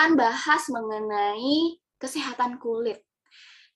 akan 0.00 0.16
bahas 0.16 0.64
mengenai 0.72 1.76
kesehatan 2.00 2.56
kulit. 2.56 3.04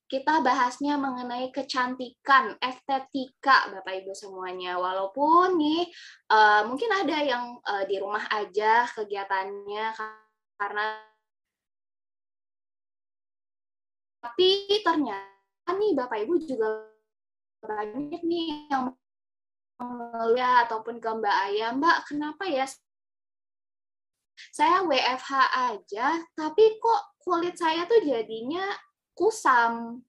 Kita 0.08 0.40
bahasnya 0.40 0.96
mengenai 0.96 1.52
kecantikan, 1.52 2.56
estetika, 2.64 3.68
Bapak 3.68 3.92
Ibu 4.00 4.16
semuanya. 4.16 4.80
Walaupun 4.80 5.60
nih 5.60 5.84
uh, 6.32 6.64
mungkin 6.64 6.88
ada 6.96 7.20
yang 7.20 7.60
uh, 7.60 7.84
di 7.84 8.00
rumah 8.00 8.24
aja 8.32 8.88
kegiatannya 8.96 9.92
karena 10.56 10.86
tapi 14.24 14.80
ternyata 14.80 15.76
nih 15.76 15.92
Bapak 15.92 16.24
Ibu 16.24 16.40
juga 16.40 16.88
banyak 17.60 18.24
nih 18.24 18.72
yang 18.72 18.96
melihat 20.16 20.72
ataupun 20.72 21.04
ke 21.04 21.10
Mbak 21.20 21.36
Ayah, 21.52 21.76
Mbak, 21.76 21.98
kenapa 22.08 22.48
ya 22.48 22.64
saya 24.50 24.82
WFH 24.86 25.32
aja, 25.72 26.06
tapi 26.34 26.78
kok 26.78 27.02
kulit 27.22 27.56
saya 27.56 27.86
tuh 27.86 28.02
jadinya 28.04 28.64
kusam, 29.14 30.02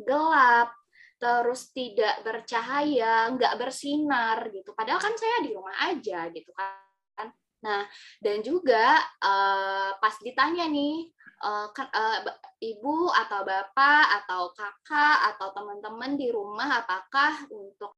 gelap, 0.00 0.72
terus 1.16 1.72
tidak 1.72 2.20
bercahaya, 2.24 3.32
nggak 3.32 3.56
bersinar 3.56 4.48
gitu. 4.52 4.76
Padahal 4.76 5.00
kan 5.00 5.14
saya 5.16 5.44
di 5.44 5.50
rumah 5.56 5.76
aja 5.88 6.28
gitu 6.32 6.52
kan. 6.52 7.28
Nah, 7.64 7.82
dan 8.20 8.44
juga 8.44 9.00
uh, 9.24 9.96
pas 9.96 10.14
ditanya 10.20 10.68
nih, 10.68 11.08
uh, 11.42 11.66
uh, 11.72 12.18
ibu 12.60 13.10
atau 13.10 13.40
bapak 13.42 14.04
atau 14.22 14.52
kakak 14.52 15.18
atau 15.34 15.48
teman-teman 15.56 16.14
di 16.14 16.28
rumah 16.30 16.84
apakah 16.84 17.48
untuk 17.50 17.96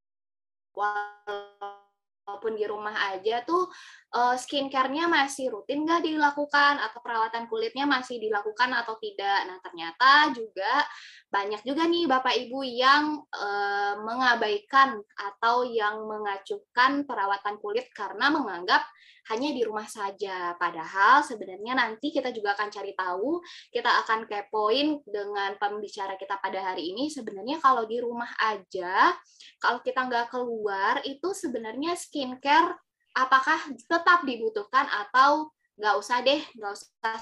walaupun 2.29 2.61
di 2.61 2.69
rumah 2.69 2.93
aja 3.17 3.41
tuh 3.49 3.73
uh, 4.13 4.37
skincare-nya 4.37 5.09
masih 5.09 5.49
rutin 5.49 5.89
nggak 5.89 6.05
dilakukan 6.05 6.77
atau 6.77 7.01
perawatan 7.01 7.49
kulitnya 7.49 7.89
masih 7.89 8.21
dilakukan 8.21 8.69
atau 8.77 9.01
tidak. 9.01 9.49
Nah 9.49 9.57
ternyata 9.65 10.37
juga 10.37 10.85
banyak 11.29 11.61
juga 11.61 11.85
nih 11.85 12.09
bapak 12.09 12.35
ibu 12.49 12.65
yang 12.65 13.21
uh, 13.21 13.95
mengabaikan 14.01 14.97
atau 15.13 15.61
yang 15.69 16.09
mengacuhkan 16.09 17.05
perawatan 17.05 17.61
kulit 17.61 17.85
karena 17.93 18.33
menganggap 18.33 18.81
hanya 19.29 19.53
di 19.53 19.61
rumah 19.61 19.85
saja. 19.85 20.57
Padahal 20.57 21.21
sebenarnya 21.21 21.77
nanti 21.77 22.09
kita 22.09 22.33
juga 22.33 22.57
akan 22.57 22.73
cari 22.73 22.97
tahu, 22.97 23.45
kita 23.69 24.09
akan 24.09 24.25
kepoin 24.25 25.05
dengan 25.05 25.53
pembicara 25.61 26.17
kita 26.17 26.41
pada 26.41 26.73
hari 26.73 26.97
ini. 26.97 27.13
Sebenarnya 27.13 27.61
kalau 27.61 27.85
di 27.85 28.01
rumah 28.01 28.33
aja, 28.41 29.13
kalau 29.61 29.85
kita 29.85 30.09
nggak 30.09 30.33
keluar, 30.33 31.05
itu 31.05 31.29
sebenarnya 31.37 31.93
skincare 31.93 32.73
apakah 33.13 33.61
tetap 33.77 34.25
dibutuhkan 34.25 34.89
atau 34.89 35.53
nggak 35.77 35.95
usah 36.01 36.25
deh, 36.25 36.41
nggak 36.57 36.73
usah 36.73 37.17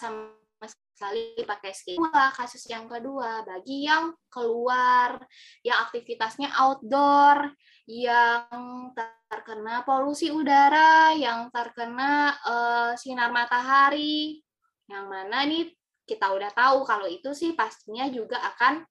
sama 0.00 0.45
sekali 0.64 1.36
pakai 1.44 1.72
skincare. 1.76 2.32
Kasus 2.32 2.64
yang 2.72 2.88
kedua, 2.88 3.44
bagi 3.44 3.84
yang 3.84 4.16
keluar, 4.32 5.20
yang 5.60 5.78
aktivitasnya 5.84 6.48
outdoor, 6.56 7.52
yang 7.84 8.90
terkena 9.28 9.84
polusi 9.84 10.32
udara, 10.32 11.12
yang 11.12 11.52
terkena 11.52 12.32
uh, 12.48 12.92
sinar 12.96 13.28
matahari, 13.28 14.40
yang 14.88 15.10
mana 15.12 15.44
nih 15.44 15.68
kita 16.06 16.30
udah 16.30 16.50
tahu 16.54 16.86
kalau 16.86 17.10
itu 17.10 17.34
sih 17.34 17.52
pastinya 17.58 18.06
juga 18.06 18.38
akan 18.54 18.86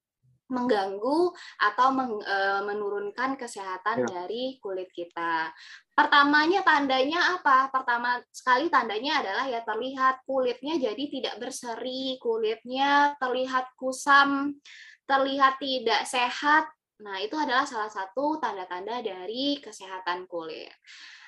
mengganggu 0.46 1.34
atau 1.58 1.88
meng, 1.90 2.22
e, 2.22 2.38
menurunkan 2.70 3.34
kesehatan 3.34 4.06
ya. 4.06 4.08
dari 4.14 4.62
kulit 4.62 4.94
kita. 4.94 5.50
Pertamanya 5.96 6.60
tandanya 6.68 7.40
apa? 7.40 7.72
Pertama 7.72 8.20
sekali 8.28 8.68
tandanya 8.68 9.24
adalah 9.24 9.46
ya 9.48 9.64
terlihat 9.64 10.28
kulitnya 10.28 10.76
jadi 10.76 11.04
tidak 11.08 11.36
berseri, 11.40 12.20
kulitnya 12.20 13.16
terlihat 13.16 13.72
kusam, 13.80 14.60
terlihat 15.08 15.56
tidak 15.56 16.04
sehat, 16.04 16.68
Nah, 17.04 17.20
itu 17.20 17.36
adalah 17.36 17.68
salah 17.68 17.92
satu 17.92 18.40
tanda-tanda 18.40 19.04
dari 19.04 19.60
kesehatan 19.60 20.32
kulit. 20.32 20.72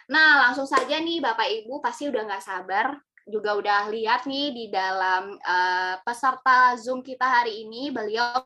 Nah, 0.08 0.48
langsung 0.48 0.64
saja 0.64 0.96
nih 1.04 1.20
Bapak 1.20 1.44
Ibu 1.44 1.84
pasti 1.84 2.08
udah 2.08 2.24
nggak 2.24 2.46
sabar 2.46 2.96
juga 3.28 3.60
udah 3.60 3.92
lihat 3.92 4.24
nih 4.24 4.56
di 4.56 4.66
dalam 4.72 5.36
uh, 5.36 6.00
peserta 6.08 6.80
Zoom 6.80 7.04
kita 7.04 7.28
hari 7.28 7.68
ini 7.68 7.92
beliau 7.92 8.40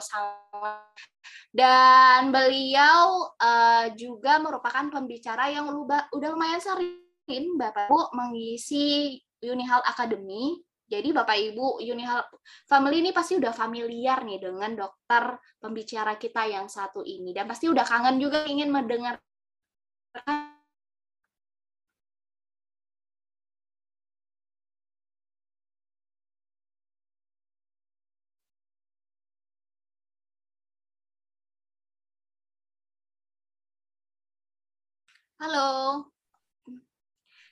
dan 0.00 0.78
dan 1.48 2.28
beliau 2.28 3.32
uh, 3.40 3.86
juga 3.96 4.36
merupakan 4.38 4.88
pembicara 4.92 5.48
yang 5.48 5.68
udah 6.12 6.28
lumayan 6.32 6.60
sering 6.60 7.56
Bapak 7.56 7.88
Ibu 7.88 8.16
mengisi 8.16 9.16
Unihal 9.44 9.84
Academy. 9.84 10.60
Jadi 10.88 11.12
Bapak 11.12 11.36
Ibu 11.36 11.84
Unihal 11.84 12.24
Family 12.64 13.04
ini 13.04 13.12
pasti 13.12 13.36
udah 13.36 13.52
familiar 13.52 14.24
nih 14.24 14.40
dengan 14.40 14.72
dokter 14.72 15.36
pembicara 15.60 16.16
kita 16.16 16.48
yang 16.48 16.64
satu 16.64 17.04
ini. 17.04 17.36
Dan 17.36 17.44
pasti 17.44 17.68
udah 17.68 17.84
kangen 17.84 18.16
juga 18.16 18.48
ingin 18.48 18.72
mendengar 18.72 19.20
Halo. 35.38 36.02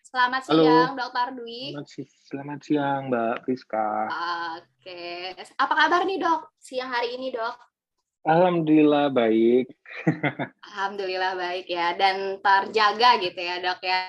Selamat 0.02 0.42
Halo. 0.50 0.66
siang, 0.66 0.98
Dokter 0.98 1.28
Dwi. 1.38 1.70
Selamat, 1.70 2.10
selamat 2.26 2.58
siang, 2.66 3.00
Mbak 3.14 3.36
Priska. 3.46 4.10
Oke. 4.58 5.30
Apa 5.54 5.74
kabar 5.86 6.02
nih, 6.02 6.18
Dok? 6.18 6.50
Siang 6.58 6.90
hari 6.90 7.14
ini, 7.14 7.30
Dok? 7.30 7.54
Alhamdulillah 8.26 9.14
baik. 9.14 9.70
Alhamdulillah 10.66 11.38
baik 11.38 11.70
ya, 11.70 11.94
dan 11.94 12.42
terjaga 12.42 13.22
gitu 13.22 13.38
ya, 13.38 13.56
Dok 13.62 13.78
ya. 13.86 14.02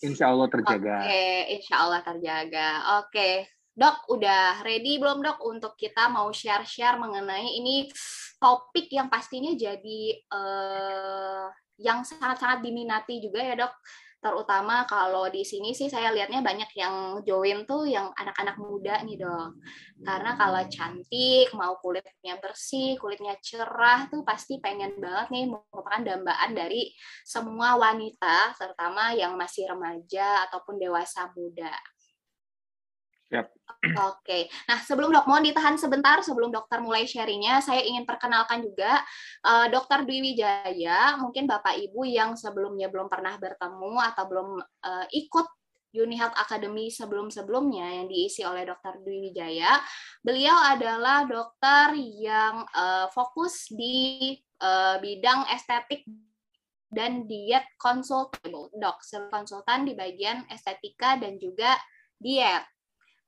Insya 0.00 0.32
Allah 0.32 0.48
terjaga. 0.48 0.96
Oke, 1.04 1.28
insya 1.52 1.74
Allah 1.84 2.00
terjaga. 2.00 2.68
Oke, 3.04 3.44
Dok, 3.76 4.08
udah 4.08 4.64
ready 4.64 4.96
belum 4.96 5.20
dok 5.20 5.44
untuk 5.44 5.76
kita 5.76 6.08
mau 6.08 6.32
share-share 6.32 6.96
mengenai 6.96 7.60
ini 7.60 7.92
topik 8.40 8.88
yang 8.88 9.12
pastinya 9.12 9.52
jadi 9.52 10.16
uh, 10.32 11.52
yang 11.78 12.02
sangat-sangat 12.02 12.60
diminati 12.60 13.22
juga 13.22 13.40
ya 13.42 13.54
dok. 13.54 13.74
Terutama 14.18 14.82
kalau 14.90 15.30
di 15.30 15.46
sini 15.46 15.70
sih 15.70 15.86
saya 15.86 16.10
lihatnya 16.10 16.42
banyak 16.42 16.74
yang 16.74 17.22
join 17.22 17.62
tuh 17.70 17.86
yang 17.86 18.10
anak-anak 18.18 18.58
muda 18.58 18.98
nih 19.06 19.14
dong 19.14 19.62
karena 20.02 20.34
kalau 20.34 20.58
cantik 20.66 21.54
mau 21.54 21.78
kulitnya 21.78 22.34
bersih 22.42 22.98
kulitnya 22.98 23.38
cerah 23.38 24.10
tuh 24.10 24.26
pasti 24.26 24.58
pengen 24.58 24.98
banget 24.98 25.30
nih 25.30 25.44
merupakan 25.46 26.02
dambaan 26.02 26.50
dari 26.50 26.90
semua 27.22 27.78
wanita 27.78 28.58
terutama 28.58 29.14
yang 29.14 29.38
masih 29.38 29.70
remaja 29.70 30.50
ataupun 30.50 30.82
dewasa 30.82 31.30
muda 31.38 31.70
Oke, 33.78 34.50
nah 34.66 34.82
sebelum 34.82 35.14
dok 35.14 35.28
mohon 35.30 35.46
ditahan 35.46 35.78
sebentar 35.78 36.18
sebelum 36.24 36.50
dokter 36.50 36.82
mulai 36.82 37.06
sharingnya, 37.06 37.62
saya 37.62 37.84
ingin 37.86 38.02
perkenalkan 38.02 38.58
juga 38.64 38.98
uh, 39.46 39.70
dokter 39.70 40.02
Dwi 40.02 40.18
Wijaya, 40.18 41.14
mungkin 41.20 41.46
bapak 41.46 41.78
ibu 41.78 42.02
yang 42.02 42.34
sebelumnya 42.34 42.90
belum 42.90 43.06
pernah 43.06 43.38
bertemu 43.38 43.94
atau 44.02 44.24
belum 44.26 44.48
uh, 44.58 45.06
ikut 45.14 45.46
Uni 45.94 46.20
Health 46.20 46.36
Academy 46.36 46.92
sebelum-sebelumnya 46.92 48.02
yang 48.02 48.06
diisi 48.12 48.44
oleh 48.44 48.68
Dokter 48.68 49.00
Dwi 49.00 49.30
Wijaya. 49.30 49.80
Beliau 50.20 50.58
adalah 50.58 51.24
dokter 51.24 51.96
yang 51.96 52.66
uh, 52.76 53.08
fokus 53.08 53.72
di 53.72 54.36
uh, 54.60 55.00
bidang 55.00 55.48
estetik 55.54 56.04
dan 56.88 57.24
diet 57.28 57.64
konsultan, 57.80 58.52
dok, 58.52 58.98
konsultan 59.32 59.88
di 59.88 59.92
bagian 59.96 60.44
estetika 60.52 61.16
dan 61.20 61.36
juga 61.40 61.76
diet 62.20 62.64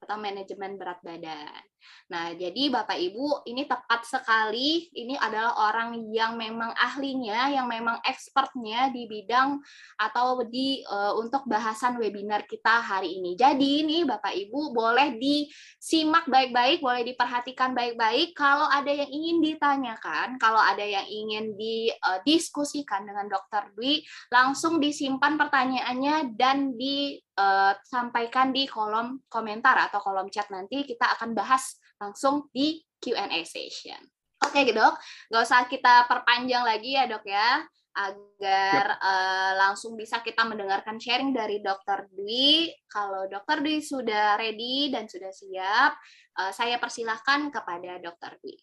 atau 0.01 0.17
manajemen 0.17 0.81
berat 0.81 1.01
badan. 1.05 1.63
Nah, 2.11 2.35
jadi 2.35 2.73
Bapak 2.75 2.99
Ibu, 2.99 3.47
ini 3.47 3.69
tepat 3.71 4.03
sekali. 4.03 4.91
Ini 4.91 5.15
adalah 5.15 5.71
orang 5.71 6.11
yang 6.11 6.35
memang 6.35 6.75
ahlinya, 6.75 7.55
yang 7.55 7.71
memang 7.71 8.03
expertnya 8.03 8.91
di 8.91 9.07
bidang 9.07 9.63
atau 9.95 10.43
di 10.43 10.83
uh, 10.87 11.15
untuk 11.19 11.47
bahasan 11.47 12.01
webinar 12.03 12.45
kita 12.51 12.83
hari 12.83 13.23
ini. 13.23 13.39
Jadi 13.39 13.87
ini 13.87 14.03
Bapak 14.03 14.35
Ibu 14.35 14.75
boleh 14.75 15.15
disimak 15.21 16.27
baik-baik, 16.27 16.83
boleh 16.83 17.07
diperhatikan 17.07 17.77
baik-baik. 17.77 18.35
Kalau 18.35 18.67
ada 18.67 18.91
yang 18.91 19.11
ingin 19.11 19.39
ditanyakan, 19.45 20.41
kalau 20.43 20.59
ada 20.59 20.83
yang 20.83 21.07
ingin 21.07 21.55
didiskusikan 21.55 23.07
eh, 23.07 23.15
dengan 23.15 23.27
Dokter 23.31 23.71
Dwi, 23.77 24.03
langsung 24.35 24.83
disimpan 24.83 25.39
pertanyaannya 25.39 26.35
dan 26.35 26.75
disampaikan 26.75 28.51
di 28.51 28.67
kolom 28.67 29.23
komentar 29.31 29.79
atau 29.87 30.03
kolom 30.03 30.27
chat 30.33 30.51
nanti 30.51 30.83
kita 30.83 31.15
akan 31.15 31.33
bahas 31.37 31.70
langsung 32.01 32.49
di 32.51 32.81
Q&A 32.97 33.45
session. 33.45 34.01
Oke, 34.41 34.65
okay, 34.65 34.73
dok. 34.73 34.97
Nggak 35.29 35.43
usah 35.45 35.61
kita 35.69 36.09
perpanjang 36.09 36.65
lagi 36.65 36.97
ya, 36.97 37.05
dok 37.05 37.25
ya. 37.29 37.61
agar 37.91 39.03
uh, 39.03 39.53
langsung 39.59 39.99
bisa 39.99 40.23
kita 40.23 40.47
mendengarkan 40.47 40.97
sharing 41.03 41.35
dari 41.35 41.59
Dr. 41.59 42.07
Dwi. 42.15 42.71
Kalau 42.87 43.27
Dr. 43.27 43.67
Dwi 43.67 43.83
sudah 43.83 44.39
ready 44.39 44.95
dan 44.95 45.11
sudah 45.11 45.35
siap, 45.35 45.99
uh, 46.39 46.55
saya 46.55 46.79
persilahkan 46.79 47.51
kepada 47.51 47.99
Dr. 47.99 48.39
Dwi. 48.41 48.57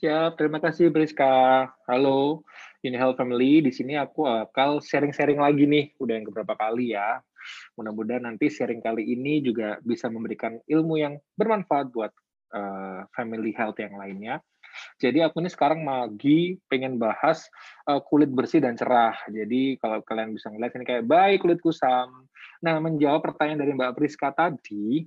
Siap, 0.00 0.40
terima 0.40 0.56
kasih 0.58 0.88
Briska. 0.88 1.68
Halo, 1.84 2.42
ini 2.80 2.96
Health 2.96 3.20
Family. 3.20 3.60
Di 3.60 3.70
sini 3.70 3.94
aku 3.94 4.24
bakal 4.24 4.80
sharing-sharing 4.80 5.38
lagi 5.38 5.68
nih, 5.68 5.92
udah 6.00 6.12
yang 6.16 6.26
beberapa 6.26 6.56
kali 6.56 6.96
ya. 6.96 7.20
Mudah-mudahan 7.76 8.24
nanti 8.24 8.48
sharing 8.48 8.80
kali 8.80 9.04
ini 9.04 9.44
juga 9.44 9.78
bisa 9.84 10.08
memberikan 10.08 10.58
ilmu 10.64 10.96
yang 10.96 11.14
bermanfaat 11.36 11.92
buat 11.92 12.10
uh, 12.54 13.04
family 13.12 13.50
health 13.52 13.76
yang 13.82 13.98
lainnya. 13.98 14.38
Jadi 14.98 15.22
aku 15.22 15.38
ini 15.42 15.50
sekarang 15.50 15.86
lagi 15.86 16.58
pengen 16.66 16.98
bahas 16.98 17.46
uh, 17.86 18.02
kulit 18.02 18.30
bersih 18.30 18.62
dan 18.62 18.74
cerah. 18.74 19.14
Jadi 19.30 19.78
kalau 19.78 20.02
kalian 20.02 20.34
bisa 20.34 20.50
ngeliat 20.50 20.74
ini 20.74 20.84
kayak 20.86 21.04
baik 21.06 21.42
kulit 21.42 21.58
kusam. 21.62 22.26
Nah 22.62 22.78
menjawab 22.82 23.22
pertanyaan 23.22 23.62
dari 23.62 23.72
Mbak 23.74 23.94
Priska 23.94 24.34
tadi, 24.34 25.06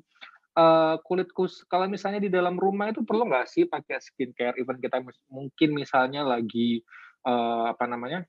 uh, 0.56 0.96
kulit 1.04 1.32
kus 1.36 1.68
kalau 1.68 1.88
misalnya 1.88 2.24
di 2.24 2.32
dalam 2.32 2.56
rumah 2.56 2.92
itu 2.92 3.04
perlu 3.04 3.28
nggak 3.28 3.48
sih 3.48 3.68
pakai 3.68 4.00
skincare? 4.00 4.56
Even 4.60 4.80
kita 4.80 5.04
mungkin 5.28 5.70
misalnya 5.76 6.24
lagi 6.24 6.80
uh, 7.28 7.72
apa 7.72 7.86
namanya 7.90 8.24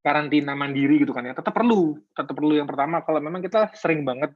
karantina 0.00 0.56
mandiri 0.56 0.96
gitu 1.04 1.12
kan 1.12 1.28
ya, 1.28 1.36
tetap 1.36 1.52
perlu, 1.52 1.92
tetap 2.16 2.32
perlu 2.32 2.56
yang 2.56 2.64
pertama 2.64 3.04
kalau 3.04 3.20
memang 3.20 3.44
kita 3.44 3.68
sering 3.76 4.00
banget 4.00 4.32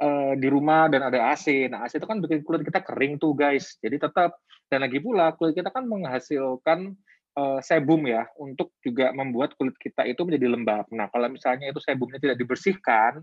uh, 0.00 0.32
di 0.34 0.48
rumah 0.48 0.88
dan 0.88 1.06
ada 1.06 1.30
AC. 1.30 1.68
Nah, 1.68 1.86
AC 1.86 2.00
itu 2.00 2.08
kan 2.08 2.18
bikin 2.18 2.42
kulit 2.42 2.64
kita 2.64 2.80
kering 2.82 3.20
tuh, 3.20 3.36
guys. 3.36 3.76
Jadi 3.78 4.00
tetap 4.00 4.40
dan 4.72 4.82
lagi 4.82 4.98
pula 4.98 5.36
kulit 5.36 5.54
kita 5.54 5.70
kan 5.70 5.84
menghasilkan 5.86 6.96
uh, 7.36 7.60
sebum 7.60 8.06
ya 8.08 8.26
untuk 8.40 8.74
juga 8.80 9.12
membuat 9.12 9.54
kulit 9.60 9.76
kita 9.76 10.08
itu 10.08 10.24
menjadi 10.24 10.46
lembab. 10.50 10.88
Nah, 10.90 11.06
kalau 11.12 11.28
misalnya 11.30 11.70
itu 11.70 11.78
sebumnya 11.78 12.18
tidak 12.18 12.40
dibersihkan, 12.40 13.22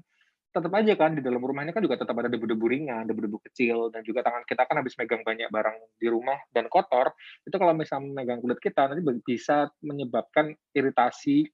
tetap 0.57 0.73
aja 0.73 0.93
kan 0.97 1.13
di 1.13 1.21
dalam 1.21 1.37
rumah 1.37 1.61
ini 1.61 1.69
kan 1.69 1.85
juga 1.85 2.01
tetap 2.01 2.17
ada 2.17 2.31
debu-debu 2.31 2.65
ringan, 2.65 3.05
debu-debu 3.05 3.37
kecil 3.45 3.93
dan 3.93 4.01
juga 4.01 4.25
tangan 4.25 4.41
kita 4.47 4.65
kan 4.65 4.81
habis 4.81 4.97
megang 4.97 5.21
banyak 5.21 5.53
barang 5.53 5.77
di 6.01 6.07
rumah 6.09 6.39
dan 6.49 6.65
kotor, 6.71 7.13
itu 7.45 7.53
kalau 7.59 7.77
misalnya 7.77 8.09
megang 8.09 8.41
kulit 8.41 8.57
kita 8.57 8.89
nanti 8.89 9.03
bisa 9.21 9.69
menyebabkan 9.85 10.57
iritasi 10.73 11.45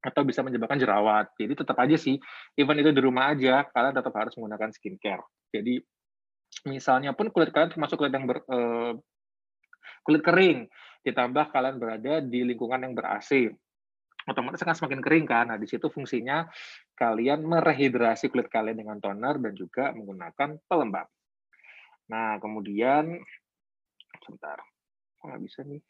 atau 0.00 0.24
bisa 0.24 0.40
menyebabkan 0.40 0.80
jerawat. 0.80 1.32
Jadi 1.36 1.52
tetap 1.52 1.76
aja 1.76 1.96
sih, 2.00 2.16
even 2.56 2.80
itu 2.80 2.90
di 2.90 3.00
rumah 3.04 3.36
aja, 3.36 3.68
kalian 3.68 3.92
tetap 3.92 4.12
harus 4.16 4.32
menggunakan 4.40 4.72
skincare. 4.72 5.24
Jadi 5.52 5.76
misalnya 6.66 7.12
pun 7.12 7.28
kulit 7.28 7.52
kalian 7.52 7.70
termasuk 7.72 8.00
kulit 8.00 8.12
yang 8.12 8.24
ber, 8.24 8.40
uh, 8.48 8.96
kulit 10.04 10.24
kering, 10.24 10.66
ditambah 11.04 11.52
kalian 11.52 11.76
berada 11.76 12.24
di 12.24 12.44
lingkungan 12.48 12.80
yang 12.84 12.92
ber-AC, 12.96 13.52
otomatis 14.28 14.60
akan 14.64 14.76
semakin 14.76 15.00
kering 15.00 15.26
kan. 15.28 15.52
Nah, 15.52 15.58
di 15.60 15.68
situ 15.68 15.88
fungsinya 15.88 16.48
kalian 16.96 17.44
merehidrasi 17.44 18.28
kulit 18.28 18.48
kalian 18.52 18.80
dengan 18.80 18.96
toner 19.00 19.36
dan 19.40 19.52
juga 19.56 19.92
menggunakan 19.92 20.60
pelembab. 20.64 21.08
Nah, 22.10 22.36
kemudian 22.42 23.20
sebentar. 24.20 24.58
Nggak 25.24 25.40
bisa 25.44 25.60
nih. 25.64 25.80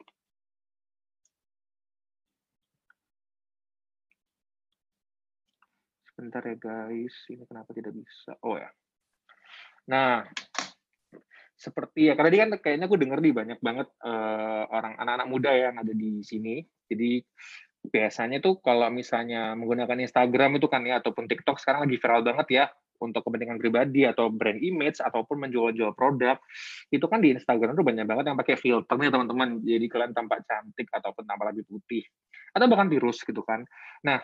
Sebentar 6.21 6.45
ya 6.45 6.53
guys, 6.61 7.17
ini 7.33 7.49
kenapa 7.49 7.73
tidak 7.73 7.97
bisa? 7.97 8.37
Oh 8.45 8.61
ya. 8.61 8.69
Nah, 9.89 10.21
seperti 11.57 12.13
ya 12.13 12.15
karena 12.17 12.29
dia 12.29 12.41
kan 12.45 12.61
kayaknya 12.61 12.93
aku 12.93 13.01
denger 13.01 13.25
nih 13.25 13.33
banyak 13.33 13.59
banget 13.65 13.89
uh, 14.05 14.69
orang 14.69 15.01
anak-anak 15.01 15.29
muda 15.33 15.49
ya 15.57 15.73
yang 15.73 15.81
ada 15.81 15.97
di 15.97 16.21
sini. 16.21 16.61
Jadi 16.93 17.25
biasanya 17.89 18.45
tuh 18.45 18.61
kalau 18.61 18.93
misalnya 18.93 19.57
menggunakan 19.57 19.97
Instagram 19.97 20.61
itu 20.61 20.69
kan 20.69 20.85
ya 20.85 21.01
ataupun 21.01 21.25
TikTok 21.25 21.57
sekarang 21.57 21.89
lagi 21.89 21.97
viral 21.97 22.21
banget 22.21 22.49
ya 22.53 22.65
untuk 23.01 23.25
kepentingan 23.25 23.57
pribadi 23.57 24.05
atau 24.05 24.29
brand 24.29 24.61
image 24.61 25.01
ataupun 25.01 25.49
menjual-jual 25.49 25.97
produk 25.97 26.37
itu 26.93 27.09
kan 27.09 27.25
di 27.25 27.33
Instagram 27.33 27.73
tuh 27.73 27.81
banyak 27.81 28.05
banget 28.05 28.29
yang 28.29 28.37
pakai 28.37 28.61
filter 28.61 28.93
nih 29.01 29.09
teman-teman 29.09 29.65
jadi 29.65 29.89
kalian 29.89 30.13
tampak 30.13 30.45
cantik 30.45 30.85
ataupun 30.93 31.25
tampak 31.25 31.57
lebih 31.57 31.65
putih 31.65 32.05
atau 32.53 32.69
bahkan 32.69 32.93
virus 32.93 33.25
gitu 33.25 33.41
kan 33.41 33.65
nah 34.05 34.21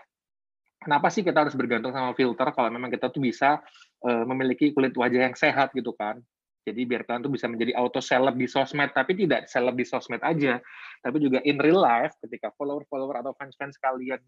kenapa 0.81 1.09
sih 1.11 1.25
kita 1.25 1.47
harus 1.47 1.55
bergantung 1.57 1.91
sama 1.91 2.13
filter 2.13 2.49
kalau 2.53 2.69
memang 2.71 2.93
kita 2.93 3.09
tuh 3.11 3.23
bisa 3.23 3.61
uh, 4.05 4.25
memiliki 4.29 4.71
kulit 4.77 4.93
wajah 4.95 5.31
yang 5.31 5.37
sehat 5.37 5.73
gitu 5.73 5.93
kan. 5.97 6.21
Jadi 6.67 6.83
biar 6.83 7.07
kalian 7.07 7.23
tuh 7.23 7.31
bisa 7.31 7.47
menjadi 7.47 7.79
auto 7.79 8.03
seleb 8.03 8.35
di 8.35 8.51
sosmed, 8.51 8.91
tapi 8.91 9.15
tidak 9.15 9.47
seleb 9.47 9.79
di 9.79 9.87
sosmed 9.87 10.19
aja, 10.19 10.59
tapi 10.99 11.23
juga 11.23 11.39
in 11.47 11.63
real 11.63 11.79
life 11.79 12.19
ketika 12.27 12.51
follower-follower 12.59 13.23
atau 13.23 13.31
fans-fans 13.39 13.79
kalian 13.79 14.19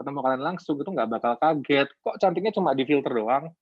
ketemu 0.00 0.18
kalian 0.24 0.40
langsung 0.40 0.80
itu 0.80 0.88
nggak 0.88 1.10
bakal 1.12 1.36
kaget. 1.36 1.92
Kok 2.00 2.16
cantiknya 2.16 2.48
cuma 2.56 2.72
di 2.72 2.88
filter 2.88 3.12
doang? 3.12 3.52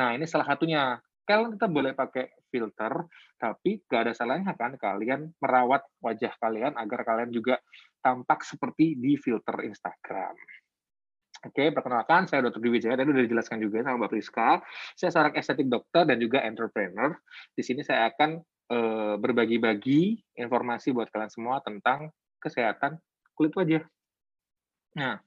Nah 0.00 0.16
ini 0.16 0.24
salah 0.24 0.48
satunya. 0.48 0.96
Kalian 1.24 1.56
tetap 1.56 1.72
boleh 1.72 1.96
pakai 1.96 2.36
filter, 2.52 2.92
tapi 3.40 3.80
gak 3.88 4.08
ada 4.08 4.12
salahnya 4.12 4.52
kan 4.60 4.76
kalian 4.76 5.32
merawat 5.40 5.80
wajah 6.04 6.36
kalian 6.36 6.76
agar 6.76 7.00
kalian 7.00 7.32
juga 7.32 7.64
tampak 8.04 8.44
seperti 8.44 8.92
di 8.92 9.16
filter 9.16 9.56
Instagram. 9.64 10.36
Oke, 11.44 11.68
perkenalkan 11.76 12.24
saya 12.24 12.40
Dr. 12.48 12.56
Dwi 12.56 12.80
Wijaya, 12.80 12.96
tadi 12.96 13.12
sudah 13.12 13.24
dijelaskan 13.28 13.58
juga 13.60 13.84
sama 13.84 14.04
Mbak 14.04 14.10
Priska. 14.16 14.50
Saya 14.96 15.10
seorang 15.12 15.34
estetik 15.36 15.68
dokter 15.68 16.08
dan 16.08 16.16
juga 16.16 16.40
entrepreneur. 16.40 17.12
Di 17.52 17.60
sini 17.60 17.84
saya 17.84 18.08
akan 18.08 18.40
uh, 18.72 19.14
berbagi-bagi 19.20 20.24
informasi 20.40 20.96
buat 20.96 21.12
kalian 21.12 21.28
semua 21.28 21.60
tentang 21.60 22.08
kesehatan 22.40 22.96
kulit 23.36 23.52
wajah. 23.52 23.84
Nah, 24.96 25.20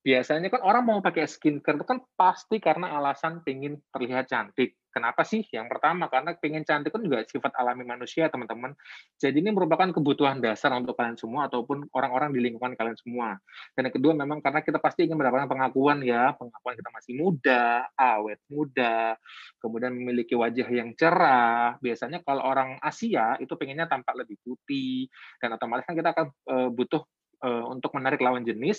biasanya 0.00 0.48
kan 0.48 0.62
orang 0.64 0.84
mau 0.86 0.98
pakai 1.04 1.28
skincare 1.28 1.76
itu 1.76 1.86
kan 1.88 2.00
pasti 2.16 2.56
karena 2.56 2.96
alasan 2.96 3.44
pengen 3.44 3.84
terlihat 3.92 4.30
cantik. 4.32 4.80
Kenapa 4.94 5.26
sih? 5.26 5.42
Yang 5.50 5.74
pertama 5.74 6.06
karena 6.06 6.38
pengen 6.38 6.62
cantik 6.62 6.94
kan 6.94 7.02
juga 7.02 7.26
sifat 7.26 7.50
alami 7.58 7.82
manusia, 7.82 8.30
teman-teman. 8.30 8.78
Jadi 9.18 9.42
ini 9.42 9.50
merupakan 9.50 9.90
kebutuhan 9.90 10.38
dasar 10.38 10.70
untuk 10.78 10.94
kalian 10.94 11.18
semua 11.18 11.50
ataupun 11.50 11.90
orang-orang 11.90 12.30
di 12.30 12.38
lingkungan 12.38 12.78
kalian 12.78 12.94
semua. 12.94 13.34
Dan 13.74 13.90
yang 13.90 13.94
kedua 13.98 14.14
memang 14.14 14.38
karena 14.38 14.62
kita 14.62 14.78
pasti 14.78 15.10
ingin 15.10 15.18
mendapatkan 15.18 15.50
pengakuan 15.50 15.98
ya, 16.06 16.30
pengakuan 16.38 16.78
kita 16.78 16.90
masih 16.94 17.12
muda, 17.18 17.90
awet 17.98 18.38
muda, 18.46 19.18
kemudian 19.58 19.90
memiliki 19.98 20.38
wajah 20.38 20.68
yang 20.70 20.94
cerah. 20.94 21.74
Biasanya 21.82 22.22
kalau 22.22 22.46
orang 22.46 22.78
Asia 22.78 23.34
itu 23.42 23.50
pengennya 23.58 23.90
tampak 23.90 24.14
lebih 24.14 24.38
putih 24.46 25.10
dan 25.42 25.58
otomatis 25.58 25.82
kan 25.82 25.98
kita 25.98 26.14
akan 26.14 26.26
uh, 26.46 26.68
butuh 26.70 27.02
uh, 27.42 27.66
untuk 27.66 27.90
menarik 27.98 28.22
lawan 28.22 28.46
jenis 28.46 28.78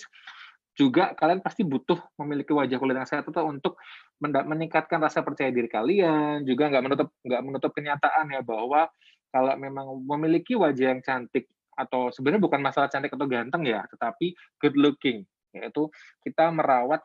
juga 0.76 1.16
kalian 1.16 1.40
pasti 1.40 1.64
butuh 1.64 1.96
memiliki 2.20 2.52
wajah 2.52 2.76
kulit 2.76 3.00
yang 3.00 3.08
sehat 3.08 3.24
itu 3.24 3.40
untuk 3.40 3.80
meningkatkan 4.20 5.00
rasa 5.00 5.24
percaya 5.24 5.48
diri 5.48 5.72
kalian 5.72 6.44
juga 6.44 6.68
nggak 6.68 6.84
menutup 6.84 7.08
nggak 7.24 7.42
menutup 7.42 7.70
kenyataan 7.72 8.28
ya 8.28 8.44
bahwa 8.44 8.92
kalau 9.32 9.56
memang 9.56 9.86
memiliki 10.04 10.52
wajah 10.52 10.92
yang 10.92 11.00
cantik 11.00 11.48
atau 11.76 12.12
sebenarnya 12.12 12.44
bukan 12.44 12.60
masalah 12.60 12.92
cantik 12.92 13.12
atau 13.16 13.24
ganteng 13.24 13.64
ya 13.64 13.88
tetapi 13.88 14.36
good 14.60 14.76
looking 14.76 15.24
yaitu 15.56 15.88
kita 16.20 16.52
merawat 16.52 17.00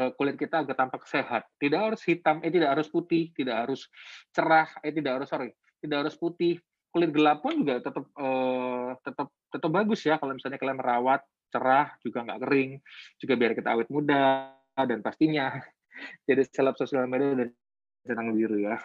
eh, 0.00 0.10
kulit 0.16 0.40
kita 0.40 0.64
agar 0.64 0.76
tampak 0.76 1.04
sehat. 1.04 1.44
Tidak 1.60 1.76
harus 1.76 2.00
hitam 2.08 2.40
eh 2.40 2.52
tidak 2.52 2.76
harus 2.76 2.88
putih 2.88 3.28
tidak 3.36 3.68
harus 3.68 3.88
cerah 4.32 4.68
eh 4.80 4.92
tidak 4.92 5.20
harus 5.20 5.28
sorry 5.28 5.50
tidak 5.84 6.08
harus 6.08 6.16
putih. 6.16 6.56
Kulit 6.92 7.08
gelap 7.08 7.40
pun 7.40 7.56
juga 7.56 7.80
tetap 7.80 8.04
eh, 8.04 8.90
tetap 9.04 9.28
tetap 9.52 9.70
bagus 9.72 10.00
ya 10.04 10.16
kalau 10.16 10.32
misalnya 10.32 10.56
kalian 10.60 10.80
merawat 10.80 11.20
cerah, 11.52 11.92
juga 12.00 12.24
nggak 12.24 12.40
kering, 12.40 12.70
juga 13.20 13.34
biar 13.36 13.52
kita 13.52 13.68
awet 13.76 13.88
muda, 13.92 14.56
dan 14.74 14.98
pastinya 15.04 15.52
jadi 16.28 16.48
seleb 16.48 16.74
sosial 16.80 17.04
media 17.04 17.36
dan 17.36 17.48
centang 18.02 18.32
biru 18.32 18.56
ya. 18.58 18.76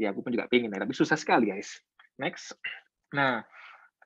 Ya, 0.00 0.16
aku 0.16 0.24
pun 0.24 0.32
juga 0.32 0.48
pengen 0.48 0.72
ya, 0.72 0.80
tapi 0.80 0.96
susah 0.96 1.16
sekali 1.16 1.52
guys. 1.52 1.76
Next. 2.16 2.56
Nah, 3.12 3.44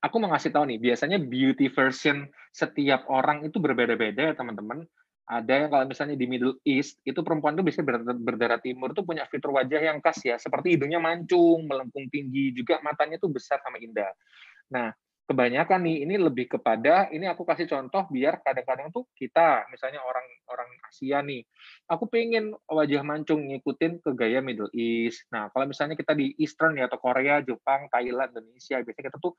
aku 0.02 0.20
mau 0.20 0.30
ngasih 0.34 0.50
tahu 0.50 0.68
nih, 0.68 0.78
biasanya 0.82 1.18
beauty 1.22 1.70
version 1.70 2.28
setiap 2.50 3.06
orang 3.08 3.46
itu 3.46 3.56
berbeda-beda 3.62 4.32
ya 4.32 4.34
teman-teman. 4.36 4.84
Ada 5.24 5.64
yang 5.64 5.70
kalau 5.72 5.88
misalnya 5.88 6.20
di 6.20 6.28
Middle 6.28 6.60
East, 6.68 7.00
itu 7.00 7.16
perempuan 7.24 7.56
tuh 7.56 7.64
biasanya 7.64 8.12
berdarah 8.20 8.60
timur 8.60 8.92
tuh 8.92 9.08
punya 9.08 9.24
fitur 9.24 9.56
wajah 9.56 9.80
yang 9.80 10.04
khas 10.04 10.20
ya, 10.20 10.36
seperti 10.36 10.76
hidungnya 10.76 11.00
mancung, 11.00 11.64
melengkung 11.64 12.12
tinggi, 12.12 12.52
juga 12.52 12.76
matanya 12.84 13.16
tuh 13.16 13.32
besar 13.32 13.56
sama 13.64 13.80
indah. 13.80 14.12
Nah, 14.68 14.92
kebanyakan 15.24 15.88
nih 15.88 16.04
ini 16.04 16.14
lebih 16.20 16.52
kepada 16.52 17.08
ini 17.08 17.24
aku 17.24 17.48
kasih 17.48 17.64
contoh 17.64 18.04
biar 18.12 18.44
kadang-kadang 18.44 18.92
tuh 18.92 19.08
kita 19.16 19.64
misalnya 19.72 20.04
orang 20.04 20.24
orang 20.52 20.68
Asia 20.84 21.24
nih 21.24 21.40
aku 21.88 22.04
pengen 22.12 22.52
wajah 22.68 23.00
mancung 23.00 23.48
ngikutin 23.48 24.04
ke 24.04 24.10
gaya 24.12 24.44
Middle 24.44 24.68
East. 24.76 25.24
Nah 25.32 25.48
kalau 25.48 25.64
misalnya 25.64 25.96
kita 25.96 26.12
di 26.12 26.36
Eastern 26.36 26.76
ya 26.76 26.92
atau 26.92 27.00
Korea 27.00 27.40
Jepang 27.40 27.88
Thailand 27.88 28.36
Indonesia 28.36 28.84
biasanya 28.84 29.04
kita 29.08 29.18
tuh 29.18 29.32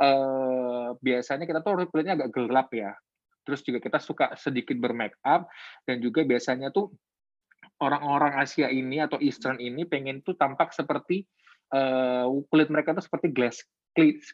eh, 0.00 0.88
biasanya 0.96 1.44
kita 1.44 1.60
tuh 1.60 1.84
kulitnya 1.92 2.16
agak 2.16 2.32
gelap 2.32 2.68
ya. 2.72 2.96
Terus 3.44 3.60
juga 3.62 3.78
kita 3.78 4.00
suka 4.00 4.34
sedikit 4.40 4.74
bermake 4.80 5.20
up 5.22 5.46
dan 5.84 6.00
juga 6.00 6.24
biasanya 6.24 6.72
tuh 6.72 6.96
orang-orang 7.84 8.40
Asia 8.40 8.72
ini 8.72 9.04
atau 9.04 9.20
Eastern 9.20 9.60
ini 9.60 9.84
pengen 9.84 10.24
tuh 10.24 10.32
tampak 10.34 10.72
seperti 10.72 11.28
uh, 11.72 12.26
kulit 12.50 12.68
mereka 12.70 12.94
tuh 12.94 13.04
seperti 13.04 13.32
glass 13.32 13.62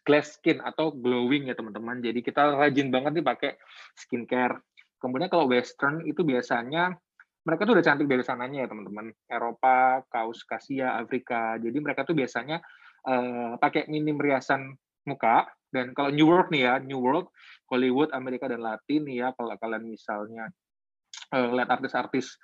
glass 0.02 0.42
skin 0.42 0.58
atau 0.58 0.90
glowing 0.90 1.46
ya 1.46 1.54
teman-teman. 1.54 2.02
Jadi 2.02 2.18
kita 2.18 2.58
rajin 2.58 2.90
banget 2.90 3.22
nih 3.22 3.26
pakai 3.26 3.52
skincare. 3.94 4.58
Kemudian 4.98 5.30
kalau 5.30 5.46
Western 5.46 6.02
itu 6.02 6.26
biasanya 6.26 6.94
mereka 7.42 7.66
tuh 7.66 7.74
udah 7.78 7.84
cantik 7.86 8.06
dari 8.10 8.26
sananya 8.26 8.66
ya 8.66 8.68
teman-teman. 8.70 9.14
Eropa, 9.30 10.02
Kaus, 10.10 10.42
Kasia, 10.46 10.98
Afrika. 10.98 11.58
Jadi 11.58 11.78
mereka 11.78 12.02
tuh 12.02 12.14
biasanya 12.14 12.58
uh, 13.06 13.54
pakai 13.58 13.86
minim 13.86 14.18
riasan 14.18 14.74
muka. 15.06 15.46
Dan 15.72 15.96
kalau 15.96 16.12
New 16.12 16.28
World 16.28 16.52
nih 16.52 16.62
ya, 16.68 16.74
New 16.82 17.00
World, 17.00 17.32
Hollywood, 17.70 18.12
Amerika 18.12 18.46
dan 18.46 18.60
Latin 18.60 19.08
nih 19.08 19.26
ya, 19.26 19.28
kalau 19.32 19.56
kalian 19.56 19.88
misalnya 19.88 20.52
uh, 21.32 21.48
lihat 21.54 21.70
artis-artis 21.70 22.36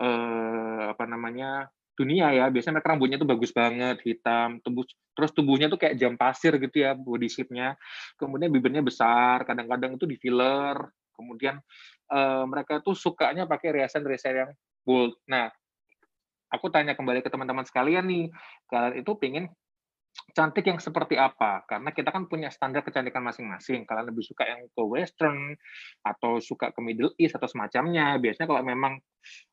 uh, 0.00 0.94
apa 0.94 1.04
namanya 1.04 1.68
dunia 1.98 2.30
ya. 2.30 2.46
Biasanya 2.46 2.78
mereka 2.78 2.94
rambutnya 2.94 3.18
tuh 3.18 3.26
bagus 3.26 3.50
banget 3.50 3.98
hitam 4.06 4.62
tubuh 4.62 4.86
terus 5.18 5.34
tubuhnya 5.34 5.66
tuh 5.66 5.82
kayak 5.82 5.98
jam 5.98 6.14
pasir 6.14 6.54
gitu 6.62 6.86
ya 6.86 6.94
body 6.94 7.26
shape-nya. 7.26 7.74
Kemudian 8.14 8.54
bibirnya 8.54 8.86
besar 8.86 9.42
kadang-kadang 9.42 9.98
itu 9.98 10.06
di 10.06 10.14
filler. 10.14 10.78
Kemudian 11.18 11.58
uh, 12.14 12.46
mereka 12.46 12.78
tuh 12.78 12.94
sukanya 12.94 13.50
pakai 13.50 13.82
riasan-riasan 13.82 14.46
yang 14.46 14.50
bold. 14.86 15.18
Nah 15.26 15.50
aku 16.48 16.70
tanya 16.70 16.94
kembali 16.94 17.20
ke 17.20 17.28
teman-teman 17.28 17.66
sekalian 17.66 18.06
nih. 18.06 18.30
Kalian 18.70 18.94
itu 19.02 19.12
pengen 19.18 19.50
cantik 20.34 20.64
yang 20.66 20.78
seperti 20.78 21.18
apa? 21.18 21.66
Karena 21.66 21.90
kita 21.90 22.14
kan 22.14 22.30
punya 22.30 22.52
standar 22.52 22.86
kecantikan 22.86 23.22
masing-masing. 23.26 23.82
Kalian 23.82 24.06
lebih 24.10 24.22
suka 24.22 24.46
yang 24.46 24.66
ke 24.70 24.82
western 24.86 25.56
atau 26.04 26.38
suka 26.38 26.70
ke 26.70 26.80
Middle 26.82 27.14
East 27.18 27.34
atau 27.34 27.50
semacamnya. 27.50 28.14
Biasanya 28.22 28.46
kalau 28.46 28.62
memang 28.62 29.02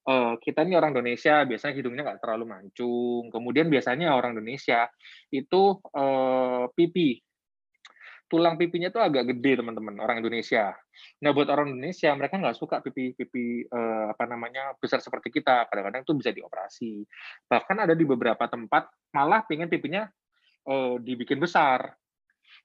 uh, 0.05 0.38
kita 0.38 0.62
ini 0.67 0.77
orang 0.77 0.93
Indonesia, 0.93 1.41
biasanya 1.48 1.74
hidungnya 1.74 2.03
nggak 2.05 2.22
terlalu 2.22 2.45
mancung. 2.50 3.34
Kemudian 3.34 3.67
biasanya 3.72 4.13
orang 4.13 4.38
Indonesia 4.38 4.86
itu 5.34 5.81
uh, 5.95 6.69
pipi 6.74 7.25
tulang 8.25 8.57
pipinya 8.57 8.89
tuh 8.89 9.05
agak 9.05 9.29
gede 9.31 9.62
teman-teman 9.62 10.01
orang 10.01 10.17
Indonesia. 10.17 10.74
Nah 11.22 11.29
buat 11.29 11.45
orang 11.45 11.77
Indonesia 11.77 12.10
mereka 12.17 12.41
nggak 12.41 12.57
suka 12.57 12.81
pipi 12.81 13.13
pipi 13.13 13.62
uh, 13.69 14.12
apa 14.12 14.25
namanya 14.25 14.74
besar 14.81 14.98
seperti 14.98 15.29
kita. 15.29 15.69
Kadang-kadang 15.69 16.01
itu 16.01 16.13
bisa 16.17 16.34
dioperasi. 16.34 17.05
Bahkan 17.45 17.77
ada 17.86 17.93
di 17.93 18.01
beberapa 18.01 18.50
tempat 18.50 18.89
malah 19.13 19.45
pengen 19.45 19.69
pipinya 19.69 20.10
uh, 20.67 20.95
dibikin 21.00 21.39
besar. 21.41 21.93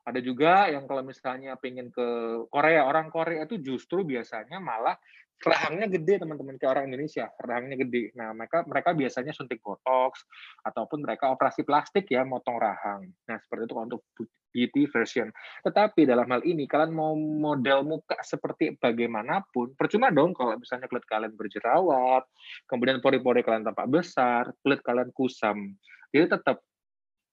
Ada 0.00 0.21
juga 0.25 0.73
yang 0.73 0.88
kalau 0.88 1.04
misalnya 1.04 1.61
pengen 1.61 1.92
ke 1.92 2.09
Korea, 2.49 2.88
orang 2.88 3.12
Korea 3.12 3.45
itu 3.45 3.61
justru 3.61 4.02
biasanya 4.02 4.57
malah 4.57 4.97
rahangnya 5.40 5.88
gede 5.88 6.21
teman-teman 6.21 6.61
kayak 6.61 6.73
orang 6.76 6.92
Indonesia, 6.92 7.33
rahangnya 7.40 7.76
gede. 7.80 8.12
Nah 8.12 8.37
mereka 8.37 8.64
mereka 8.69 8.92
biasanya 8.92 9.33
suntik 9.33 9.64
botox 9.64 10.25
ataupun 10.64 11.00
mereka 11.00 11.33
operasi 11.33 11.64
plastik 11.64 12.12
ya, 12.12 12.25
motong 12.28 12.61
rahang. 12.61 13.09
Nah 13.25 13.40
seperti 13.40 13.64
itu 13.69 13.75
untuk 13.76 14.04
beauty 14.52 14.85
version. 14.90 15.33
Tetapi 15.64 16.04
dalam 16.04 16.28
hal 16.28 16.42
ini 16.45 16.69
kalian 16.69 16.92
mau 16.92 17.16
model 17.16 17.87
muka 17.87 18.21
seperti 18.21 18.76
bagaimanapun, 18.76 19.78
percuma 19.78 20.12
dong 20.12 20.37
kalau 20.37 20.59
misalnya 20.61 20.90
kulit 20.90 21.07
kalian 21.09 21.33
berjerawat, 21.38 22.26
kemudian 22.69 23.00
pori-pori 23.00 23.40
kalian 23.40 23.64
tampak 23.64 23.88
besar, 23.88 24.52
kulit 24.61 24.85
kalian 24.85 25.09
kusam. 25.14 25.73
Jadi 26.11 26.37
tetap 26.37 26.61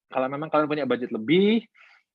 kalau 0.07 0.27
memang 0.31 0.47
kalian 0.47 0.69
punya 0.71 0.85
budget 0.87 1.11
lebih, 1.11 1.63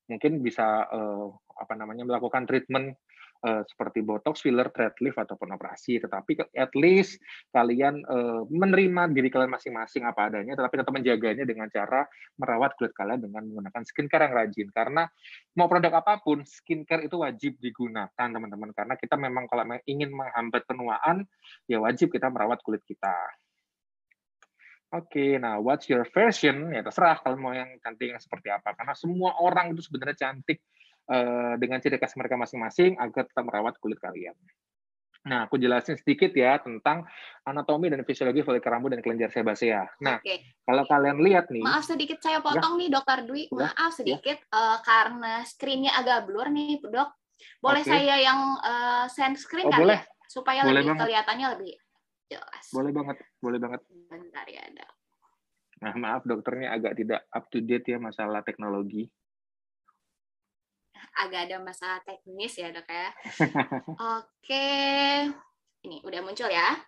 mungkin 0.09 0.43
bisa 0.43 0.85
uh, 0.89 1.31
apa 1.53 1.73
namanya 1.77 2.03
melakukan 2.03 2.43
treatment 2.49 2.97
uh, 3.45 3.61
seperti 3.67 4.01
botox, 4.01 4.41
filler, 4.41 4.71
thread 4.71 4.95
lift 5.03 5.19
ataupun 5.19 5.53
operasi. 5.53 5.99
Tetapi 6.01 6.55
at 6.55 6.71
least 6.73 7.19
kalian 7.51 8.01
uh, 8.07 8.47
menerima 8.49 9.11
diri 9.11 9.29
kalian 9.29 9.51
masing-masing 9.53 10.07
apa 10.07 10.31
adanya, 10.31 10.57
tetapi 10.57 10.75
tetap 10.79 10.93
menjaganya 10.95 11.45
dengan 11.45 11.67
cara 11.69 12.07
merawat 12.39 12.73
kulit 12.79 12.95
kalian 12.95 13.21
dengan 13.21 13.45
menggunakan 13.47 13.83
skincare 13.85 14.31
yang 14.31 14.33
rajin. 14.33 14.67
Karena 14.71 15.03
mau 15.59 15.67
produk 15.69 16.01
apa 16.01 16.23
pun, 16.23 16.41
skincare 16.47 17.05
itu 17.05 17.19
wajib 17.19 17.59
digunakan 17.59 18.09
teman-teman. 18.15 18.71
Karena 18.73 18.95
kita 18.97 19.15
memang 19.19 19.45
kalau 19.45 19.67
ingin 19.85 20.09
menghambat 20.11 20.63
penuaan, 20.65 21.27
ya 21.69 21.83
wajib 21.83 22.09
kita 22.09 22.31
merawat 22.31 22.63
kulit 22.63 22.81
kita. 22.87 23.42
Oke, 24.93 25.41
nah 25.41 25.57
what's 25.57 25.89
your 25.89 26.05
version? 26.05 26.69
Ya 26.69 26.85
terserah 26.85 27.17
kalau 27.17 27.33
mau 27.41 27.49
yang 27.49 27.81
cantik 27.81 28.13
yang 28.13 28.21
seperti 28.21 28.53
apa. 28.53 28.77
Karena 28.77 28.93
semua 28.93 29.41
orang 29.41 29.73
itu 29.73 29.81
sebenarnya 29.89 30.29
cantik 30.29 30.61
uh, 31.09 31.57
dengan 31.57 31.81
ciri 31.81 31.97
khas 31.97 32.13
mereka 32.13 32.37
masing-masing 32.37 33.01
agar 33.01 33.25
tetap 33.25 33.41
merawat 33.41 33.73
kulit 33.81 33.97
kalian. 33.97 34.37
Nah, 35.23 35.47
aku 35.47 35.55
jelasin 35.55 35.95
sedikit 35.97 36.35
ya 36.35 36.59
tentang 36.59 37.07
anatomi 37.47 37.87
dan 37.87 38.03
fisiologi 38.03 38.43
folikel 38.43 38.69
rambut 38.69 38.93
dan 38.93 39.01
kelenjar 39.01 39.31
sebasea. 39.31 39.87
Nah, 40.03 40.19
Oke. 40.19 40.61
kalau 40.61 40.83
kalian 40.85 41.17
lihat 41.23 41.47
nih. 41.47 41.63
Maaf 41.63 41.87
sedikit 41.87 42.19
saya 42.19 42.37
ya. 42.37 42.45
potong 42.45 42.75
ya. 42.77 42.79
nih, 42.83 42.89
Dokter 42.91 43.19
Dwi. 43.25 43.43
Maaf 43.49 43.95
ya. 43.95 43.97
sedikit 44.03 44.37
ya. 44.37 44.53
uh, 44.53 44.77
karena 44.83 45.41
screen-nya 45.47 45.95
agak 45.95 46.27
blur 46.27 46.51
nih, 46.51 46.77
Dok. 46.83 47.09
Boleh 47.63 47.81
Oke. 47.81 47.89
saya 47.89 48.15
yang 48.19 48.39
uh, 48.61 49.07
send 49.09 49.39
screen 49.39 49.65
oh, 49.65 49.73
kali 49.73 49.81
boleh. 49.89 50.01
ya? 50.05 50.27
Supaya 50.27 50.59
boleh 50.67 50.85
lebih 50.85 50.91
banget. 50.91 51.01
kelihatannya 51.07 51.47
lebih 51.57 51.73
jelas. 52.29 52.65
Boleh 52.71 52.91
banget, 52.91 53.17
boleh 53.39 53.59
banget. 53.59 53.81
Bentar 54.07 54.45
ya, 54.47 54.63
dok. 54.71 54.91
Nah, 55.83 55.93
maaf 55.99 56.23
dokternya 56.23 56.71
agak 56.71 56.95
tidak 56.95 57.27
up 57.27 57.51
to 57.51 57.59
date 57.59 57.91
ya 57.91 57.99
masalah 57.99 58.39
teknologi. 58.39 59.11
Agak 61.19 61.51
ada 61.51 61.59
masalah 61.59 61.99
teknis 62.07 62.55
ya, 62.55 62.71
dok 62.71 62.87
ya. 62.87 63.09
Oke. 64.23 64.69
Ini 65.83 65.99
udah 66.07 66.19
muncul 66.23 66.47
ya. 66.47 66.79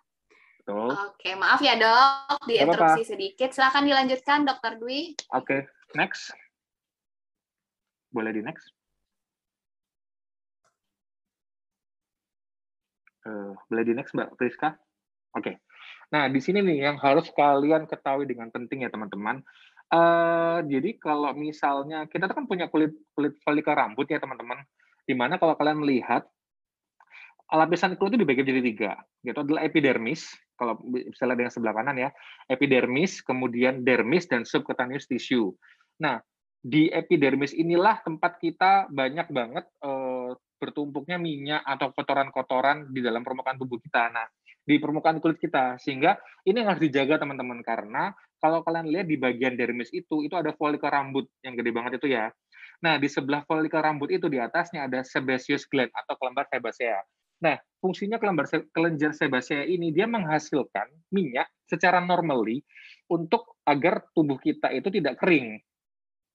Betul. 0.64 0.90
Oke, 1.12 1.30
maaf 1.36 1.60
ya, 1.60 1.76
dok. 1.76 2.42
Diinterupsi 2.48 3.04
sedikit. 3.04 3.52
Silahkan 3.52 3.84
dilanjutkan, 3.84 4.48
dokter 4.48 4.80
Dwi. 4.80 5.14
Oke, 5.36 5.68
next. 5.94 6.32
Boleh 8.10 8.32
di 8.32 8.40
next? 8.40 8.72
Uh, 13.26 13.52
boleh 13.68 13.84
di 13.84 13.92
next, 13.92 14.16
Mbak 14.16 14.40
Priska? 14.40 14.78
Oke. 15.36 15.60
Nah, 16.10 16.30
di 16.32 16.40
sini 16.40 16.64
nih 16.64 16.88
yang 16.88 16.96
harus 16.96 17.28
kalian 17.34 17.84
ketahui 17.84 18.24
dengan 18.24 18.48
penting 18.48 18.86
ya 18.86 18.90
teman-teman. 18.90 19.44
Uh, 19.86 20.66
jadi 20.66 20.98
kalau 20.98 21.30
misalnya 21.38 22.10
kita 22.10 22.26
kan 22.26 22.50
punya 22.50 22.66
kulit 22.66 22.90
kulit 23.14 23.38
folikel 23.46 23.76
rambut 23.76 24.10
ya 24.10 24.18
teman-teman, 24.18 24.66
di 25.06 25.14
mana 25.14 25.38
kalau 25.38 25.54
kalian 25.54 25.78
melihat 25.78 26.26
lapisan 27.46 27.94
kulit 27.94 28.18
itu 28.18 28.26
dibagi 28.26 28.42
jadi 28.42 28.62
tiga, 28.62 28.92
yaitu 29.22 29.46
adalah 29.46 29.62
epidermis, 29.62 30.26
kalau 30.58 30.82
misalnya 30.82 31.38
dengan 31.38 31.52
sebelah 31.54 31.74
kanan 31.78 31.94
ya, 31.94 32.10
epidermis, 32.50 33.22
kemudian 33.22 33.86
dermis 33.86 34.26
dan 34.26 34.42
subcutaneous 34.42 35.06
tissue. 35.06 35.54
Nah, 36.02 36.18
di 36.58 36.90
epidermis 36.90 37.54
inilah 37.54 38.02
tempat 38.02 38.42
kita 38.42 38.90
banyak 38.90 39.30
banget 39.30 39.62
uh, 39.86 40.34
bertumpuknya 40.58 41.22
minyak 41.22 41.62
atau 41.62 41.94
kotoran-kotoran 41.94 42.90
di 42.90 42.98
dalam 43.04 43.22
permukaan 43.22 43.54
tubuh 43.54 43.78
kita. 43.78 44.10
Nah, 44.10 44.26
di 44.66 44.82
permukaan 44.82 45.22
kulit 45.22 45.38
kita. 45.38 45.78
Sehingga 45.78 46.18
ini 46.42 46.60
yang 46.60 46.74
harus 46.74 46.82
dijaga 46.82 47.22
teman-teman 47.22 47.62
karena 47.62 48.10
kalau 48.42 48.60
kalian 48.66 48.90
lihat 48.90 49.06
di 49.08 49.16
bagian 49.16 49.56
dermis 49.56 49.88
itu 49.94 50.26
itu 50.26 50.34
ada 50.36 50.52
folikel 50.52 50.90
rambut 50.90 51.30
yang 51.40 51.54
gede 51.56 51.70
banget 51.72 52.02
itu 52.02 52.12
ya. 52.12 52.28
Nah, 52.84 53.00
di 53.00 53.08
sebelah 53.08 53.46
folikel 53.48 53.80
rambut 53.80 54.12
itu 54.12 54.28
di 54.28 54.36
atasnya 54.36 54.84
ada 54.84 55.00
sebaceous 55.00 55.64
gland 55.64 55.88
atau 55.96 56.18
kelembar 56.20 56.44
sebasea. 56.52 57.00
Nah, 57.40 57.56
fungsinya 57.80 58.20
kelembar 58.20 58.48
kelenjar 58.72 59.12
sebasea 59.16 59.64
ini 59.64 59.92
dia 59.92 60.04
menghasilkan 60.08 60.88
minyak 61.12 61.48
secara 61.64 62.00
normally 62.00 62.64
untuk 63.08 63.60
agar 63.64 64.04
tubuh 64.12 64.36
kita 64.40 64.72
itu 64.72 64.88
tidak 64.92 65.20
kering. 65.20 65.60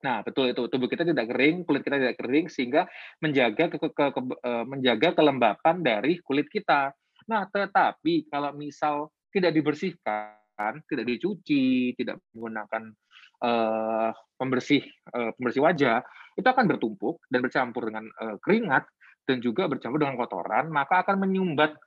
Nah, 0.02 0.26
betul 0.26 0.50
itu 0.50 0.66
tubuh 0.66 0.90
kita 0.90 1.06
tidak 1.06 1.30
kering, 1.30 1.62
kulit 1.62 1.86
kita 1.86 1.98
tidak 2.02 2.18
kering 2.18 2.50
sehingga 2.50 2.90
menjaga 3.22 3.70
ke, 3.70 3.78
ke, 3.78 3.90
ke, 3.94 4.22
eh, 4.42 4.66
menjaga 4.66 5.10
kelembapan 5.14 5.76
dari 5.86 6.18
kulit 6.26 6.50
kita. 6.50 6.90
Nah, 7.30 7.46
tetapi 7.50 8.30
kalau 8.32 8.56
misal 8.56 9.14
tidak 9.30 9.54
dibersihkan, 9.54 10.82
tidak 10.86 11.06
dicuci, 11.08 11.94
tidak 11.98 12.22
menggunakan 12.34 12.94
uh, 13.42 14.10
pembersih 14.38 14.82
uh, 15.14 15.34
pembersih 15.38 15.62
wajah, 15.62 16.02
itu 16.38 16.48
akan 16.48 16.66
bertumpuk 16.70 17.22
dan 17.28 17.42
bercampur 17.42 17.90
dengan 17.90 18.06
uh, 18.22 18.38
keringat 18.42 18.86
dan 19.26 19.38
juga 19.42 19.70
bercampur 19.70 20.02
dengan 20.02 20.18
kotoran, 20.18 20.70
maka 20.74 21.06
akan 21.06 21.22
menyumbat 21.22 21.78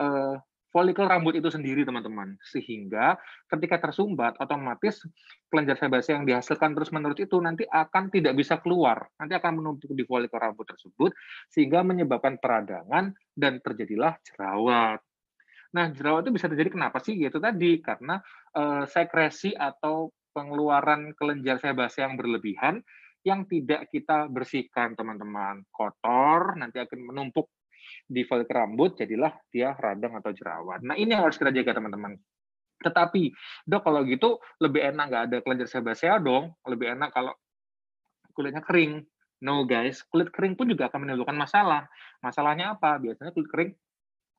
uh, 0.00 0.36
folikel 0.72 1.04
rambut 1.04 1.36
itu 1.36 1.52
sendiri 1.52 1.84
teman-teman. 1.84 2.40
Sehingga 2.42 3.20
ketika 3.46 3.78
tersumbat 3.78 4.40
otomatis 4.40 5.04
kelenjar 5.52 5.76
sebasea 5.76 6.16
yang 6.16 6.26
dihasilkan 6.26 6.72
terus-menerus 6.72 7.20
itu 7.20 7.36
nanti 7.38 7.68
akan 7.68 8.08
tidak 8.08 8.34
bisa 8.34 8.58
keluar. 8.58 9.04
Nanti 9.20 9.36
akan 9.36 9.60
menumpuk 9.60 9.92
di 9.92 10.02
folikel 10.08 10.40
rambut 10.40 10.64
tersebut 10.64 11.12
sehingga 11.52 11.84
menyebabkan 11.84 12.40
peradangan 12.40 13.12
dan 13.36 13.60
terjadilah 13.60 14.16
jerawat. 14.24 14.98
Nah 15.76 15.86
jerawat 15.92 16.26
itu 16.26 16.32
bisa 16.34 16.48
terjadi 16.48 16.72
kenapa 16.72 16.98
sih? 17.04 17.20
Yaitu 17.20 17.38
tadi 17.38 17.78
karena 17.84 18.18
uh, 18.56 18.88
sekresi 18.88 19.52
atau 19.52 20.10
pengeluaran 20.32 21.12
kelenjar 21.12 21.60
sebasea 21.60 22.08
yang 22.08 22.16
berlebihan 22.16 22.80
yang 23.22 23.46
tidak 23.46 23.86
kita 23.92 24.26
bersihkan 24.26 24.98
teman-teman. 24.98 25.62
Kotor 25.70 26.58
nanti 26.58 26.82
akan 26.82 27.12
menumpuk 27.12 27.46
di 28.06 28.22
folikel 28.26 28.52
rambut 28.52 28.98
jadilah 28.98 29.32
dia 29.48 29.74
radang 29.76 30.18
atau 30.18 30.30
jerawat. 30.34 30.82
Nah 30.84 30.94
ini 30.98 31.14
yang 31.14 31.26
harus 31.26 31.36
kita 31.36 31.50
jaga 31.54 31.78
teman-teman. 31.78 32.16
Tetapi, 32.82 33.30
dok 33.62 33.82
kalau 33.86 34.02
gitu 34.02 34.42
lebih 34.58 34.82
enak 34.90 35.04
nggak 35.06 35.24
ada 35.30 35.36
kelenjar 35.46 35.68
sebasea 35.70 36.18
dong, 36.18 36.50
lebih 36.66 36.98
enak 36.98 37.14
kalau 37.14 37.32
kulitnya 38.34 38.60
kering. 38.60 39.06
No 39.42 39.66
guys, 39.66 40.06
kulit 40.06 40.30
kering 40.30 40.54
pun 40.54 40.70
juga 40.70 40.86
akan 40.86 41.02
menimbulkan 41.02 41.34
masalah. 41.34 41.90
Masalahnya 42.22 42.78
apa? 42.78 42.94
Biasanya 43.02 43.34
kulit 43.34 43.50
kering 43.50 43.70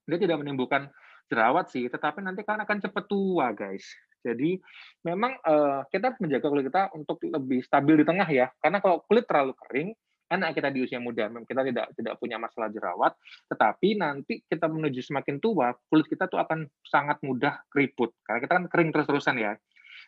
dia 0.04 0.20
tidak 0.20 0.40
menimbulkan 0.44 0.92
jerawat 1.32 1.72
sih, 1.72 1.88
tetapi 1.88 2.20
nanti 2.20 2.44
kan 2.44 2.60
akan 2.60 2.78
cepat 2.84 3.04
tua 3.08 3.52
guys. 3.56 3.84
Jadi 4.24 4.56
memang 5.04 5.36
uh, 5.44 5.84
kita 5.92 6.12
harus 6.12 6.20
menjaga 6.24 6.48
kulit 6.48 6.66
kita 6.72 6.84
untuk 6.96 7.20
lebih 7.24 7.60
stabil 7.64 8.00
di 8.00 8.06
tengah 8.08 8.28
ya. 8.32 8.48
Karena 8.64 8.80
kalau 8.80 9.04
kulit 9.04 9.28
terlalu 9.28 9.56
kering, 9.60 9.92
enak 10.34 10.58
kita 10.58 10.74
di 10.74 10.82
usia 10.82 10.98
muda, 10.98 11.30
kita 11.46 11.62
tidak 11.62 11.94
tidak 11.94 12.14
punya 12.18 12.42
masalah 12.42 12.74
jerawat, 12.74 13.14
tetapi 13.48 13.96
nanti 13.96 14.42
kita 14.44 14.66
menuju 14.66 15.00
semakin 15.06 15.38
tua, 15.38 15.72
kulit 15.88 16.10
kita 16.10 16.26
tuh 16.26 16.42
akan 16.42 16.66
sangat 16.84 17.22
mudah 17.22 17.62
keriput, 17.70 18.12
karena 18.26 18.40
kita 18.42 18.54
kan 18.58 18.66
kering 18.68 18.90
terus-terusan 18.90 19.38
ya. 19.38 19.54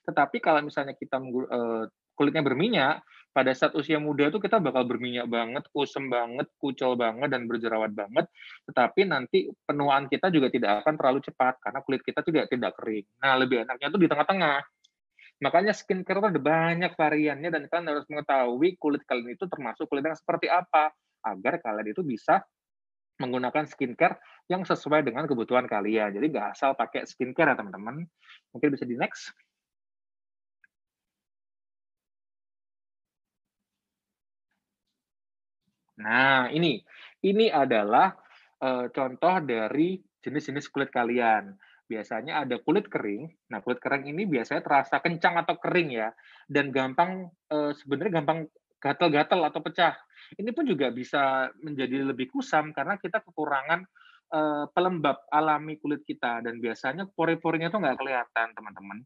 Tetapi 0.05 0.37
kalau 0.41 0.61
misalnya 0.65 0.93
kita 0.93 1.17
uh, 1.21 1.85
kulitnya 2.15 2.41
berminyak, 2.41 3.01
pada 3.35 3.51
saat 3.51 3.75
usia 3.75 3.99
muda 3.99 4.31
tuh 4.31 4.39
kita 4.39 4.63
bakal 4.63 4.87
berminyak 4.87 5.27
banget, 5.27 5.67
kusem 5.75 6.07
banget, 6.07 6.47
kucel 6.55 6.95
banget, 6.95 7.27
dan 7.27 7.51
berjerawat 7.51 7.91
banget. 7.91 8.31
Tetapi 8.63 9.03
nanti 9.03 9.51
penuaan 9.67 10.07
kita 10.07 10.31
juga 10.31 10.47
tidak 10.47 10.87
akan 10.87 10.95
terlalu 10.95 11.19
cepat, 11.19 11.59
karena 11.59 11.83
kulit 11.83 12.01
kita 12.07 12.23
juga 12.23 12.47
tidak 12.47 12.79
kering. 12.79 13.03
Nah, 13.19 13.35
lebih 13.35 13.67
enaknya 13.67 13.91
tuh 13.91 13.99
di 13.99 14.07
tengah-tengah. 14.07 14.59
Makanya 15.43 15.75
skincare 15.75 16.23
itu 16.23 16.27
ada 16.31 16.41
banyak 16.41 16.91
variannya 16.95 17.49
dan 17.51 17.63
kalian 17.67 17.87
harus 17.91 18.07
mengetahui 18.07 18.79
kulit 18.79 19.03
kalian 19.03 19.35
itu 19.35 19.45
termasuk 19.51 19.83
kulit 19.91 20.07
yang 20.07 20.15
seperti 20.15 20.47
apa 20.47 20.95
agar 21.27 21.59
kalian 21.59 21.91
itu 21.91 22.01
bisa 22.07 22.39
menggunakan 23.19 23.67
skincare 23.67 24.19
yang 24.51 24.63
sesuai 24.63 25.03
dengan 25.03 25.27
kebutuhan 25.27 25.67
kalian. 25.67 26.15
Jadi 26.15 26.25
nggak 26.31 26.47
asal 26.55 26.75
pakai 26.75 27.03
skincare 27.07 27.51
ya 27.51 27.55
teman-teman. 27.59 28.03
Mungkin 28.55 28.69
bisa 28.71 28.87
di 28.87 28.95
next. 28.95 29.31
Nah, 35.95 36.51
ini 36.51 36.83
ini 37.23 37.47
adalah 37.47 38.11
uh, 38.59 38.91
contoh 38.91 39.35
dari 39.43 39.95
jenis-jenis 40.19 40.67
kulit 40.67 40.91
kalian 40.91 41.55
biasanya 41.85 42.43
ada 42.45 42.57
kulit 42.61 42.89
kering. 42.89 43.29
Nah, 43.53 43.61
kulit 43.61 43.79
kering 43.79 44.09
ini 44.09 44.25
biasanya 44.25 44.65
terasa 44.65 44.99
kencang 44.99 45.37
atau 45.41 45.55
kering 45.61 45.89
ya, 45.93 46.09
dan 46.49 46.73
gampang 46.73 47.29
e, 47.49 47.73
sebenarnya 47.77 48.21
gampang 48.21 48.39
gatal-gatal 48.81 49.41
atau 49.49 49.61
pecah. 49.61 49.93
Ini 50.37 50.49
pun 50.51 50.65
juga 50.65 50.89
bisa 50.89 51.49
menjadi 51.61 52.05
lebih 52.05 52.33
kusam 52.33 52.73
karena 52.73 52.97
kita 52.97 53.21
kekurangan 53.21 53.85
e, 54.33 54.39
pelembab 54.73 55.25
alami 55.29 55.77
kulit 55.77 56.01
kita 56.05 56.41
dan 56.41 56.57
biasanya 56.57 57.05
pori-porinya 57.13 57.69
tuh 57.69 57.81
nggak 57.81 57.97
kelihatan, 57.97 58.47
teman-teman. 58.57 58.99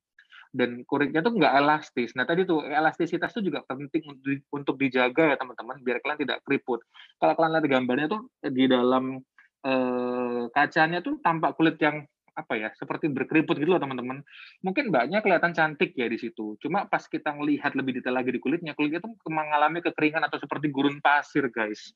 Dan 0.50 0.82
kulitnya 0.82 1.22
tuh 1.22 1.38
nggak 1.38 1.54
elastis. 1.62 2.18
Nah, 2.18 2.26
tadi 2.26 2.42
tuh 2.42 2.66
elastisitas 2.66 3.30
tuh 3.30 3.46
juga 3.46 3.62
penting 3.70 4.02
untuk 4.50 4.82
dijaga 4.82 5.30
ya, 5.30 5.38
teman-teman, 5.38 5.78
biar 5.86 6.02
kalian 6.02 6.26
tidak 6.26 6.42
keriput. 6.42 6.82
Kalau 7.22 7.38
kalian 7.38 7.54
lihat 7.62 7.68
gambarnya 7.70 8.08
tuh 8.10 8.34
di 8.42 8.66
dalam 8.66 9.22
eh, 9.62 10.44
kacanya 10.50 11.06
tuh 11.06 11.22
tampak 11.22 11.54
kulit 11.54 11.78
yang 11.78 12.02
apa 12.34 12.54
ya 12.58 12.70
seperti 12.78 13.10
berkeriput 13.10 13.58
gitu 13.58 13.70
loh 13.70 13.82
teman-teman. 13.82 14.22
Mungkin 14.62 14.94
mbaknya 14.94 15.20
kelihatan 15.26 15.54
cantik 15.54 15.94
ya 15.98 16.06
di 16.06 16.18
situ. 16.18 16.56
Cuma 16.62 16.86
pas 16.86 17.06
kita 17.06 17.34
melihat 17.34 17.74
lebih 17.74 18.00
detail 18.00 18.18
lagi 18.18 18.34
di 18.34 18.42
kulitnya 18.42 18.74
kulitnya 18.74 19.02
tuh 19.02 19.14
mengalami 19.30 19.82
kekeringan 19.82 20.26
atau 20.26 20.38
seperti 20.38 20.70
gurun 20.70 21.02
pasir 21.02 21.48
guys. 21.50 21.94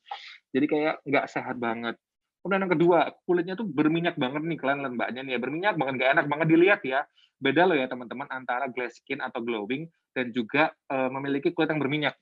Jadi 0.53 0.65
kayak 0.65 0.95
nggak 1.05 1.25
sehat 1.29 1.57
banget. 1.57 1.95
Kemudian 2.43 2.67
yang 2.67 2.73
kedua 2.75 2.99
kulitnya 3.23 3.55
tuh 3.55 3.63
berminyak 3.63 4.19
banget 4.19 4.43
nih 4.43 4.57
kalian 4.59 4.79
lihat 4.83 4.93
mbaknya 4.99 5.21
nih 5.23 5.33
ya. 5.35 5.39
Berminyak 5.39 5.75
banget 5.79 5.93
nggak 5.99 6.11
enak 6.19 6.25
banget 6.27 6.47
dilihat 6.51 6.81
ya. 6.83 7.01
Beda 7.39 7.67
loh 7.67 7.75
ya 7.75 7.87
teman-teman 7.91 8.27
antara 8.31 8.71
glass 8.71 8.99
skin 9.03 9.19
atau 9.19 9.43
glowing 9.43 9.87
dan 10.15 10.31
juga 10.31 10.71
uh, 10.87 11.11
memiliki 11.11 11.51
kulit 11.51 11.71
yang 11.71 11.81
berminyak. 11.81 12.15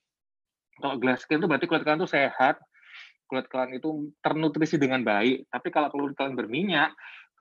Kalau 0.82 0.98
glass 0.98 1.26
skin 1.26 1.38
itu 1.38 1.46
berarti 1.46 1.70
kulit 1.70 1.86
kalian 1.86 2.02
tuh 2.02 2.10
sehat. 2.10 2.58
Kulit 3.30 3.48
kalian 3.48 3.78
itu 3.78 4.12
ternutrisi 4.20 4.76
dengan 4.82 5.06
baik. 5.06 5.48
Tapi 5.48 5.68
kalau 5.70 5.88
kulit 5.94 6.18
kalian 6.18 6.36
berminyak, 6.36 6.92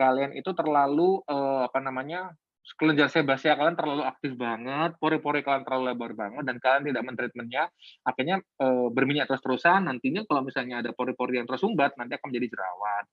kalian 0.00 0.32
itu 0.32 0.56
terlalu 0.56 1.20
uh, 1.28 1.68
apa 1.68 1.76
namanya 1.84 2.32
kelenjar 2.76 3.08
sebasea 3.10 3.56
kalian 3.56 3.74
terlalu 3.74 4.04
aktif 4.04 4.36
banget, 4.36 4.94
pori-pori 5.00 5.40
kalian 5.40 5.64
terlalu 5.64 5.90
lebar 5.90 6.12
banget, 6.12 6.42
dan 6.44 6.56
kalian 6.60 6.92
tidak 6.92 7.02
mentreatmentnya, 7.08 7.64
akhirnya 8.04 8.36
e, 8.60 8.66
berminyak 8.92 9.26
terus-terusan, 9.26 9.88
nantinya 9.88 10.22
kalau 10.28 10.44
misalnya 10.44 10.84
ada 10.84 10.90
pori-pori 10.92 11.40
yang 11.40 11.48
tersumbat, 11.48 11.96
nanti 11.96 12.14
akan 12.20 12.30
menjadi 12.30 12.46
jerawat. 12.52 13.04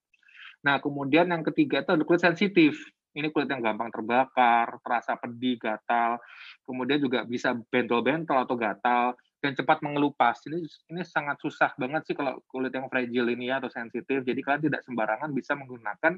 Nah, 0.68 0.76
kemudian 0.84 1.32
yang 1.32 1.44
ketiga 1.48 1.82
itu 1.82 1.96
kulit 2.06 2.22
sensitif. 2.22 2.76
Ini 3.18 3.34
kulit 3.34 3.50
yang 3.50 3.66
gampang 3.66 3.90
terbakar, 3.90 4.78
terasa 4.86 5.18
pedih, 5.18 5.58
gatal, 5.58 6.22
kemudian 6.62 7.02
juga 7.02 7.26
bisa 7.26 7.58
bentol-bentol 7.58 8.46
atau 8.46 8.54
gatal, 8.54 9.18
dan 9.42 9.58
cepat 9.58 9.82
mengelupas. 9.82 10.38
Ini 10.46 10.60
ini 10.94 11.02
sangat 11.02 11.42
susah 11.42 11.74
banget 11.82 12.06
sih 12.06 12.14
kalau 12.14 12.38
kulit 12.46 12.70
yang 12.70 12.86
fragile 12.94 13.34
ini 13.34 13.50
ya 13.50 13.58
atau 13.58 13.74
sensitif. 13.74 14.22
Jadi 14.22 14.40
kalian 14.46 14.70
tidak 14.70 14.82
sembarangan 14.86 15.34
bisa 15.34 15.58
menggunakan 15.58 16.14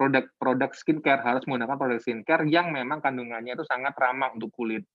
produk-produk 0.00 0.72
skincare 0.72 1.20
harus 1.20 1.44
menggunakan 1.44 1.76
produk 1.76 2.00
skincare 2.00 2.48
yang 2.48 2.72
memang 2.72 3.04
kandungannya 3.04 3.52
itu 3.52 3.68
sangat 3.68 3.92
ramah 4.00 4.32
untuk 4.32 4.48
kulit. 4.56 4.88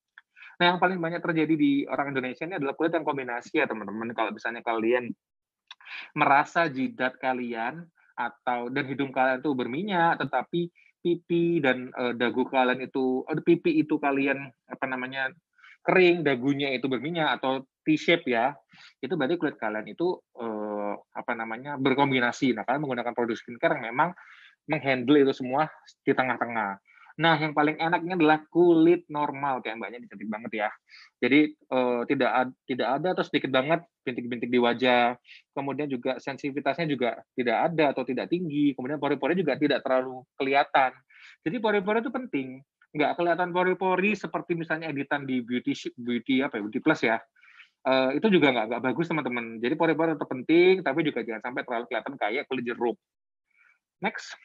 Nah, 0.58 0.74
yang 0.74 0.80
paling 0.82 0.98
banyak 0.98 1.22
terjadi 1.22 1.54
di 1.54 1.86
orang 1.86 2.10
Indonesia 2.10 2.42
ini 2.50 2.58
adalah 2.58 2.74
kulit 2.74 2.90
yang 2.98 3.06
kombinasi 3.06 3.62
ya, 3.62 3.70
teman-teman. 3.70 4.10
Kalau 4.18 4.34
misalnya 4.34 4.66
kalian 4.66 5.14
merasa 6.18 6.66
jidat 6.74 7.22
kalian 7.22 7.86
atau 8.18 8.74
dan 8.74 8.90
hidung 8.90 9.14
kalian 9.14 9.46
itu 9.46 9.52
berminyak, 9.54 10.18
tetapi 10.26 10.74
pipi 11.06 11.62
dan 11.62 11.94
uh, 11.94 12.18
dagu 12.18 12.48
kalian 12.50 12.82
itu, 12.82 13.22
uh, 13.30 13.44
pipi 13.46 13.78
itu 13.86 14.02
kalian 14.02 14.50
apa 14.66 14.86
namanya 14.90 15.30
kering, 15.86 16.26
dagunya 16.26 16.74
itu 16.74 16.90
berminyak 16.90 17.38
atau 17.38 17.62
T-shape 17.86 18.26
ya, 18.26 18.58
itu 19.06 19.14
berarti 19.14 19.38
kulit 19.38 19.62
kalian 19.62 19.86
itu 19.86 20.18
uh, 20.42 20.98
apa 21.14 21.38
namanya 21.38 21.78
berkombinasi. 21.78 22.58
Nah, 22.58 22.66
kalian 22.66 22.82
menggunakan 22.82 23.14
produk 23.14 23.38
skincare 23.38 23.78
yang 23.78 23.94
memang 23.94 24.10
menghandle 24.70 25.22
itu 25.22 25.34
semua 25.34 25.70
di 26.06 26.12
tengah-tengah. 26.14 26.82
Nah, 27.16 27.40
yang 27.40 27.56
paling 27.56 27.80
enaknya 27.80 28.20
adalah 28.20 28.44
kulit 28.52 29.08
normal 29.08 29.64
kayak 29.64 29.80
mbaknya 29.80 30.04
cantik 30.12 30.28
banget 30.28 30.68
ya. 30.68 30.70
Jadi 31.24 31.56
uh, 31.72 32.04
tidak 32.04 32.32
ad, 32.32 32.50
tidak 32.68 32.88
ada 33.00 33.08
atau 33.16 33.24
sedikit 33.24 33.56
banget 33.56 33.88
bintik-bintik 34.04 34.52
di 34.52 34.60
wajah. 34.60 35.16
Kemudian 35.56 35.88
juga 35.88 36.20
sensitivitasnya 36.20 36.92
juga 36.92 37.24
tidak 37.40 37.72
ada 37.72 37.96
atau 37.96 38.04
tidak 38.04 38.28
tinggi. 38.28 38.76
Kemudian 38.76 39.00
pori-pori 39.00 39.40
juga 39.40 39.56
tidak 39.56 39.80
terlalu 39.88 40.28
kelihatan. 40.36 40.92
Jadi 41.48 41.56
pori-pori 41.64 42.04
itu 42.04 42.12
penting. 42.12 42.60
Nggak 42.92 43.12
kelihatan 43.16 43.50
pori-pori 43.56 44.12
seperti 44.20 44.52
misalnya 44.60 44.92
editan 44.92 45.24
di 45.24 45.40
beauty 45.40 45.72
beauty 45.96 46.44
apa 46.44 46.60
ya, 46.60 46.62
beauty 46.68 46.80
plus 46.84 47.00
ya. 47.00 47.24
Uh, 47.86 48.12
itu 48.18 48.28
juga 48.28 48.52
nggak, 48.52 48.76
nggak 48.76 48.84
bagus 48.92 49.08
teman-teman. 49.08 49.64
Jadi 49.64 49.74
pori-pori 49.80 50.20
tetap 50.20 50.28
penting, 50.28 50.84
tapi 50.84 51.00
juga 51.08 51.24
jangan 51.24 51.48
sampai 51.48 51.64
terlalu 51.64 51.86
kelihatan 51.88 52.14
kayak 52.20 52.44
kulit 52.52 52.64
jeruk. 52.68 53.00
Next. 54.04 54.36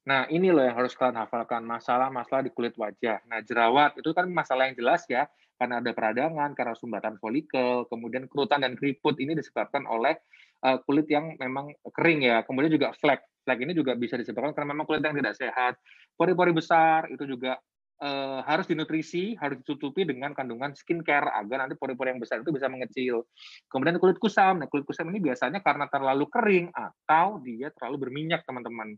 Nah, 0.00 0.24
ini 0.32 0.48
loh 0.48 0.64
yang 0.64 0.80
harus 0.80 0.96
kalian 0.96 1.20
hafalkan, 1.20 1.60
masalah-masalah 1.60 2.40
di 2.40 2.52
kulit 2.56 2.72
wajah. 2.80 3.20
Nah, 3.28 3.44
jerawat 3.44 4.00
itu 4.00 4.16
kan 4.16 4.24
masalah 4.32 4.72
yang 4.72 4.76
jelas 4.80 5.04
ya, 5.04 5.28
karena 5.60 5.76
ada 5.84 5.92
peradangan, 5.92 6.56
karena 6.56 6.72
sumbatan 6.72 7.20
folikel, 7.20 7.84
kemudian 7.92 8.24
kerutan 8.24 8.64
dan 8.64 8.80
keriput 8.80 9.20
ini 9.20 9.36
disebabkan 9.36 9.84
oleh 9.84 10.16
uh, 10.64 10.80
kulit 10.88 11.04
yang 11.12 11.36
memang 11.36 11.76
kering 11.92 12.24
ya. 12.24 12.40
Kemudian 12.48 12.72
juga 12.72 12.96
flek. 12.96 13.20
Flek 13.44 13.60
ini 13.60 13.76
juga 13.76 13.92
bisa 13.92 14.16
disebabkan 14.16 14.56
karena 14.56 14.72
memang 14.72 14.88
kulit 14.88 15.04
yang 15.04 15.12
tidak 15.12 15.36
sehat. 15.36 15.76
Pori-pori 16.16 16.56
besar 16.56 17.08
itu 17.12 17.28
juga 17.28 17.60
uh, 18.00 18.40
harus 18.44 18.64
dinutrisi, 18.64 19.36
harus 19.36 19.60
ditutupi 19.60 20.08
dengan 20.08 20.32
kandungan 20.32 20.72
skincare 20.72 21.28
agar 21.36 21.68
nanti 21.68 21.76
pori-pori 21.76 22.16
yang 22.16 22.20
besar 22.20 22.40
itu 22.40 22.52
bisa 22.52 22.72
mengecil. 22.72 23.28
Kemudian 23.68 24.00
kulit 24.00 24.16
kusam. 24.16 24.64
Nah, 24.64 24.68
kulit 24.68 24.88
kusam 24.88 25.12
ini 25.12 25.20
biasanya 25.20 25.60
karena 25.60 25.84
terlalu 25.92 26.24
kering 26.32 26.72
atau 26.72 27.36
dia 27.44 27.68
terlalu 27.76 28.08
berminyak, 28.08 28.48
teman-teman. 28.48 28.96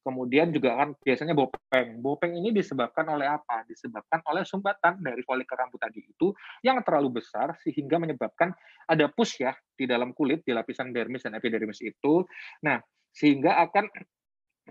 Kemudian 0.00 0.48
juga 0.48 0.80
kan 0.80 0.96
biasanya 0.96 1.36
bopeng. 1.36 2.00
Bopeng 2.00 2.32
ini 2.32 2.56
disebabkan 2.56 3.04
oleh 3.12 3.28
apa? 3.28 3.68
Disebabkan 3.68 4.24
oleh 4.32 4.48
sumbatan 4.48 4.96
dari 5.04 5.20
folikel 5.20 5.60
rambut 5.60 5.76
tadi 5.76 6.00
itu 6.00 6.32
yang 6.64 6.80
terlalu 6.80 7.20
besar 7.20 7.52
sehingga 7.60 8.00
menyebabkan 8.00 8.56
ada 8.88 9.12
pus 9.12 9.36
ya 9.36 9.52
di 9.76 9.84
dalam 9.84 10.16
kulit 10.16 10.40
di 10.40 10.56
lapisan 10.56 10.96
dermis 10.96 11.28
dan 11.28 11.36
epidermis 11.36 11.84
itu. 11.84 12.24
Nah, 12.64 12.80
sehingga 13.12 13.60
akan 13.60 13.92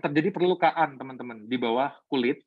terjadi 0.02 0.34
perlukaan 0.34 0.98
teman-teman 0.98 1.46
di 1.46 1.56
bawah 1.60 1.94
kulit. 2.10 2.42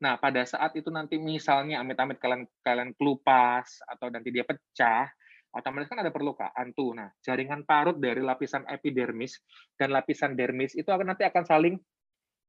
Nah, 0.00 0.16
pada 0.16 0.48
saat 0.48 0.72
itu 0.80 0.88
nanti 0.88 1.20
misalnya 1.20 1.84
amit-amit 1.84 2.16
kalian 2.16 2.48
kalian 2.64 2.96
kelupas 2.96 3.84
atau 3.84 4.08
nanti 4.08 4.32
dia 4.32 4.48
pecah, 4.48 5.06
otomatis 5.54 5.86
kan 5.86 6.02
ada 6.02 6.10
perlukaan 6.10 6.74
tuh. 6.74 6.98
Nah, 6.98 7.08
jaringan 7.22 7.62
parut 7.62 8.00
dari 8.00 8.24
lapisan 8.24 8.66
epidermis 8.66 9.38
dan 9.78 9.94
lapisan 9.94 10.34
dermis 10.34 10.74
itu 10.74 10.88
akan 10.90 11.14
nanti 11.14 11.22
akan 11.22 11.44
saling 11.46 11.74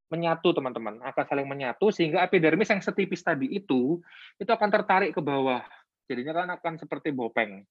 menyatu 0.09 0.53
teman-teman. 0.53 1.01
Akan 1.01 1.25
saling 1.25 1.47
menyatu 1.49 1.89
sehingga 1.89 2.25
epidermis 2.25 2.69
yang 2.69 2.81
setipis 2.81 3.25
tadi 3.25 3.49
itu 3.49 4.01
itu 4.37 4.51
akan 4.51 4.69
tertarik 4.69 5.15
ke 5.15 5.21
bawah. 5.21 5.61
Jadinya 6.05 6.33
kan 6.33 6.47
akan 6.57 6.73
seperti 6.77 7.09
bopeng. 7.09 7.65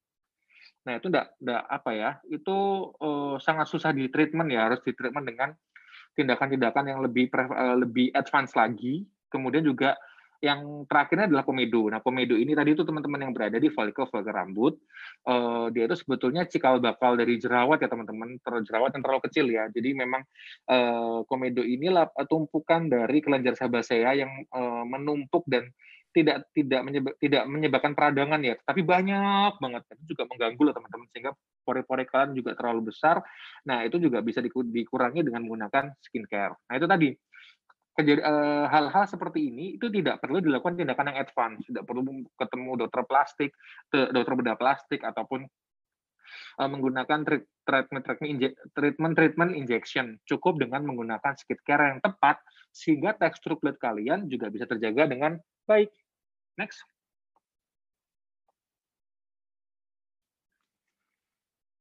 Nah, 0.84 1.00
itu 1.00 1.08
enggak 1.08 1.32
enggak 1.40 1.62
apa 1.64 1.90
ya, 1.96 2.10
itu 2.28 2.56
uh, 3.00 3.40
sangat 3.40 3.66
susah 3.72 3.96
di 3.96 4.12
treatment 4.12 4.52
ya, 4.52 4.68
harus 4.68 4.84
di 4.84 4.92
treatment 4.92 5.24
dengan 5.24 5.50
tindakan-tindakan 6.14 6.84
yang 6.92 7.00
lebih 7.00 7.32
uh, 7.32 7.76
lebih 7.80 8.12
advance 8.12 8.52
lagi. 8.52 9.08
Kemudian 9.32 9.64
juga 9.64 9.96
yang 10.42 10.88
terakhirnya 10.88 11.30
adalah 11.30 11.44
komedo. 11.46 11.86
Nah, 11.90 12.00
komedo 12.00 12.34
ini 12.34 12.56
tadi 12.56 12.74
itu 12.74 12.82
teman-teman 12.82 13.28
yang 13.28 13.32
berada 13.34 13.58
di 13.60 13.68
follicle 13.70 14.08
rambut, 14.10 14.78
uh, 15.28 15.68
dia 15.70 15.86
itu 15.86 15.96
sebetulnya 15.98 16.48
cikal 16.48 16.82
bakal 16.82 17.14
dari 17.14 17.38
jerawat 17.38 17.82
ya 17.82 17.88
teman-teman, 17.88 18.40
terus 18.42 18.62
jerawat 18.66 18.94
yang 18.96 19.02
terlalu 19.02 19.22
kecil 19.30 19.46
ya. 19.50 19.64
Jadi 19.70 19.94
memang 19.94 20.22
uh, 20.70 21.22
komedo 21.28 21.62
inilah 21.62 22.10
tumpukan 22.26 22.88
dari 22.88 23.20
kelenjar 23.20 23.54
sebasea 23.54 24.10
yang 24.16 24.32
uh, 24.50 24.84
menumpuk 24.88 25.46
dan 25.46 25.68
tidak 26.14 26.46
tidak 26.54 26.80
menyebab, 26.86 27.12
tidak 27.18 27.42
menyebabkan 27.50 27.92
peradangan 27.98 28.40
ya, 28.46 28.54
tapi 28.62 28.86
banyak 28.86 29.58
banget 29.58 29.82
itu 29.98 30.14
juga 30.14 30.30
mengganggu 30.30 30.62
loh 30.62 30.74
teman-teman 30.78 31.06
sehingga 31.10 31.32
pori-pori 31.66 32.06
kalian 32.06 32.38
juga 32.38 32.54
terlalu 32.54 32.94
besar. 32.94 33.18
Nah 33.66 33.82
itu 33.82 33.98
juga 33.98 34.22
bisa 34.22 34.38
dikurangi 34.44 35.26
dengan 35.26 35.42
menggunakan 35.42 35.98
skincare. 35.98 36.54
Nah 36.70 36.74
itu 36.78 36.86
tadi 36.86 37.08
eh, 37.10 37.33
hal-hal 37.94 39.04
seperti 39.06 39.54
ini 39.54 39.78
itu 39.78 39.86
tidak 39.86 40.18
perlu 40.18 40.42
dilakukan 40.42 40.74
tindakan 40.74 41.14
yang 41.14 41.18
advance, 41.22 41.62
tidak 41.70 41.84
perlu 41.86 42.02
ketemu 42.34 42.70
dokter 42.74 43.02
plastik, 43.06 43.50
dokter 43.90 44.34
bedah 44.34 44.58
plastik 44.58 45.00
ataupun 45.06 45.46
uh, 46.58 46.68
menggunakan 46.70 47.22
treatment 47.64 48.04
treatment 48.74 49.14
treatment 49.14 49.52
injection. 49.54 50.18
Cukup 50.26 50.58
dengan 50.60 50.86
menggunakan 50.86 51.34
skincare 51.38 51.94
yang 51.94 52.00
tepat 52.02 52.40
sehingga 52.74 53.14
tekstur 53.14 53.58
kulit 53.58 53.78
kalian 53.78 54.26
juga 54.26 54.50
bisa 54.50 54.66
terjaga 54.66 55.06
dengan 55.10 55.38
baik. 55.66 55.90
Next. 56.58 56.82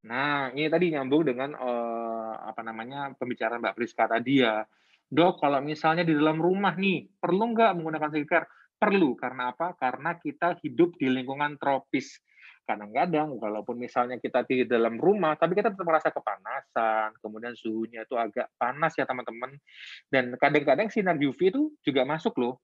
Nah, 0.04 0.52
ini 0.52 0.68
tadi 0.68 0.92
nyambung 0.92 1.24
dengan 1.24 1.56
uh, 1.56 2.36
apa 2.44 2.60
namanya 2.60 3.16
pembicaraan 3.16 3.64
Mbak 3.64 3.76
Priska 3.80 4.04
tadi 4.12 4.44
ya. 4.44 4.68
Dok, 5.14 5.46
kalau 5.46 5.62
misalnya 5.62 6.02
di 6.02 6.18
dalam 6.18 6.42
rumah 6.42 6.74
nih, 6.74 7.06
perlu 7.22 7.54
nggak 7.54 7.78
menggunakan 7.78 8.10
skincare? 8.10 8.50
Perlu, 8.82 9.14
karena 9.14 9.54
apa? 9.54 9.78
Karena 9.78 10.18
kita 10.18 10.58
hidup 10.66 10.98
di 10.98 11.06
lingkungan 11.06 11.62
tropis. 11.62 12.18
Kadang-kadang, 12.66 13.38
walaupun 13.38 13.78
misalnya 13.78 14.18
kita 14.18 14.42
di 14.50 14.66
dalam 14.66 14.98
rumah, 14.98 15.38
tapi 15.38 15.54
kita 15.54 15.70
tetap 15.70 15.86
merasa 15.86 16.10
kepanasan, 16.10 17.14
kemudian 17.22 17.54
suhunya 17.54 18.10
itu 18.10 18.18
agak 18.18 18.50
panas 18.58 18.98
ya 18.98 19.06
teman-teman. 19.06 19.54
Dan 20.10 20.34
kadang-kadang 20.42 20.90
sinar 20.90 21.22
UV 21.22 21.40
itu 21.54 21.70
juga 21.86 22.10
masuk 22.10 22.34
loh 22.42 22.58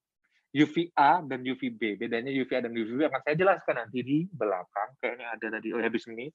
UVA 0.49 1.21
dan 1.29 1.45
UVB. 1.45 2.01
Bedanya 2.01 2.33
UVA 2.33 2.65
dan 2.65 2.73
UVB 2.73 3.05
akan 3.05 3.21
saya 3.21 3.35
jelaskan 3.37 3.75
nanti 3.85 4.01
di 4.01 4.25
belakang. 4.25 4.97
Kayaknya 4.97 5.27
ada 5.37 5.47
tadi 5.59 5.67
oleh 5.69 5.85
habis 5.85 6.09
ini. 6.09 6.25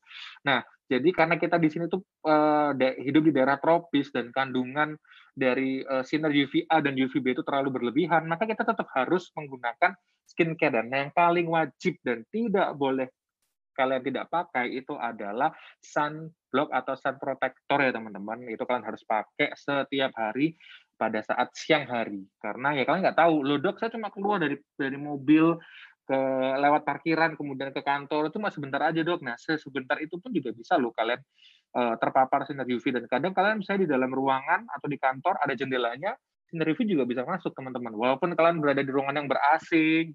Nah, 0.47 0.63
jadi 0.87 1.09
karena 1.11 1.35
kita 1.35 1.59
di 1.59 1.69
sini 1.73 1.91
tuh 1.91 2.07
uh, 2.31 2.71
hidup 2.79 3.23
di 3.27 3.33
daerah 3.35 3.59
tropis 3.59 4.15
dan 4.15 4.31
kandungan 4.31 4.95
dari 5.35 5.83
uh, 5.83 6.07
sinar 6.07 6.31
UVA 6.31 6.79
dan 6.79 6.95
UVB 6.95 7.35
itu 7.35 7.43
terlalu 7.43 7.75
berlebihan, 7.75 8.25
maka 8.31 8.47
kita 8.47 8.63
tetap 8.63 8.87
harus 8.95 9.29
menggunakan 9.35 9.93
skincare. 10.25 10.81
Dan 10.81 10.89
yang 10.95 11.11
paling 11.11 11.51
wajib 11.51 11.99
dan 12.07 12.23
tidak 12.31 12.73
boleh 12.79 13.11
kalian 13.75 14.07
tidak 14.07 14.31
pakai 14.31 14.71
itu 14.71 14.95
adalah 14.95 15.51
sunblock 15.83 16.71
atau 16.71 16.95
sun 16.95 17.19
protector 17.19 17.79
ya 17.83 17.91
teman-teman. 17.91 18.47
Itu 18.47 18.63
kalian 18.63 18.87
harus 18.87 19.03
pakai 19.03 19.51
setiap 19.59 20.15
hari 20.15 20.55
pada 20.95 21.21
saat 21.27 21.51
siang 21.59 21.91
hari 21.91 22.23
karena 22.39 22.79
ya 22.79 22.87
kalian 22.87 23.03
nggak 23.03 23.19
tahu 23.19 23.43
lo 23.43 23.59
dok 23.59 23.83
saya 23.83 23.91
cuma 23.91 24.15
keluar 24.15 24.39
dari 24.39 24.55
dari 24.79 24.95
mobil 24.95 25.59
ke 26.05 26.21
lewat 26.61 26.87
parkiran 26.87 27.35
kemudian 27.35 27.75
ke 27.75 27.83
kantor 27.83 28.31
itu 28.31 28.39
masih 28.39 28.63
sebentar 28.63 28.81
aja 28.87 29.01
dok 29.03 29.21
nah 29.25 29.35
sebentar 29.37 29.99
itu 29.99 30.15
pun 30.23 30.31
juga 30.31 30.55
bisa 30.55 30.79
lo 30.79 30.95
kalian 30.95 31.19
uh, 31.75 31.95
terpapar 31.99 32.47
sinar 32.49 32.67
UV 32.67 32.95
dan 32.95 33.05
kadang 33.11 33.35
kalian 33.37 33.61
misalnya 33.61 33.87
di 33.87 33.91
dalam 33.91 34.11
ruangan 34.11 34.67
atau 34.71 34.87
di 34.87 34.99
kantor 34.99 35.39
ada 35.43 35.53
jendelanya 35.59 36.15
sinar 36.49 36.71
UV 36.71 36.81
juga 36.87 37.05
bisa 37.05 37.23
masuk 37.27 37.53
teman-teman 37.53 37.93
walaupun 37.95 38.33
kalian 38.33 38.63
berada 38.63 38.81
di 38.81 38.91
ruangan 38.91 39.21
yang 39.21 39.29
berasing 39.29 40.15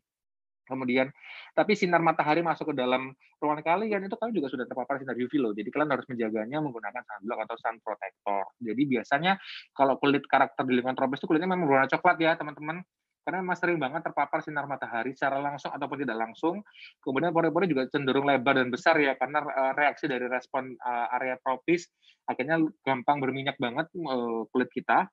Kemudian, 0.69 1.09
tapi 1.57 1.73
sinar 1.73 2.05
matahari 2.05 2.45
masuk 2.45 2.71
ke 2.71 2.75
dalam 2.77 3.09
ruangan 3.41 3.65
kalian 3.65 4.05
itu 4.05 4.13
kalian 4.13 4.35
juga 4.37 4.53
sudah 4.53 4.65
terpapar 4.69 5.01
sinar 5.01 5.17
UV 5.17 5.33
loh. 5.41 5.51
Jadi 5.57 5.65
kalian 5.73 5.89
harus 5.89 6.05
menjaganya 6.05 6.61
menggunakan 6.61 7.01
sunblock 7.01 7.39
atau 7.49 7.55
sun 7.57 7.75
protector. 7.81 8.45
Jadi 8.61 8.81
biasanya 8.85 9.41
kalau 9.73 9.97
kulit 9.97 10.21
karakter 10.29 10.61
di 10.69 10.77
lingkungan 10.77 10.93
tropis 10.93 11.17
itu 11.17 11.25
kulitnya 11.25 11.49
memang 11.49 11.65
berwarna 11.65 11.89
coklat 11.89 12.21
ya 12.21 12.37
teman-teman. 12.37 12.85
Karena 13.29 13.45
memang 13.45 13.61
sering 13.61 13.77
banget 13.77 14.01
terpapar 14.09 14.41
sinar 14.41 14.65
matahari 14.65 15.13
secara 15.13 15.37
langsung 15.37 15.69
ataupun 15.69 16.01
tidak 16.01 16.17
langsung. 16.17 16.65
Kemudian 16.97 17.29
pori-pori 17.29 17.69
juga 17.69 17.85
cenderung 17.85 18.25
lebar 18.25 18.57
dan 18.57 18.73
besar 18.73 18.97
ya 18.97 19.13
karena 19.13 19.45
eh, 19.45 19.73
reaksi 19.77 20.09
dari 20.09 20.25
respon 20.25 20.73
eh, 20.73 21.07
area 21.13 21.37
tropis 21.37 21.85
akhirnya 22.25 22.57
gampang 22.81 23.21
berminyak 23.21 23.61
banget 23.61 23.85
eh, 23.93 24.41
kulit 24.49 24.73
kita. 24.73 25.05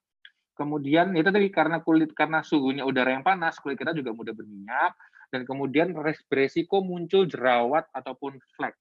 Kemudian 0.56 1.12
itu 1.12 1.28
tadi 1.28 1.52
karena 1.52 1.84
kulit 1.84 2.16
karena 2.16 2.40
suhunya 2.40 2.88
udara 2.88 3.12
yang 3.12 3.20
panas, 3.20 3.60
kulit 3.60 3.76
kita 3.76 3.92
juga 3.92 4.16
mudah 4.16 4.32
berminyak 4.32 4.96
dan 5.28 5.44
kemudian 5.44 5.92
beresiko 6.32 6.80
muncul 6.80 7.28
jerawat 7.28 7.84
ataupun 7.92 8.40
flek. 8.56 8.72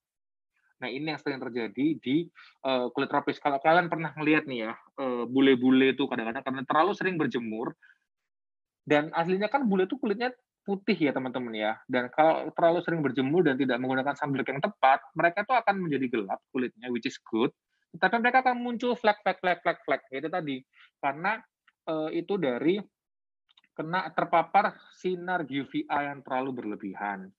Nah, 0.79 0.87
ini 0.87 1.11
yang 1.11 1.19
sering 1.19 1.43
terjadi 1.43 1.99
di 1.99 2.27
uh, 2.67 2.87
kulit 2.95 3.11
tropis. 3.11 3.39
Kalau 3.39 3.59
kalian 3.59 3.91
pernah 3.91 4.15
melihat 4.15 4.47
nih 4.47 4.67
ya, 4.67 4.71
uh, 4.99 5.23
bule-bule 5.27 5.95
itu 5.95 6.03
kadang-kadang 6.07 6.43
karena 6.43 6.61
terlalu 6.67 6.91
sering 6.95 7.15
berjemur, 7.15 7.75
dan 8.85 9.09
aslinya 9.17 9.49
kan 9.49 9.65
bule 9.65 9.89
itu 9.89 9.97
kulitnya 9.97 10.29
putih 10.65 10.97
ya 10.97 11.11
teman-teman 11.13 11.53
ya. 11.53 11.73
Dan 11.85 12.09
kalau 12.13 12.49
terlalu 12.53 12.79
sering 12.81 13.01
berjemur 13.05 13.45
dan 13.45 13.57
tidak 13.57 13.77
menggunakan 13.77 14.17
sunblock 14.17 14.49
yang 14.49 14.61
tepat, 14.61 15.01
mereka 15.13 15.45
itu 15.45 15.53
akan 15.53 15.75
menjadi 15.77 16.05
gelap 16.09 16.39
kulitnya, 16.49 16.89
which 16.89 17.05
is 17.05 17.17
good. 17.21 17.53
Tapi 17.95 18.17
mereka 18.21 18.41
akan 18.45 18.59
muncul 18.59 18.97
flek, 18.97 19.21
flek, 19.21 19.41
flek, 19.41 19.61
flek, 19.61 19.79
flek. 19.85 20.01
Itu 20.09 20.27
tadi. 20.27 20.61
Karena 21.01 21.37
uh, 21.89 22.09
itu 22.09 22.35
dari 22.37 22.81
kena 23.77 24.09
terpapar 24.11 24.73
sinar 24.93 25.45
UVA 25.45 26.11
yang 26.13 26.25
terlalu 26.25 26.63
berlebihan. 26.63 27.29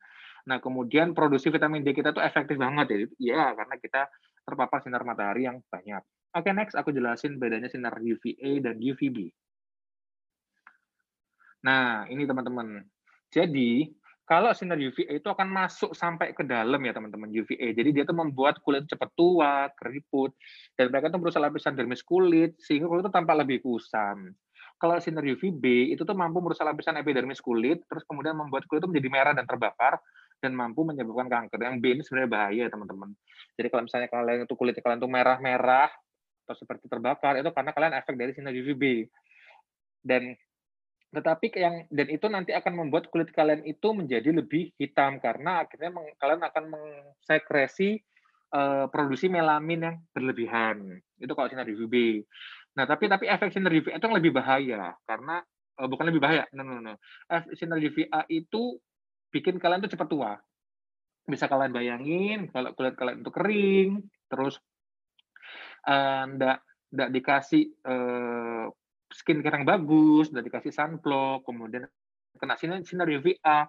Nah, 0.47 0.63
kemudian 0.63 1.11
produksi 1.11 1.51
vitamin 1.51 1.83
D 1.83 1.91
kita 1.91 2.15
tuh 2.15 2.23
efektif 2.23 2.55
banget 2.57 2.87
ya. 2.87 2.97
Ya, 3.35 3.45
karena 3.59 3.75
kita 3.83 4.07
terpapar 4.47 4.79
sinar 4.87 5.03
matahari 5.03 5.51
yang 5.51 5.59
banyak. 5.67 6.03
Oke, 6.37 6.53
next 6.55 6.79
aku 6.79 6.95
jelasin 6.95 7.43
bedanya 7.43 7.67
sinar 7.67 7.99
UVA 7.99 8.63
dan 8.63 8.79
UVB. 8.79 9.35
Nah, 11.67 12.07
ini 12.07 12.23
teman-teman. 12.23 12.87
Jadi, 13.27 13.91
kalau 14.27 14.51
sinar 14.55 14.79
UVA 14.79 15.23
itu 15.23 15.29
akan 15.31 15.47
masuk 15.47 15.95
sampai 15.95 16.35
ke 16.35 16.43
dalam 16.43 16.83
ya 16.83 16.91
teman-teman 16.91 17.31
UVA. 17.31 17.71
Jadi 17.75 17.91
dia 17.95 18.03
tuh 18.03 18.19
membuat 18.19 18.59
kulit 18.59 18.87
cepat 18.91 19.11
tua, 19.15 19.71
keriput, 19.79 20.35
dan 20.75 20.91
mereka 20.91 21.15
tuh 21.15 21.23
berusaha 21.23 21.39
lapisan 21.39 21.79
dermis 21.79 22.03
kulit 22.03 22.59
sehingga 22.59 22.91
kulit 22.91 23.07
itu 23.07 23.13
tampak 23.15 23.47
lebih 23.47 23.63
kusam. 23.63 24.35
Kalau 24.83 24.99
sinar 24.99 25.23
UVB 25.23 25.95
itu 25.95 26.03
tuh 26.03 26.19
mampu 26.19 26.43
merusak 26.43 26.67
lapisan 26.67 26.99
epidermis 26.99 27.39
kulit, 27.39 27.87
terus 27.87 28.03
kemudian 28.03 28.35
membuat 28.35 28.67
kulit 28.67 28.83
itu 28.83 28.91
menjadi 28.91 29.09
merah 29.15 29.33
dan 29.33 29.47
terbakar 29.47 30.03
dan 30.43 30.53
mampu 30.59 30.83
menyebabkan 30.83 31.31
kanker. 31.31 31.59
Yang 31.63 31.77
B 31.79 31.85
ini 31.95 32.03
sebenarnya 32.03 32.31
bahaya 32.31 32.63
ya 32.67 32.71
teman-teman. 32.75 33.15
Jadi 33.55 33.67
kalau 33.71 33.83
misalnya 33.87 34.09
kalian 34.11 34.43
itu 34.43 34.55
kulit 34.59 34.75
kalian 34.75 34.99
tuh 34.99 35.11
merah-merah 35.11 35.91
atau 36.51 36.55
seperti 36.59 36.91
terbakar 36.91 37.39
itu 37.39 37.51
karena 37.55 37.71
kalian 37.71 37.95
efek 37.95 38.15
dari 38.19 38.35
sinar 38.35 38.51
UVB. 38.51 39.07
Dan 40.03 40.35
tetapi 41.17 41.49
yang 41.57 41.89
dan 41.89 42.09
itu 42.13 42.29
nanti 42.29 42.53
akan 42.53 42.85
membuat 42.85 43.09
kulit 43.09 43.33
kalian 43.33 43.65
itu 43.65 43.97
menjadi 43.97 44.37
lebih 44.37 44.77
hitam 44.77 45.17
karena 45.17 45.65
akhirnya 45.65 45.89
meng, 45.89 46.13
kalian 46.21 46.45
akan 46.45 46.65
mengsekresi 46.69 47.97
uh, 48.53 48.85
produksi 48.93 49.33
melamin 49.33 49.81
yang 49.81 49.97
berlebihan. 50.13 51.01
Itu 51.17 51.33
kalau 51.33 51.49
sinar 51.49 51.65
UVB. 51.65 52.21
Nah, 52.77 52.85
tapi 52.85 53.09
tapi 53.09 53.33
efek 53.33 53.49
sinar 53.49 53.73
UVA 53.73 53.97
itu 53.97 54.05
yang 54.05 54.19
lebih 54.21 54.37
bahaya 54.37 54.93
karena 55.09 55.41
uh, 55.81 55.89
bukan 55.89 56.13
lebih 56.13 56.21
bahaya. 56.21 56.45
No, 56.53 56.69
no, 56.69 56.85
no. 56.85 57.01
Efek 57.33 57.57
sinar 57.57 57.81
UVA 57.81 58.21
itu 58.29 58.77
bikin 59.33 59.57
kalian 59.57 59.89
tuh 59.89 59.97
cepat 59.97 60.09
tua. 60.13 60.37
Bisa 61.25 61.49
kalian 61.49 61.73
bayangin 61.73 62.53
kalau 62.53 62.77
kulit 62.77 62.93
kalian 62.93 63.25
itu 63.25 63.33
kering, 63.33 63.91
terus 64.29 64.61
uh, 65.89 66.29
ndak 66.29 66.61
ndak 66.93 67.09
dikasih 67.09 67.73
uh, 67.89 68.69
skincare 69.17 69.57
yang 69.57 69.65
bagus, 69.65 70.29
ndak 70.29 70.53
dikasih 70.53 70.73
sunblock, 70.77 71.49
kemudian 71.49 71.89
kena 72.37 72.61
sinar, 72.61 72.85
sinar 72.85 73.09
UVA, 73.09 73.65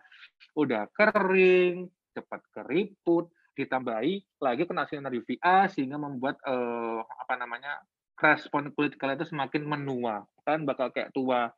udah 0.59 0.91
kering, 0.91 1.87
cepat 2.11 2.41
keriput, 2.51 3.31
ditambahi 3.55 4.43
lagi 4.43 4.63
kena 4.67 4.85
sinar 4.85 5.15
UVA 5.15 5.71
sehingga 5.71 5.97
membuat 5.97 6.37
uh, 6.45 7.01
apa 7.01 7.33
namanya 7.39 7.79
respon 8.19 8.69
kulit 8.75 8.99
kalian 8.99 9.17
itu 9.23 9.31
semakin 9.31 9.63
menua. 9.63 10.27
Kalian 10.43 10.67
bakal 10.67 10.91
kayak 10.91 11.15
tua, 11.15 11.49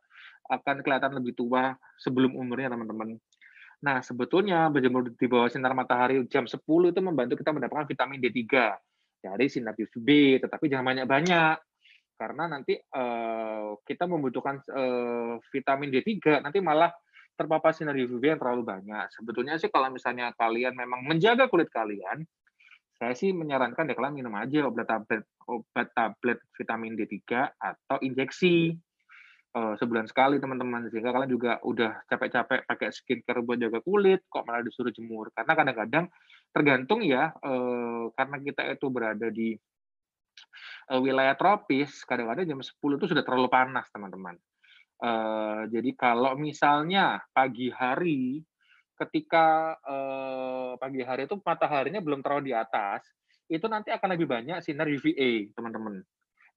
akan 0.49 0.85
kelihatan 0.85 1.17
lebih 1.17 1.33
tua 1.35 1.73
sebelum 1.99 2.35
umurnya 2.35 2.71
teman-teman. 2.71 3.19
Nah, 3.79 4.03
sebetulnya 4.03 4.67
berjemur 4.67 5.07
di 5.07 5.27
bawah 5.29 5.47
sinar 5.47 5.71
matahari 5.71 6.19
jam 6.27 6.43
10 6.43 6.59
itu 6.91 6.99
membantu 6.99 7.39
kita 7.39 7.55
mendapatkan 7.55 7.87
vitamin 7.87 8.19
D3 8.19 8.43
dari 9.23 9.45
sinar 9.47 9.75
UVB, 9.75 10.39
tetapi 10.43 10.67
jangan 10.67 10.95
banyak-banyak. 10.95 11.55
Karena 12.19 12.51
nanti 12.51 12.75
uh, 12.75 13.79
kita 13.87 14.03
membutuhkan 14.03 14.59
uh, 14.67 15.39
vitamin 15.55 15.87
D3, 15.87 16.43
nanti 16.43 16.59
malah 16.59 16.91
terpapar 17.39 17.71
sinar 17.71 17.95
UVB 17.95 18.35
yang 18.35 18.39
terlalu 18.43 18.67
banyak. 18.67 19.07
Sebetulnya 19.15 19.55
sih 19.55 19.71
kalau 19.71 19.87
misalnya 19.87 20.35
kalian 20.35 20.75
memang 20.75 21.07
menjaga 21.07 21.47
kulit 21.47 21.71
kalian, 21.71 22.27
saya 22.99 23.15
sih 23.15 23.31
menyarankan 23.31 23.87
ya 23.87 23.95
kalian 23.95 24.11
minum 24.19 24.35
aja 24.35 24.67
obat 24.67 24.83
tablet 24.83 25.23
obat 25.47 25.87
tablet 25.95 26.43
vitamin 26.51 26.99
D3 26.99 27.15
atau 27.55 27.97
injeksi 28.03 28.75
uh, 29.55 29.79
sebulan 29.79 30.11
sekali 30.11 30.35
teman-teman 30.43 30.91
sehingga 30.91 31.15
kalian 31.15 31.31
juga 31.31 31.63
udah 31.63 32.03
capek-capek 32.11 32.67
pakai 32.67 32.91
skincare 32.91 33.39
buat 33.39 33.55
jaga 33.55 33.79
kulit 33.79 34.27
kok 34.27 34.43
malah 34.43 34.67
disuruh 34.67 34.91
jemur 34.91 35.31
karena 35.31 35.55
kadang-kadang 35.55 36.05
tergantung 36.51 36.99
ya 37.07 37.31
uh, 37.39 38.11
karena 38.19 38.35
kita 38.43 38.61
itu 38.67 38.87
berada 38.91 39.27
di 39.31 39.55
wilayah 40.99 41.37
tropis 41.37 42.03
kadang-kadang 42.05 42.45
jam 42.49 42.59
10 42.61 42.75
itu 42.75 43.05
sudah 43.09 43.23
terlalu 43.23 43.47
panas 43.51 43.87
teman-teman. 43.93 44.35
Uh, 44.99 45.63
jadi 45.71 45.95
kalau 45.95 46.35
misalnya 46.35 47.23
pagi 47.31 47.71
hari 47.71 48.43
ketika 48.99 49.79
uh, 49.79 50.75
pagi 50.75 51.07
hari 51.07 51.23
itu 51.23 51.39
mataharinya 51.39 52.03
belum 52.03 52.19
terlalu 52.19 52.51
di 52.51 52.53
atas 52.53 53.07
itu 53.47 53.63
nanti 53.71 53.95
akan 53.95 54.19
lebih 54.19 54.27
banyak 54.27 54.59
sinar 54.59 54.91
UVA 54.91 55.55
teman-teman. 55.55 56.03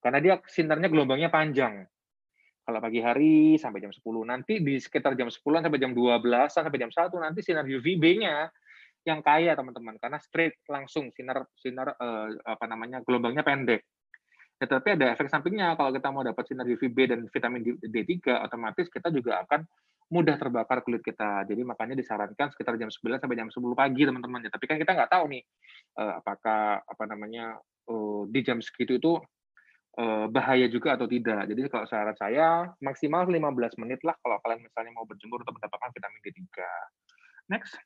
Karena 0.03 0.19
dia 0.19 0.35
sinarnya 0.51 0.91
gelombangnya 0.91 1.31
panjang. 1.31 1.87
Kalau 2.63 2.79
pagi 2.79 3.03
hari 3.03 3.59
sampai 3.59 3.83
jam 3.83 3.91
10, 3.91 4.03
nanti 4.23 4.63
di 4.63 4.79
sekitar 4.79 5.19
jam 5.19 5.31
10 5.31 5.39
sampai 5.39 5.79
jam 5.83 5.95
12 5.95 6.23
sampai 6.51 6.79
jam 6.79 6.91
1 6.91 7.11
nanti 7.19 7.41
sinar 7.43 7.67
UVB-nya 7.67 8.51
yang 9.03 9.21
kaya 9.21 9.59
teman-teman 9.59 9.99
karena 9.99 10.19
straight 10.23 10.59
langsung 10.71 11.11
sinar 11.11 11.47
sinar 11.59 11.99
uh, 11.99 12.31
apa 12.47 12.65
namanya 12.71 13.03
gelombangnya 13.03 13.43
pendek. 13.43 13.83
Ya, 14.63 14.71
tapi 14.71 14.95
ada 14.95 15.11
efek 15.19 15.27
sampingnya 15.27 15.75
kalau 15.75 15.91
kita 15.91 16.09
mau 16.15 16.23
dapat 16.23 16.47
sinar 16.47 16.63
UVB 16.71 16.99
dan 17.11 17.27
vitamin 17.27 17.83
D3 17.83 18.47
otomatis 18.47 18.87
kita 18.87 19.11
juga 19.11 19.43
akan 19.43 19.67
mudah 20.15 20.39
terbakar 20.39 20.87
kulit 20.87 21.03
kita. 21.03 21.43
Jadi 21.51 21.67
makanya 21.67 21.99
disarankan 21.99 22.55
sekitar 22.55 22.79
jam 22.79 22.87
9 22.87 23.19
sampai 23.19 23.35
jam 23.35 23.51
10 23.51 23.59
pagi 23.75 24.03
teman-teman. 24.07 24.47
Ya, 24.47 24.51
tapi 24.55 24.71
kan 24.71 24.79
kita 24.79 24.95
nggak 24.95 25.11
tahu 25.11 25.25
nih 25.35 25.43
uh, 25.99 26.23
apakah 26.23 26.79
apa 26.87 27.05
namanya 27.11 27.59
uh, 27.91 28.23
di 28.31 28.41
jam 28.47 28.63
segitu 28.63 29.03
itu 29.03 29.19
Eh, 29.93 30.27
bahaya 30.33 30.65
juga 30.73 30.97
atau 30.97 31.05
tidak. 31.05 31.45
Jadi 31.53 31.69
kalau 31.69 31.85
saran 31.85 32.17
saya 32.17 32.65
maksimal 32.81 33.29
15 33.29 33.77
menit 33.77 34.01
lah 34.01 34.17
kalau 34.25 34.41
kalian 34.41 34.65
misalnya 34.65 34.89
mau 34.97 35.05
berjemur 35.05 35.45
untuk 35.45 35.61
mendapatkan 35.61 35.93
vitamin 35.93 36.21
D3. 36.25 36.41
Next. 37.53 37.77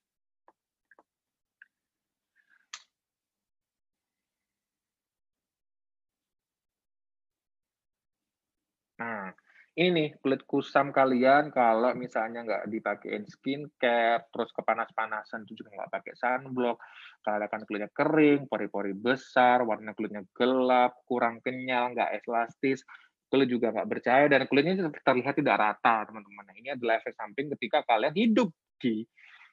Nah, 8.97 9.29
ini 9.77 9.93
nih 9.93 10.09
kulit 10.25 10.49
kusam 10.49 10.89
kalian 10.89 11.53
kalau 11.53 11.93
misalnya 11.93 12.41
nggak 12.49 12.65
dipakein 12.73 13.29
skincare, 13.29 14.25
terus 14.33 14.49
kepanas-panasan 14.57 15.45
itu 15.45 15.61
juga 15.61 15.77
nggak 15.77 15.93
pakai 15.93 16.15
sunblock, 16.17 16.81
kalian 17.21 17.45
akan 17.45 17.61
kulitnya 17.69 17.91
kering, 17.93 18.41
pori-pori 18.49 18.97
besar, 18.97 19.61
warna 19.69 19.93
kulitnya 19.93 20.25
gelap, 20.33 21.05
kurang 21.05 21.45
kenyal, 21.45 21.93
nggak 21.93 22.25
elastis, 22.25 22.89
kulit 23.29 23.53
juga 23.53 23.69
nggak 23.69 23.89
bercahaya 23.91 24.27
dan 24.33 24.49
kulitnya 24.49 24.89
terlihat 25.05 25.37
tidak 25.37 25.57
rata, 25.61 26.09
teman-teman. 26.09 26.45
Nah, 26.49 26.57
ini 26.57 26.69
adalah 26.73 26.97
efek 26.97 27.13
samping 27.13 27.53
ketika 27.53 27.85
kalian 27.85 28.17
hidup 28.17 28.49
di 28.81 29.05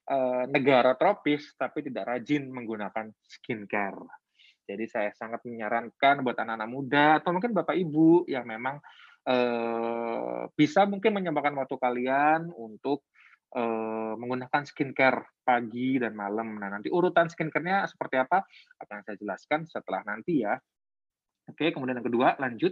uh, 0.07 0.47
negara 0.47 0.95
tropis 0.95 1.51
tapi 1.59 1.83
tidak 1.83 2.15
rajin 2.15 2.47
menggunakan 2.47 3.11
skincare. 3.27 4.23
Jadi 4.63 4.87
saya 4.87 5.11
sangat 5.11 5.43
menyarankan 5.43 6.23
buat 6.23 6.39
anak-anak 6.39 6.69
muda 6.71 7.05
atau 7.19 7.35
mungkin 7.35 7.51
bapak 7.51 7.75
ibu 7.75 8.23
yang 8.31 8.47
memang 8.47 8.79
eh, 9.27 10.43
bisa 10.53 10.83
mungkin 10.87 11.15
menyempatkan 11.15 11.55
waktu 11.55 11.75
kalian 11.79 12.51
untuk 12.55 13.07
eh, 13.55 14.13
menggunakan 14.19 14.63
skincare 14.67 15.43
pagi 15.43 15.99
dan 15.99 16.15
malam. 16.15 16.55
Nah, 16.59 16.71
nanti 16.71 16.87
urutan 16.91 17.27
skincare-nya 17.27 17.87
seperti 17.87 18.19
apa 18.19 18.43
akan 18.83 19.03
saya 19.03 19.17
jelaskan 19.19 19.67
setelah 19.67 20.03
nanti 20.07 20.43
ya. 20.43 20.55
Oke, 21.47 21.75
kemudian 21.75 21.99
yang 21.99 22.07
kedua, 22.07 22.39
lanjut. 22.39 22.71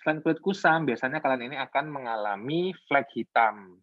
Selain 0.00 0.24
kulit 0.24 0.40
kusam, 0.40 0.88
biasanya 0.88 1.20
kalian 1.20 1.52
ini 1.52 1.56
akan 1.60 1.92
mengalami 1.92 2.72
flek 2.88 3.12
hitam. 3.14 3.78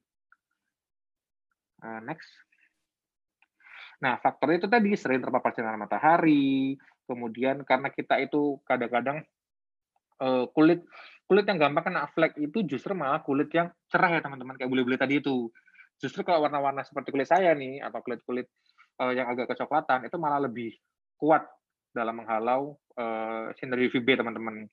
Uh, 1.81 2.01
next. 2.05 2.29
Nah, 4.01 4.17
faktor 4.17 4.57
itu 4.57 4.65
tadi 4.65 4.97
sering 4.97 5.21
terpapar 5.21 5.53
sinar 5.53 5.77
matahari, 5.77 6.73
kemudian 7.05 7.61
karena 7.61 7.93
kita 7.93 8.17
itu 8.17 8.57
kadang-kadang 8.65 9.21
uh, 10.21 10.49
kulit 10.57 10.81
kulit 11.31 11.47
yang 11.47 11.63
gampang 11.63 11.87
kena 11.87 12.11
flek 12.11 12.35
itu 12.43 12.67
justru 12.67 12.91
malah 12.91 13.23
kulit 13.23 13.47
yang 13.55 13.71
cerah 13.87 14.11
ya 14.11 14.19
teman-teman 14.19 14.59
kayak 14.59 14.67
bule-bule 14.67 14.99
tadi 14.99 15.23
itu. 15.23 15.47
Justru 15.95 16.27
kalau 16.27 16.43
warna-warna 16.43 16.83
seperti 16.83 17.15
kulit 17.15 17.31
saya 17.31 17.55
nih 17.55 17.79
atau 17.79 18.03
kulit-kulit 18.03 18.51
uh, 18.99 19.15
yang 19.15 19.31
agak 19.31 19.55
kecoklatan 19.55 20.11
itu 20.11 20.19
malah 20.19 20.43
lebih 20.43 20.75
kuat 21.15 21.47
dalam 21.95 22.19
menghalau 22.19 22.75
uh, 22.99 23.47
sinar 23.55 23.79
UVB 23.79 24.19
teman-teman. 24.19 24.67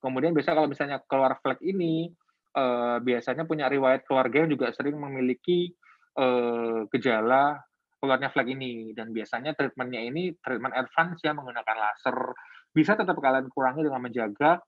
Kemudian 0.00 0.32
biasa 0.32 0.56
kalau 0.56 0.72
misalnya 0.72 1.04
keluar 1.04 1.36
flek 1.36 1.60
ini 1.60 2.08
uh, 2.56 2.96
biasanya 3.04 3.44
punya 3.44 3.68
riwayat 3.68 4.08
keluarga 4.08 4.48
yang 4.48 4.56
juga 4.56 4.72
sering 4.72 4.96
memiliki 4.96 5.68
uh, 6.16 6.88
gejala 6.96 7.60
keluarnya 8.00 8.32
flek 8.32 8.48
ini 8.56 8.96
dan 8.96 9.12
biasanya 9.12 9.52
treatmentnya 9.52 10.00
ini 10.00 10.32
treatment 10.40 10.72
advance 10.72 11.20
ya 11.20 11.36
menggunakan 11.36 11.76
laser 11.76 12.32
bisa 12.72 12.96
tetap 12.96 13.20
kalian 13.20 13.52
kurangi 13.52 13.84
dengan 13.84 14.00
menjaga 14.00 14.64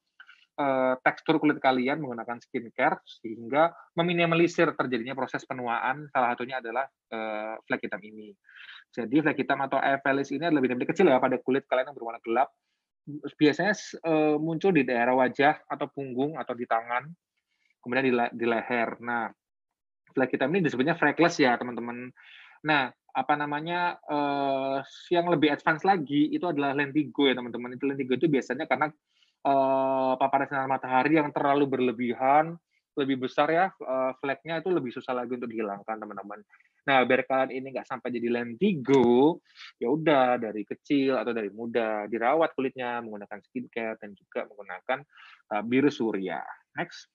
uh, 0.58 0.94
tekstur 1.00 1.40
kulit 1.40 1.60
kalian 1.60 2.00
menggunakan 2.02 2.40
skincare 2.42 3.00
sehingga 3.04 3.72
meminimalisir 3.96 4.72
terjadinya 4.76 5.16
proses 5.16 5.44
penuaan. 5.48 6.08
Salah 6.12 6.34
satunya 6.34 6.60
adalah 6.60 6.84
uh, 6.88 7.56
flek 7.64 7.88
hitam 7.88 8.02
ini. 8.04 8.32
Jadi 8.92 9.16
flek 9.24 9.40
hitam 9.40 9.60
atau 9.64 9.80
evelis 9.80 10.28
ini 10.34 10.44
adalah 10.48 10.60
bintik 10.60 10.92
kecil 10.92 11.08
ya 11.08 11.16
pada 11.16 11.40
kulit 11.40 11.64
kalian 11.64 11.92
yang 11.92 11.96
berwarna 11.96 12.20
gelap. 12.20 12.48
Biasanya 13.34 13.74
uh, 14.06 14.36
muncul 14.38 14.70
di 14.70 14.86
daerah 14.86 15.16
wajah 15.16 15.64
atau 15.66 15.86
punggung 15.90 16.38
atau 16.38 16.54
di 16.54 16.68
tangan, 16.68 17.08
kemudian 17.82 18.04
di, 18.06 18.14
di 18.36 18.46
leher. 18.46 19.00
Nah, 19.02 19.26
flek 20.12 20.36
hitam 20.36 20.52
ini 20.54 20.68
disebutnya 20.68 20.94
freckles 20.94 21.40
ya 21.40 21.56
teman-teman. 21.56 22.12
Nah, 22.62 22.94
apa 23.12 23.34
namanya 23.36 24.00
uh, 24.08 24.80
yang 25.12 25.28
lebih 25.28 25.52
advance 25.52 25.84
lagi 25.84 26.32
itu 26.32 26.46
adalah 26.48 26.72
lentigo 26.72 27.26
ya 27.26 27.34
teman-teman. 27.34 27.74
Itu 27.74 27.84
lentigo 27.90 28.14
itu 28.14 28.28
biasanya 28.30 28.70
karena 28.70 28.92
uh, 29.46 30.14
paparan 30.18 30.46
sinar 30.48 30.70
matahari 30.70 31.18
yang 31.18 31.30
terlalu 31.30 31.68
berlebihan, 31.68 32.56
lebih 32.98 33.24
besar 33.24 33.48
ya, 33.48 33.66
uh, 33.82 34.12
fleknya 34.20 34.60
itu 34.60 34.68
lebih 34.68 34.92
susah 34.92 35.16
lagi 35.16 35.34
untuk 35.36 35.48
dihilangkan 35.48 35.96
teman-teman. 35.96 36.40
Nah, 36.82 37.06
biar 37.06 37.22
kalian 37.22 37.50
ini 37.54 37.66
nggak 37.78 37.86
sampai 37.86 38.10
jadi 38.10 38.26
lentigo, 38.26 39.38
ya 39.78 39.86
udah 39.86 40.34
dari 40.42 40.66
kecil 40.66 41.14
atau 41.14 41.30
dari 41.30 41.46
muda 41.54 42.10
dirawat 42.10 42.58
kulitnya 42.58 42.98
menggunakan 43.06 43.38
skincare 43.38 43.96
dan 44.02 44.10
juga 44.18 44.50
menggunakan 44.50 44.98
uh, 45.54 45.62
biru 45.62 45.90
surya. 45.90 46.42
Next. 46.74 47.06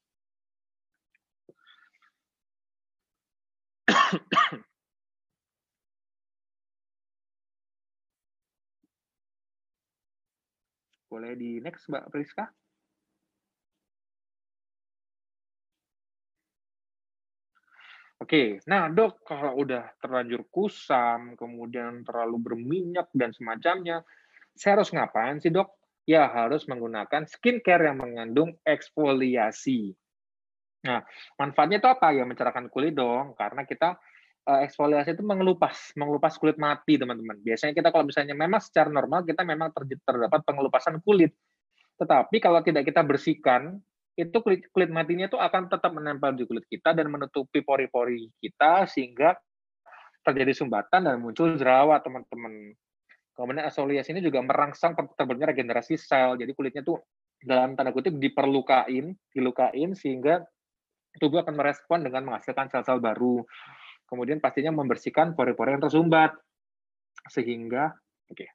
Boleh 11.07 11.39
di 11.39 11.63
next, 11.63 11.87
Mbak 11.87 12.11
Priska? 12.11 12.45
Oke, 18.17 18.57
nah 18.65 18.89
dok, 18.89 19.21
kalau 19.21 19.61
udah 19.61 19.93
terlanjur 20.01 20.49
kusam, 20.49 21.37
kemudian 21.37 22.01
terlalu 22.01 22.41
berminyak 22.41 23.13
dan 23.13 23.29
semacamnya, 23.29 24.01
saya 24.57 24.81
harus 24.81 24.89
ngapain 24.89 25.37
sih 25.37 25.53
dok? 25.53 25.69
Ya 26.09 26.25
harus 26.25 26.65
menggunakan 26.65 27.29
skincare 27.29 27.93
yang 27.93 28.01
mengandung 28.01 28.57
eksfoliasi. 28.65 29.93
Nah, 30.87 31.05
manfaatnya 31.37 31.77
itu 31.77 31.89
apa? 31.91 32.09
Ya 32.15 32.25
mencerahkan 32.25 32.73
kulit 32.73 32.97
dong, 32.97 33.37
karena 33.37 33.69
kita 33.69 34.01
uh, 34.47 34.63
eksfoliasi 34.63 35.13
itu 35.13 35.23
mengelupas, 35.27 35.91
mengelupas 35.99 36.39
kulit 36.39 36.55
mati, 36.55 36.95
teman-teman. 36.95 37.37
Biasanya 37.43 37.75
kita 37.75 37.91
kalau 37.91 38.07
misalnya 38.07 38.33
memang 38.33 38.63
secara 38.63 38.87
normal 38.87 39.27
kita 39.27 39.43
memang 39.43 39.75
ter 39.75 39.83
terdapat 39.99 40.39
pengelupasan 40.47 41.03
kulit. 41.03 41.35
Tetapi 41.99 42.39
kalau 42.39 42.63
tidak 42.63 42.87
kita 42.87 43.03
bersihkan, 43.03 43.83
itu 44.17 44.37
kulit, 44.41 44.65
kulit 44.71 44.89
matinya 44.89 45.29
itu 45.29 45.37
akan 45.37 45.69
tetap 45.69 45.91
menempel 45.93 46.33
di 46.33 46.43
kulit 46.47 46.65
kita 46.65 46.95
dan 46.95 47.11
menutupi 47.11 47.61
pori-pori 47.61 48.31
kita 48.41 48.89
sehingga 48.89 49.37
terjadi 50.25 50.57
sumbatan 50.57 51.05
dan 51.05 51.21
muncul 51.21 51.53
jerawat, 51.53 52.01
teman-teman. 52.01 52.73
Kemudian 53.37 53.69
eksfoliasi 53.69 54.17
ini 54.17 54.25
juga 54.25 54.41
merangsang 54.41 54.97
terbentuknya 54.97 55.53
regenerasi 55.53 55.93
sel. 55.93 56.41
Jadi 56.41 56.57
kulitnya 56.57 56.81
tuh 56.81 56.97
dalam 57.37 57.77
tanda 57.77 57.93
kutip 57.93 58.17
diperlukain, 58.17 59.13
dilukain 59.29 59.93
sehingga 59.93 60.41
tubuh 61.21 61.45
akan 61.45 61.53
merespon 61.53 62.01
dengan 62.01 62.25
menghasilkan 62.25 62.69
sel-sel 62.73 62.97
baru 62.97 63.45
kemudian 64.07 64.41
pastinya 64.41 64.73
membersihkan 64.73 65.37
pori-pori 65.37 65.77
yang 65.77 65.83
tersumbat 65.83 66.33
sehingga 67.27 67.91
oke 68.27 68.33
okay, 68.33 68.49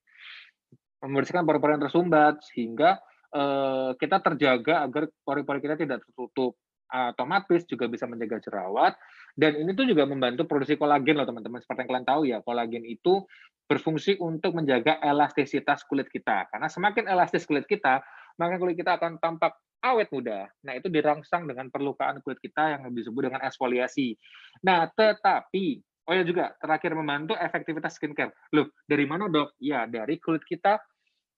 membersihkan 1.04 1.44
pori-pori 1.44 1.78
yang 1.78 1.84
tersumbat 1.86 2.40
sehingga 2.42 2.98
uh, 3.36 3.92
kita 4.00 4.18
terjaga 4.24 4.88
agar 4.88 5.12
pori-pori 5.22 5.60
kita 5.60 5.76
tidak 5.76 6.02
tertutup 6.08 6.56
otomatis 6.92 7.64
juga 7.64 7.88
bisa 7.88 8.04
menjaga 8.04 8.36
jerawat 8.36 8.92
dan 9.32 9.56
ini 9.56 9.72
tuh 9.72 9.88
juga 9.88 10.04
membantu 10.04 10.44
produksi 10.44 10.76
kolagen 10.76 11.16
loh 11.16 11.24
teman-teman. 11.24 11.64
Seperti 11.64 11.84
yang 11.84 11.88
kalian 11.88 12.08
tahu 12.08 12.22
ya, 12.28 12.38
kolagen 12.44 12.84
itu 12.84 13.24
berfungsi 13.64 14.20
untuk 14.20 14.52
menjaga 14.52 15.00
elastisitas 15.00 15.88
kulit 15.88 16.12
kita. 16.12 16.52
Karena 16.52 16.68
semakin 16.68 17.08
elastis 17.08 17.48
kulit 17.48 17.64
kita, 17.64 18.04
maka 18.36 18.60
kulit 18.60 18.76
kita 18.76 19.00
akan 19.00 19.16
tampak 19.16 19.56
awet 19.82 20.08
muda. 20.14 20.46
Nah, 20.62 20.78
itu 20.78 20.86
dirangsang 20.86 21.44
dengan 21.44 21.68
perlukaan 21.68 22.22
kulit 22.22 22.38
kita 22.38 22.78
yang 22.78 22.88
disebut 22.94 23.28
dengan 23.28 23.42
eksfoliasi. 23.42 24.14
Nah, 24.62 24.86
tetapi 24.94 25.82
oh 26.06 26.14
ya 26.14 26.22
juga 26.26 26.54
terakhir 26.58 26.94
membantu 26.94 27.34
efektivitas 27.34 27.98
skincare. 27.98 28.34
Loh, 28.54 28.70
dari 28.86 29.04
mana, 29.06 29.26
Dok? 29.26 29.58
Ya, 29.58 29.86
dari 29.90 30.18
kulit 30.22 30.42
kita 30.46 30.78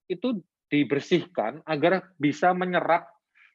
itu 0.08 0.40
dibersihkan 0.68 1.64
agar 1.64 2.12
bisa 2.20 2.52
menyerap 2.52 3.08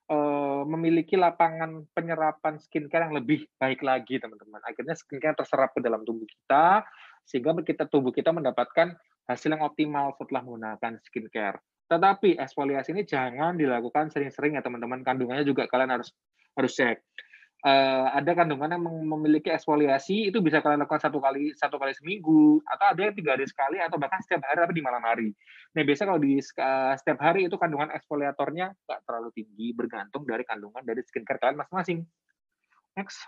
eh, 0.10 0.64
memiliki 0.66 1.18
lapangan 1.18 1.86
penyerapan 1.94 2.58
skincare 2.58 3.10
yang 3.10 3.16
lebih 3.18 3.46
baik 3.62 3.86
lagi, 3.86 4.18
teman-teman. 4.18 4.62
Akhirnya 4.66 4.98
skincare 4.98 5.38
terserap 5.38 5.74
ke 5.78 5.82
dalam 5.86 6.02
tubuh 6.02 6.26
kita 6.26 6.82
sehingga 7.30 7.54
kita 7.62 7.86
tubuh 7.86 8.10
kita 8.10 8.34
mendapatkan 8.34 8.98
hasil 9.30 9.54
yang 9.54 9.62
optimal 9.62 10.18
setelah 10.18 10.42
menggunakan 10.42 10.98
skincare. 11.06 11.62
Tetapi 11.90 12.38
eksfoliasi 12.38 12.94
ini 12.94 13.04
jangan 13.04 13.58
dilakukan 13.58 14.14
sering-sering 14.14 14.56
ya 14.56 14.62
teman-teman. 14.62 15.02
Kandungannya 15.02 15.42
juga 15.42 15.66
kalian 15.66 15.98
harus 15.98 16.14
harus 16.54 16.72
cek. 16.78 17.02
Uh, 17.60 18.08
ada 18.16 18.40
kandungan 18.40 18.72
yang 18.72 18.84
memiliki 19.04 19.52
eksfoliasi 19.52 20.32
itu 20.32 20.40
bisa 20.40 20.64
kalian 20.64 20.80
lakukan 20.80 21.04
satu 21.04 21.20
kali 21.20 21.52
satu 21.60 21.76
kali 21.76 21.92
seminggu 21.92 22.64
atau 22.64 22.86
ada 22.96 23.12
yang 23.12 23.12
tiga 23.12 23.36
hari 23.36 23.44
sekali 23.52 23.84
atau 23.84 24.00
bahkan 24.00 24.24
setiap 24.24 24.48
hari 24.48 24.64
tapi 24.64 24.80
di 24.80 24.84
malam 24.86 25.04
hari. 25.04 25.36
Nah 25.76 25.84
biasa 25.84 26.08
kalau 26.08 26.24
di 26.24 26.40
uh, 26.40 26.96
setiap 26.96 27.20
hari 27.20 27.52
itu 27.52 27.60
kandungan 27.60 27.92
eksfoliatornya 27.92 28.80
nggak 28.80 29.00
terlalu 29.04 29.30
tinggi 29.36 29.76
bergantung 29.76 30.24
dari 30.24 30.48
kandungan 30.48 30.88
dari 30.88 31.04
skincare 31.04 31.36
kalian 31.36 31.60
masing-masing. 31.60 32.00
Next, 32.96 33.28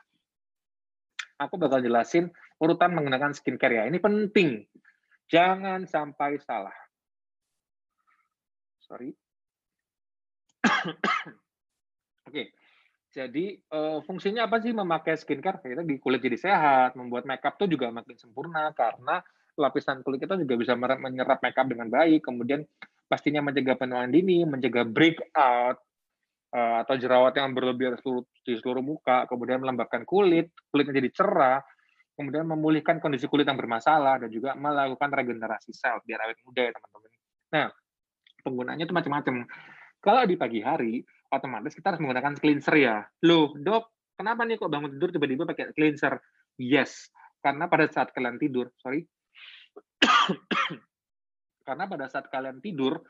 aku 1.36 1.60
bakal 1.60 1.84
jelasin 1.84 2.32
urutan 2.63 2.95
menggunakan 2.95 3.36
skincare 3.36 3.84
ya. 3.84 3.84
Ini 3.91 4.00
penting, 4.00 4.63
jangan 5.28 5.84
sampai 5.84 6.39
salah 6.39 6.81
sorry. 8.92 9.16
Oke, 12.28 12.28
okay. 12.28 12.46
jadi 13.08 13.56
uh, 13.72 14.04
fungsinya 14.04 14.52
apa 14.52 14.60
sih 14.60 14.76
memakai 14.76 15.16
skincare? 15.16 15.64
Kita 15.64 15.88
di 15.88 15.96
kulit 15.96 16.20
jadi 16.20 16.36
sehat, 16.36 17.00
membuat 17.00 17.24
makeup 17.24 17.56
tuh 17.56 17.72
juga 17.72 17.88
makin 17.88 18.20
sempurna 18.20 18.76
karena 18.76 19.24
lapisan 19.56 20.04
kulit 20.04 20.28
kita 20.28 20.36
juga 20.36 20.60
bisa 20.60 20.76
menyerap 20.76 21.40
makeup 21.40 21.72
dengan 21.72 21.88
baik. 21.88 22.20
Kemudian 22.28 22.68
pastinya 23.08 23.40
mencegah 23.40 23.80
penuaan 23.80 24.12
dini, 24.12 24.44
mencegah 24.44 24.84
breakout 24.84 25.78
uh, 26.52 26.76
atau 26.84 26.96
jerawat 27.00 27.32
yang 27.40 27.56
berlebihan 27.56 27.96
di 28.44 28.54
seluruh 28.60 28.84
muka, 28.84 29.24
kemudian 29.32 29.64
melembabkan 29.64 30.04
kulit, 30.04 30.52
kulitnya 30.68 31.00
jadi 31.00 31.10
cerah, 31.16 31.60
kemudian 32.20 32.44
memulihkan 32.44 33.00
kondisi 33.00 33.26
kulit 33.32 33.48
yang 33.48 33.58
bermasalah 33.60 34.20
dan 34.20 34.30
juga 34.30 34.52
melakukan 34.56 35.10
regenerasi 35.10 35.72
sel 35.72 36.04
biar 36.04 36.28
awet 36.28 36.40
muda 36.44 36.62
ya 36.68 36.72
teman-teman. 36.76 37.12
Nah, 37.52 37.68
penggunaannya 38.42 38.86
itu 38.86 38.96
macam-macam. 38.96 39.46
Kalau 40.02 40.22
di 40.26 40.36
pagi 40.36 40.60
hari, 40.66 41.02
otomatis 41.30 41.78
kita 41.78 41.94
harus 41.94 42.02
menggunakan 42.02 42.34
cleanser 42.38 42.76
ya. 42.76 42.98
Loh, 43.26 43.54
dok, 43.56 44.14
kenapa 44.18 44.44
nih 44.44 44.58
kok 44.58 44.72
bangun 44.74 44.98
tidur 44.98 45.10
tiba-tiba 45.14 45.44
pakai 45.46 45.72
cleanser? 45.72 46.18
Yes, 46.58 47.10
karena 47.40 47.70
pada 47.72 47.86
saat 47.88 48.12
kalian 48.12 48.38
tidur, 48.38 48.70
sorry, 48.78 49.06
karena 51.68 51.86
pada 51.88 52.06
saat 52.12 52.28
kalian 52.30 52.60
tidur, 52.60 53.02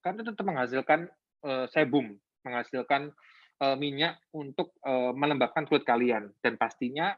kalian 0.00 0.24
tetap 0.24 0.46
menghasilkan 0.46 1.08
uh, 1.44 1.66
sebum, 1.68 2.14
menghasilkan 2.44 3.12
uh, 3.60 3.76
minyak 3.76 4.20
untuk 4.32 4.76
uh, 4.84 5.12
melembabkan 5.12 5.66
kulit 5.66 5.84
kalian. 5.84 6.32
Dan 6.40 6.56
pastinya 6.60 7.12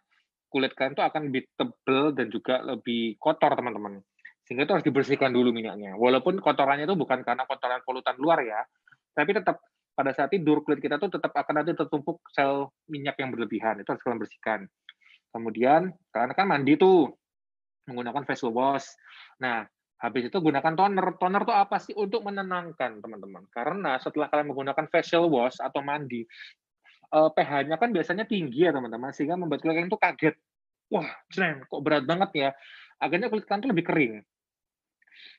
kulit 0.49 0.73
kalian 0.75 0.97
itu 0.97 1.05
akan 1.05 1.23
lebih 1.31 1.43
tebal 1.55 2.15
dan 2.15 2.27
juga 2.31 2.63
lebih 2.63 3.19
kotor, 3.19 3.53
teman-teman 3.53 4.01
sehingga 4.47 4.63
itu 4.63 4.73
harus 4.79 4.87
dibersihkan 4.87 5.35
dulu 5.35 5.51
minyaknya. 5.51 5.99
Walaupun 5.99 6.39
kotorannya 6.39 6.87
itu 6.87 6.95
bukan 6.95 7.27
karena 7.27 7.43
kotoran 7.51 7.83
polutan 7.83 8.15
luar 8.17 8.47
ya, 8.47 8.63
tapi 9.11 9.35
tetap 9.35 9.59
pada 9.97 10.15
saat 10.15 10.31
tidur 10.31 10.63
kulit 10.63 10.79
kita 10.79 11.03
tuh 11.03 11.11
tetap 11.11 11.35
akan 11.35 11.65
nanti 11.65 11.75
tertumpuk 11.75 12.23
sel 12.31 12.71
minyak 12.87 13.19
yang 13.19 13.35
berlebihan. 13.35 13.83
Itu 13.83 13.97
harus 13.97 14.03
kalian 14.07 14.21
bersihkan. 14.23 14.61
Kemudian 15.35 15.91
kalian 16.15 16.33
kan 16.37 16.47
mandi 16.47 16.79
tuh 16.79 17.11
menggunakan 17.91 18.23
facial 18.29 18.53
wash. 18.53 18.87
Nah, 19.41 19.65
habis 19.99 20.29
itu 20.29 20.37
gunakan 20.37 20.75
toner. 20.77 21.17
Toner 21.17 21.43
tuh 21.43 21.57
apa 21.57 21.81
sih? 21.81 21.97
Untuk 21.97 22.23
menenangkan, 22.23 23.01
teman-teman. 23.01 23.49
Karena 23.49 23.97
setelah 23.97 24.29
kalian 24.29 24.53
menggunakan 24.53 24.87
facial 24.93 25.27
wash 25.33 25.59
atau 25.65 25.81
mandi, 25.81 26.23
eh, 27.11 27.31
pH-nya 27.33 27.81
kan 27.81 27.91
biasanya 27.91 28.29
tinggi 28.29 28.69
ya, 28.69 28.73
teman-teman, 28.75 29.11
sehingga 29.17 29.39
membuat 29.41 29.65
kalian 29.65 29.89
itu 29.89 29.99
kaget. 29.99 30.37
Wah, 30.93 31.09
jreng, 31.33 31.67
kok 31.67 31.83
berat 31.83 32.05
banget 32.07 32.31
ya. 32.37 32.51
Akhirnya 33.01 33.33
kulit 33.33 33.49
kalian 33.49 33.63
tuh 33.65 33.71
lebih 33.73 33.87
kering. 33.87 34.15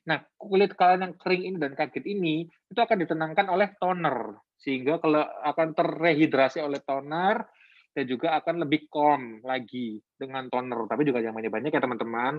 Nah, 0.07 0.23
kulit 0.39 0.73
kalian 0.73 1.11
yang 1.11 1.13
kering 1.19 1.43
ini 1.53 1.57
dan 1.59 1.73
kaget 1.75 2.05
ini 2.07 2.47
itu 2.47 2.79
akan 2.79 2.97
ditenangkan 3.03 3.47
oleh 3.51 3.73
toner 3.77 4.39
sehingga 4.57 4.97
kalau 4.97 5.21
akan 5.21 5.67
terrehidrasi 5.77 6.63
oleh 6.63 6.81
toner 6.81 7.45
dan 7.93 8.03
juga 8.05 8.37
akan 8.37 8.65
lebih 8.65 8.89
calm 8.89 9.41
lagi 9.41 9.97
dengan 10.17 10.49
toner. 10.49 10.85
Tapi 10.85 11.01
juga 11.05 11.21
jangan 11.21 11.41
banyak-banyak 11.41 11.71
ya 11.73 11.81
teman-teman. 11.81 12.33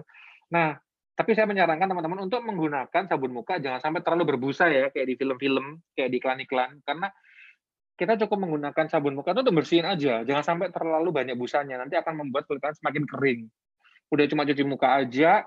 Nah, 0.54 0.78
tapi 1.18 1.34
saya 1.34 1.50
menyarankan 1.50 1.90
teman-teman 1.90 2.30
untuk 2.30 2.46
menggunakan 2.46 3.02
sabun 3.10 3.34
muka 3.34 3.58
jangan 3.58 3.82
sampai 3.82 4.06
terlalu 4.06 4.34
berbusa 4.34 4.70
ya 4.70 4.86
kayak 4.94 5.06
di 5.10 5.14
film-film, 5.18 5.82
kayak 5.98 6.14
di 6.14 6.22
iklan-iklan 6.22 6.78
karena 6.86 7.10
kita 7.98 8.14
cukup 8.22 8.46
menggunakan 8.46 8.86
sabun 8.86 9.18
muka 9.18 9.34
itu 9.34 9.42
untuk 9.42 9.58
bersihin 9.58 9.82
aja, 9.82 10.22
jangan 10.22 10.44
sampai 10.46 10.70
terlalu 10.70 11.10
banyak 11.10 11.34
busanya. 11.34 11.82
Nanti 11.82 11.98
akan 11.98 12.22
membuat 12.22 12.46
kulit 12.46 12.62
kalian 12.62 12.78
semakin 12.78 13.04
kering. 13.10 13.40
Udah 14.14 14.24
cuma 14.30 14.46
cuci 14.46 14.62
muka 14.62 15.02
aja, 15.02 15.42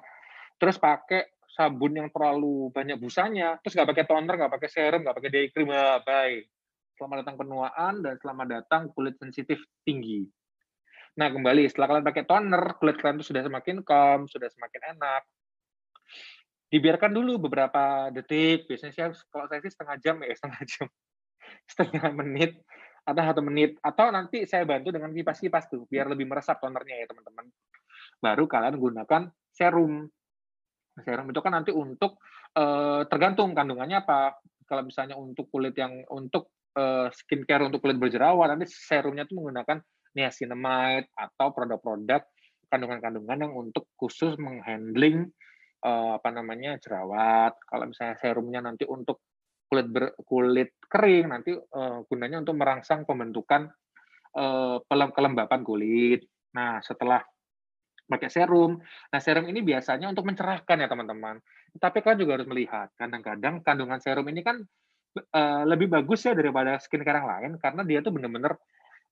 terus 0.59 0.75
pakai 0.75 1.31
sabun 1.51 1.99
yang 1.99 2.09
terlalu 2.09 2.71
banyak 2.71 2.95
busanya, 2.95 3.59
terus 3.59 3.75
nggak 3.75 3.89
pakai 3.91 4.05
toner, 4.07 4.33
nggak 4.39 4.53
pakai 4.55 4.69
serum, 4.71 5.01
nggak 5.03 5.15
pakai 5.19 5.31
day 5.31 5.45
cream, 5.51 5.71
bye. 6.07 6.37
Selamat 6.95 7.17
datang 7.25 7.37
penuaan 7.39 7.93
dan 8.05 8.15
selamat 8.21 8.47
datang 8.47 8.81
kulit 8.93 9.17
sensitif 9.19 9.59
tinggi. 9.83 10.23
Nah 11.19 11.27
kembali 11.27 11.67
setelah 11.67 11.87
kalian 11.91 12.05
pakai 12.07 12.23
toner, 12.23 12.63
kulit 12.79 12.95
kalian 13.01 13.19
itu 13.19 13.27
sudah 13.35 13.43
semakin 13.43 13.83
calm, 13.83 14.21
sudah 14.31 14.47
semakin 14.47 14.81
enak. 14.95 15.23
Dibiarkan 16.71 17.11
dulu 17.11 17.51
beberapa 17.51 18.07
detik, 18.15 18.63
biasanya 18.71 18.93
saya 18.95 19.07
kalau 19.27 19.43
saya 19.51 19.59
sih 19.59 19.73
setengah 19.75 19.95
jam 19.99 20.15
ya 20.23 20.31
setengah 20.39 20.61
jam, 20.63 20.87
setengah 21.67 22.11
menit 22.15 22.51
atau 23.01 23.21
satu 23.27 23.41
menit, 23.41 23.75
atau 23.81 24.13
nanti 24.13 24.45
saya 24.45 24.61
bantu 24.63 24.93
dengan 24.93 25.09
kipas-kipas 25.09 25.67
tuh, 25.67 25.89
biar 25.89 26.05
lebih 26.05 26.29
meresap 26.29 26.61
tonernya 26.61 27.01
ya 27.01 27.05
teman-teman. 27.09 27.49
Baru 28.21 28.45
kalian 28.45 28.77
gunakan 28.77 29.33
serum 29.49 30.05
serum 30.99 31.31
itu 31.31 31.39
kan 31.39 31.53
nanti 31.55 31.71
untuk 31.71 32.19
uh, 32.59 33.07
tergantung 33.07 33.55
kandungannya 33.55 34.03
apa. 34.03 34.35
Kalau 34.67 34.87
misalnya 34.87 35.15
untuk 35.19 35.51
kulit 35.51 35.75
yang 35.75 36.03
untuk 36.11 36.51
uh, 36.75 37.07
skincare 37.11 37.67
untuk 37.67 37.83
kulit 37.83 37.99
berjerawat, 37.99 38.55
nanti 38.55 38.67
serumnya 38.67 39.27
itu 39.27 39.35
menggunakan 39.35 39.83
niacinamide 40.15 41.11
atau 41.15 41.55
produk-produk 41.55 42.23
kandungan-kandungan 42.71 43.47
yang 43.47 43.53
untuk 43.55 43.91
khusus 43.99 44.39
menghandling 44.39 45.27
uh, 45.83 46.19
apa 46.19 46.29
namanya 46.31 46.79
jerawat. 46.79 47.55
Kalau 47.67 47.91
misalnya 47.91 48.15
serumnya 48.19 48.59
nanti 48.63 48.87
untuk 48.87 49.19
kulit 49.67 49.87
ber, 49.87 50.15
kulit 50.23 50.75
kering, 50.87 51.31
nanti 51.31 51.51
uh, 51.55 52.03
gunanya 52.07 52.43
untuk 52.43 52.55
merangsang 52.59 53.07
pembentukan 53.07 53.71
uh, 54.35 54.79
kelembapan 54.87 55.63
kulit. 55.63 56.27
Nah, 56.55 56.83
setelah 56.83 57.23
pakai 58.11 58.27
serum. 58.27 58.83
Nah, 58.83 59.19
serum 59.23 59.47
ini 59.47 59.63
biasanya 59.63 60.11
untuk 60.11 60.27
mencerahkan 60.27 60.75
ya, 60.75 60.87
teman-teman. 60.91 61.39
Tapi 61.79 62.03
kan 62.03 62.19
juga 62.19 62.35
harus 62.35 62.47
melihat, 62.51 62.91
kadang-kadang 62.99 63.63
kandungan 63.63 64.03
serum 64.03 64.27
ini 64.27 64.43
kan 64.43 64.59
uh, 65.17 65.63
lebih 65.63 65.87
bagus 65.87 66.27
ya 66.27 66.35
daripada 66.35 66.75
skincare 66.79 67.23
yang 67.23 67.29
lain 67.29 67.51
karena 67.59 67.81
dia 67.83 67.99
tuh 68.03 68.11
benar-benar 68.15 68.55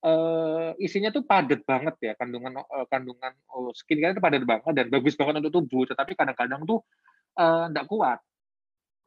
uh, 0.04 0.72
isinya 0.80 1.12
tuh 1.12 1.24
padat 1.28 1.64
banget 1.68 1.96
ya 2.00 2.14
kandungan 2.16 2.64
uh, 2.64 2.86
kandungan 2.88 3.36
oh, 3.52 3.72
skincare 3.76 4.16
itu 4.16 4.24
padat 4.24 4.44
banget 4.44 4.74
dan 4.76 4.88
bagus 4.92 5.16
banget 5.16 5.40
untuk 5.44 5.64
tubuh. 5.64 5.84
Tetapi 5.88 6.16
kadang-kadang 6.16 6.68
tuh 6.68 6.84
enggak 7.40 7.86
uh, 7.88 7.90
kuat. 7.90 8.20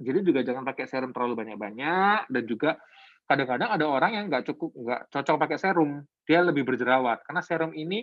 Jadi 0.02 0.18
juga 0.24 0.40
jangan 0.42 0.66
pakai 0.66 0.88
serum 0.90 1.14
terlalu 1.14 1.44
banyak-banyak 1.46 2.26
dan 2.26 2.44
juga 2.48 2.80
kadang-kadang 3.28 3.70
ada 3.70 3.86
orang 3.86 4.10
yang 4.18 4.24
nggak 4.26 4.44
cukup 4.50 4.74
nggak 4.74 5.00
cocok 5.14 5.36
pakai 5.46 5.58
serum 5.62 6.02
dia 6.26 6.42
lebih 6.42 6.66
berjerawat 6.66 7.22
karena 7.22 7.40
serum 7.40 7.70
ini 7.70 8.02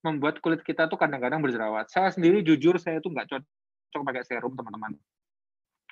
membuat 0.00 0.40
kulit 0.40 0.64
kita 0.64 0.88
tuh 0.88 0.96
kadang-kadang 0.96 1.44
berjerawat. 1.44 1.92
Saya 1.92 2.08
sendiri 2.12 2.40
jujur 2.40 2.80
saya 2.80 2.98
tuh 3.04 3.12
nggak 3.12 3.28
cocok 3.28 4.00
pakai 4.04 4.22
serum 4.24 4.52
teman-teman. 4.56 4.96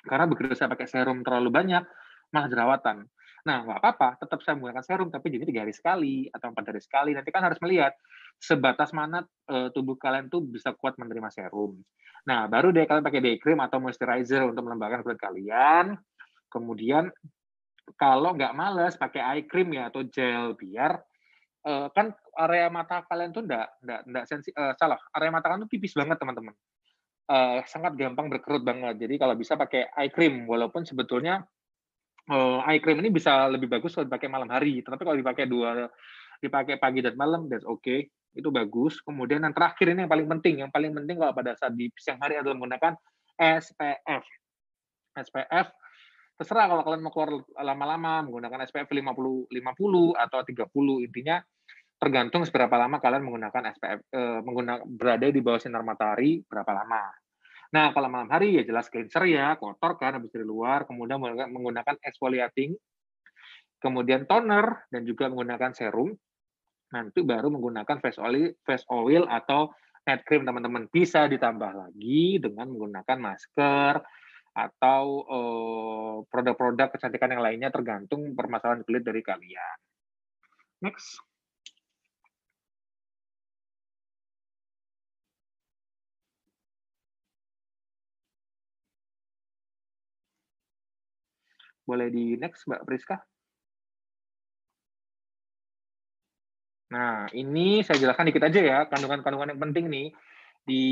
Karena 0.01 0.25
begitu 0.25 0.55
saya 0.55 0.71
pakai 0.71 0.87
serum 0.87 1.21
terlalu 1.21 1.49
banyak, 1.51 1.83
malah 2.33 2.49
jerawatan. 2.49 2.97
Nah, 3.47 3.63
nggak 3.63 3.79
apa-apa, 3.79 4.19
tetap 4.19 4.39
saya 4.43 4.59
menggunakan 4.59 4.83
serum, 4.83 5.07
tapi 5.11 5.31
jadi 5.31 5.43
tiga 5.47 5.63
hari 5.63 5.73
sekali 5.75 6.27
atau 6.27 6.51
empat 6.51 6.65
hari 6.71 6.81
sekali. 6.83 7.11
Nanti 7.15 7.29
kan 7.31 7.43
harus 7.45 7.59
melihat 7.63 7.95
sebatas 8.39 8.91
mana 8.91 9.23
e, 9.47 9.71
tubuh 9.71 9.95
kalian 9.95 10.27
tuh 10.27 10.43
bisa 10.43 10.75
kuat 10.75 10.99
menerima 10.99 11.31
serum. 11.31 11.79
Nah, 12.27 12.51
baru 12.51 12.75
deh 12.75 12.83
kalian 12.83 13.03
pakai 13.03 13.21
day 13.23 13.35
cream 13.39 13.63
atau 13.63 13.79
moisturizer 13.79 14.43
untuk 14.43 14.67
melembabkan 14.67 15.03
kulit 15.07 15.19
kalian. 15.19 15.95
Kemudian 16.51 17.07
kalau 17.95 18.35
nggak 18.35 18.53
males 18.53 18.99
pakai 18.99 19.21
eye 19.23 19.43
cream 19.47 19.71
ya 19.73 19.89
atau 19.89 20.05
gel 20.05 20.53
biar 20.53 20.99
uh, 21.65 21.87
kan 21.91 22.13
area 22.39 22.67
mata 22.71 23.03
kalian 23.07 23.35
tuh 23.35 23.43
enggak 23.43 23.67
enggak 23.83 24.01
enggak 24.07 24.25
sensi 24.29 24.49
uh, 24.53 24.73
salah, 24.77 24.99
area 25.17 25.31
mata 25.33 25.51
kalian 25.51 25.65
tuh 25.65 25.71
tipis 25.71 25.95
banget, 25.95 26.19
teman-teman. 26.19 26.55
Uh, 27.29 27.61
sangat 27.69 27.93
gampang 27.93 28.25
berkerut 28.29 28.65
banget. 28.65 28.97
Jadi 28.97 29.15
kalau 29.21 29.37
bisa 29.37 29.53
pakai 29.53 29.93
eye 29.93 30.09
cream, 30.09 30.49
walaupun 30.49 30.81
sebetulnya 30.81 31.45
uh, 32.31 32.65
eye 32.65 32.81
cream 32.81 33.01
ini 33.05 33.13
bisa 33.13 33.45
lebih 33.49 33.69
bagus 33.69 33.93
kalau 33.93 34.09
dipakai 34.09 34.29
malam 34.31 34.49
hari, 34.49 34.81
tetapi 34.81 35.01
kalau 35.05 35.17
dipakai 35.17 35.45
dua 35.45 35.89
dipakai 36.39 36.79
pagi 36.79 37.03
dan 37.03 37.19
malam, 37.19 37.51
that's 37.51 37.67
okay 37.67 38.07
itu 38.37 38.49
bagus. 38.53 39.01
Kemudian 39.01 39.41
yang 39.41 39.55
terakhir 39.55 39.89
ini 39.89 40.05
yang 40.05 40.11
paling 40.11 40.27
penting, 40.29 40.55
yang 40.65 40.71
paling 40.71 40.91
penting 40.93 41.17
kalau 41.17 41.33
pada 41.33 41.57
saat 41.57 41.73
di 41.73 41.89
siang 41.97 42.21
hari 42.21 42.37
adalah 42.37 42.57
menggunakan 42.57 42.93
SPF. 43.39 44.23
SPF 45.17 45.67
terserah 46.39 46.71
kalau 46.71 46.87
kalian 46.87 47.03
mau 47.03 47.11
keluar 47.11 47.43
lama-lama 47.59 48.23
menggunakan 48.23 48.63
SPF 48.63 48.87
50 48.87 49.51
50 49.51 50.15
atau 50.15 50.39
30 50.39 51.05
intinya 51.05 51.43
tergantung 51.99 52.47
seberapa 52.47 52.79
lama 52.79 53.03
kalian 53.03 53.27
menggunakan 53.27 53.75
SPF 53.75 53.99
eh, 54.07 54.39
menggunakan 54.39 54.87
berada 54.87 55.27
di 55.27 55.41
bawah 55.43 55.59
sinar 55.59 55.83
matahari 55.83 56.39
berapa 56.47 56.71
lama. 56.71 57.11
Nah, 57.69 57.91
kalau 57.93 58.07
malam 58.09 58.31
hari 58.31 58.57
ya 58.57 58.63
jelas 58.65 58.89
cleanser 58.89 59.29
ya, 59.29 59.53
kotor 59.59 59.99
kan 59.99 60.17
habis 60.17 60.33
dari 60.33 60.41
luar, 60.41 60.89
kemudian 60.89 61.21
menggunakan 61.53 62.01
exfoliating, 62.01 62.73
kemudian 63.77 64.25
toner 64.25 64.89
dan 64.89 65.05
juga 65.05 65.29
menggunakan 65.29 65.75
serum 65.75 66.15
nanti 66.89 67.21
baru 67.21 67.53
menggunakan 67.53 68.01
face 68.01 68.17
oil, 68.17 68.49
face 68.65 68.85
oil 68.89 69.29
atau 69.29 69.69
night 70.09 70.25
cream 70.25 70.41
teman-teman 70.41 70.89
bisa 70.89 71.29
ditambah 71.29 71.69
lagi 71.77 72.41
dengan 72.41 72.73
menggunakan 72.73 73.17
masker 73.21 74.01
atau 74.67 75.03
eh, 75.37 76.15
produk-produk 76.31 76.87
kecantikan 76.95 77.31
yang 77.33 77.43
lainnya 77.45 77.69
tergantung 77.71 78.35
permasalahan 78.37 78.83
kulit 78.85 79.03
dari 79.07 79.21
kalian. 79.23 79.77
Next. 80.83 81.19
Boleh 91.89 92.07
di 92.13 92.37
next, 92.37 92.69
Mbak 92.69 92.85
Priska? 92.85 93.17
Nah, 96.93 97.29
ini 97.37 97.81
saya 97.85 97.97
jelaskan 98.01 98.29
dikit 98.29 98.45
aja 98.49 98.61
ya, 98.61 98.79
kandungan-kandungan 98.89 99.53
yang 99.53 99.61
penting 99.61 99.85
nih 99.93 100.07
di 100.69 100.85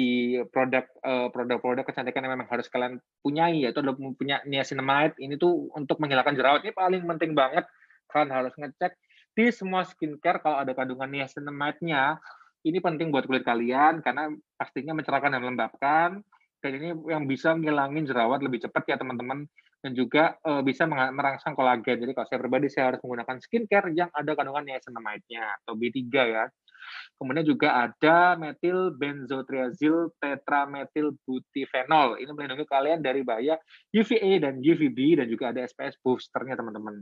produk 0.50 0.90
uh, 1.06 1.30
produk-produk 1.30 1.86
kecantikan 1.86 2.26
yang 2.26 2.34
memang 2.34 2.50
harus 2.50 2.66
kalian 2.66 2.98
punyai 3.22 3.62
yaitu 3.62 3.86
adalah 3.86 3.94
punya 4.18 4.42
niacinamide. 4.50 5.14
Ini 5.22 5.38
tuh 5.38 5.70
untuk 5.78 6.02
menghilangkan 6.02 6.34
jerawat 6.34 6.66
ini 6.66 6.74
paling 6.74 7.06
penting 7.06 7.38
banget. 7.38 7.70
Kalian 8.10 8.34
harus 8.34 8.58
ngecek 8.58 8.98
di 9.38 9.54
semua 9.54 9.86
skincare 9.86 10.42
kalau 10.42 10.58
ada 10.58 10.74
kandungan 10.74 11.06
niacinamide-nya. 11.14 12.18
Ini 12.66 12.82
penting 12.82 13.14
buat 13.14 13.30
kulit 13.30 13.46
kalian 13.46 14.02
karena 14.02 14.34
pastinya 14.58 14.98
mencerahkan 14.98 15.38
dan 15.38 15.42
melembabkan. 15.46 16.10
Dan 16.58 16.72
ini 16.82 16.90
yang 17.06 17.30
bisa 17.30 17.54
menghilangin 17.54 18.10
jerawat 18.10 18.42
lebih 18.42 18.66
cepat 18.66 18.90
ya 18.90 18.98
teman-teman. 18.98 19.46
Dan 19.78 19.94
juga 19.94 20.34
uh, 20.42 20.66
bisa 20.66 20.90
merangsang 20.90 21.54
kolagen. 21.54 22.02
Jadi 22.02 22.12
kalau 22.18 22.26
saya 22.26 22.42
pribadi 22.42 22.66
saya 22.66 22.92
harus 22.92 23.00
menggunakan 23.06 23.38
skincare 23.38 23.94
yang 23.94 24.10
ada 24.10 24.34
kandungan 24.34 24.66
niacinamide-nya 24.66 25.62
atau 25.62 25.78
B3 25.78 26.02
ya. 26.18 26.50
Kemudian 27.18 27.46
juga 27.46 27.90
ada 27.90 28.38
metil 28.38 28.94
benzotriazil 28.94 30.14
tetrametil 30.22 31.18
butifenol. 31.26 32.22
Ini 32.22 32.30
melindungi 32.30 32.66
kalian 32.70 33.02
dari 33.02 33.26
bahaya 33.26 33.58
UVA 33.90 34.38
dan 34.44 34.62
UVB 34.62 35.18
dan 35.18 35.28
juga 35.28 35.50
ada 35.50 35.66
SPF 35.66 35.98
boosternya 36.06 36.54
teman-teman. 36.54 37.02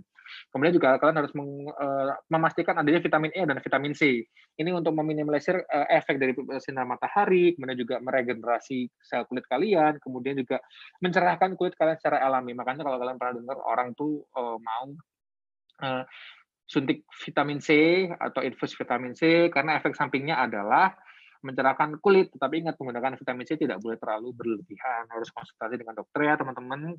Kemudian 0.49 0.73
juga 0.73 0.97
kalian 0.97 1.17
harus 1.21 1.33
uh, 1.36 2.15
memastikan 2.31 2.79
adanya 2.79 3.03
vitamin 3.03 3.31
E 3.36 3.41
dan 3.45 3.57
vitamin 3.59 3.93
C. 3.93 4.23
Ini 4.55 4.71
untuk 4.71 4.95
meminimalisir 4.95 5.59
uh, 5.67 5.88
efek 5.91 6.15
dari 6.15 6.31
sinar 6.63 6.88
matahari, 6.88 7.53
kemudian 7.59 7.77
juga 7.77 7.99
meregenerasi 7.99 8.88
sel 9.03 9.27
kulit 9.27 9.43
kalian, 9.51 9.99
kemudian 9.99 10.39
juga 10.39 10.63
mencerahkan 11.03 11.53
kulit 11.59 11.75
kalian 11.75 11.99
secara 11.99 12.23
alami. 12.23 12.55
Makanya 12.55 12.88
kalau 12.88 12.97
kalian 12.97 13.19
pernah 13.19 13.36
dengar 13.36 13.57
orang 13.61 13.91
tuh 13.93 14.23
uh, 14.33 14.57
mau 14.57 14.88
suntik 16.66 17.05
vitamin 17.22 17.61
C 17.61 17.70
atau 18.09 18.41
infus 18.41 18.74
vitamin 18.74 19.13
C 19.13 19.53
karena 19.53 19.78
efek 19.78 19.93
sampingnya 19.93 20.41
adalah 20.41 20.93
mencerahkan 21.45 22.01
kulit. 22.01 22.34
Tetapi 22.34 22.66
ingat 22.66 22.76
menggunakan 22.82 23.22
vitamin 23.22 23.45
C 23.45 23.57
tidak 23.57 23.78
boleh 23.80 24.01
terlalu 24.01 24.34
berlebihan. 24.34 25.05
Harus 25.13 25.30
konsultasi 25.30 25.78
dengan 25.78 26.01
dokter 26.01 26.26
ya 26.26 26.36
teman-teman. 26.36 26.97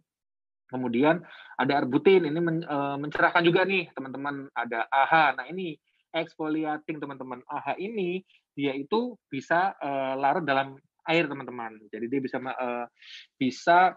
Kemudian 0.67 1.23
ada 1.59 1.79
arbutin 1.79 2.27
ini 2.27 2.43
e, 2.43 2.77
mencerahkan 2.99 3.43
juga 3.43 3.67
nih 3.67 3.91
teman-teman. 3.95 4.51
Ada 4.55 4.87
AHA. 4.87 5.27
Nah 5.39 5.47
ini 5.51 5.75
exfoliating 6.15 7.03
teman-teman. 7.03 7.43
AHA 7.51 7.75
ini 7.83 8.23
dia 8.57 8.73
itu 8.73 9.21
bisa 9.29 9.77
uh, 9.77 10.17
larut 10.17 10.41
dalam 10.41 10.81
air 11.05 11.29
teman-teman. 11.29 11.77
Jadi 11.93 12.09
dia 12.09 12.21
bisa 12.25 12.41
uh, 12.41 12.89
bisa 13.37 13.93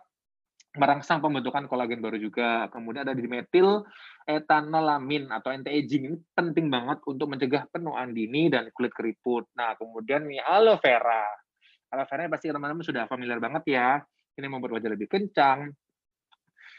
merangsang 0.78 1.18
pembentukan 1.18 1.66
kolagen 1.66 1.98
baru 1.98 2.22
juga. 2.22 2.70
Kemudian 2.70 3.08
ada 3.08 3.18
dimetil 3.18 3.82
etanolamin 4.30 5.34
atau 5.34 5.50
anti-aging 5.50 6.04
ini 6.14 6.18
penting 6.38 6.70
banget 6.70 7.02
untuk 7.10 7.26
mencegah 7.34 7.66
penuaan 7.74 8.14
dini 8.14 8.54
dan 8.54 8.70
kulit 8.70 8.94
keriput. 8.94 9.50
Nah, 9.58 9.74
kemudian 9.74 10.30
nih 10.30 10.44
aloe 10.46 10.78
vera. 10.78 11.26
Aloe 11.90 12.06
vera 12.06 12.30
pasti 12.30 12.54
teman-teman 12.54 12.86
sudah 12.86 13.10
familiar 13.10 13.42
banget 13.42 13.64
ya. 13.66 13.98
Ini 14.38 14.46
membuat 14.46 14.78
wajah 14.78 14.94
lebih 14.94 15.10
kencang. 15.10 15.74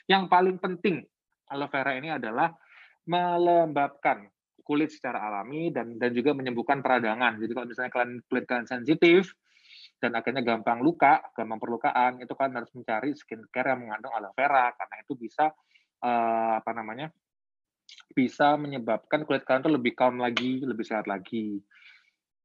Yang 0.06 0.22
paling 0.30 0.56
penting 0.62 1.02
aloe 1.50 1.66
vera 1.66 1.98
ini 1.98 2.14
adalah 2.14 2.54
melembabkan 3.10 4.30
kulit 4.62 4.94
secara 4.94 5.26
alami 5.26 5.74
dan 5.74 5.98
dan 5.98 6.14
juga 6.14 6.30
menyembuhkan 6.30 6.78
peradangan. 6.78 7.42
Jadi 7.42 7.52
kalau 7.58 7.66
misalnya 7.66 7.90
kalian 7.90 8.12
kulit 8.30 8.44
kalian 8.46 8.68
sensitif, 8.70 9.34
dan 10.00 10.16
akhirnya 10.16 10.40
gampang 10.40 10.80
luka, 10.80 11.20
gampang 11.36 11.60
perlukaan, 11.60 12.24
itu 12.24 12.32
kan 12.32 12.50
harus 12.56 12.72
mencari 12.72 13.12
skincare 13.12 13.76
yang 13.76 13.84
mengandung 13.84 14.16
aloe 14.16 14.32
vera 14.32 14.72
karena 14.72 14.96
itu 15.04 15.12
bisa 15.14 15.52
uh, 16.02 16.54
apa 16.58 16.72
namanya? 16.72 17.12
bisa 18.14 18.54
menyebabkan 18.54 19.26
kulit 19.26 19.42
kalian 19.42 19.66
tuh 19.66 19.74
lebih 19.74 19.98
calm 19.98 20.22
lagi, 20.22 20.62
lebih 20.62 20.86
sehat 20.86 21.10
lagi. 21.10 21.58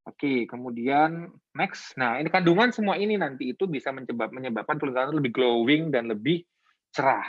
Oke, 0.06 0.46
kemudian 0.46 1.34
next. 1.58 1.98
Nah, 1.98 2.22
ini 2.22 2.30
kandungan 2.30 2.70
semua 2.70 2.94
ini 2.98 3.18
nanti 3.18 3.54
itu 3.54 3.66
bisa 3.66 3.90
menyebab, 3.90 4.30
menyebabkan 4.30 4.78
kulit 4.78 4.94
kalian 4.94 5.18
lebih 5.18 5.34
glowing 5.34 5.90
dan 5.90 6.06
lebih 6.06 6.46
cerah. 6.94 7.26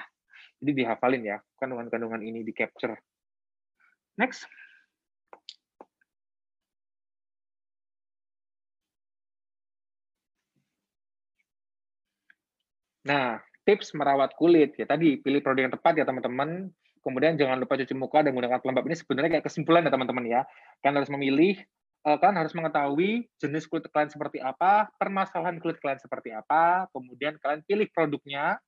Jadi 0.61 0.85
dihafalin 0.85 1.24
ya, 1.24 1.39
kandungan-kandungan 1.57 2.20
ini 2.20 2.45
di 2.45 2.53
capture. 2.53 2.97
Next. 4.20 4.45
Nah, 13.07 13.38
tips 13.62 13.94
merawat 13.94 14.34
kulit 14.34 14.74
ya 14.74 14.86
tadi 14.86 15.22
pilih 15.22 15.38
produk 15.38 15.70
yang 15.70 15.74
tepat 15.74 15.94
ya 15.94 16.04
teman-teman. 16.04 16.70
Kemudian 17.07 17.38
jangan 17.38 17.62
lupa 17.62 17.78
cuci 17.78 17.94
muka 17.94 18.26
dan 18.26 18.34
menggunakan 18.34 18.59
pelembab. 18.59 18.82
Ini 18.90 18.96
sebenarnya 18.98 19.30
kayak 19.38 19.46
kesimpulan 19.46 19.86
ya 19.86 19.94
teman-teman 19.94 20.26
ya. 20.26 20.42
Kalian 20.82 20.96
harus 20.98 21.11
memilih, 21.14 21.54
kalian 22.02 22.38
harus 22.42 22.50
mengetahui 22.50 23.30
jenis 23.38 23.70
kulit 23.70 23.86
kalian 23.94 24.11
seperti 24.11 24.42
apa, 24.42 24.90
permasalahan 24.98 25.62
kulit 25.62 25.78
kalian 25.78 26.02
seperti 26.02 26.34
apa, 26.34 26.90
kemudian 26.90 27.38
kalian 27.38 27.62
pilih 27.62 27.86
produknya. 27.94 28.59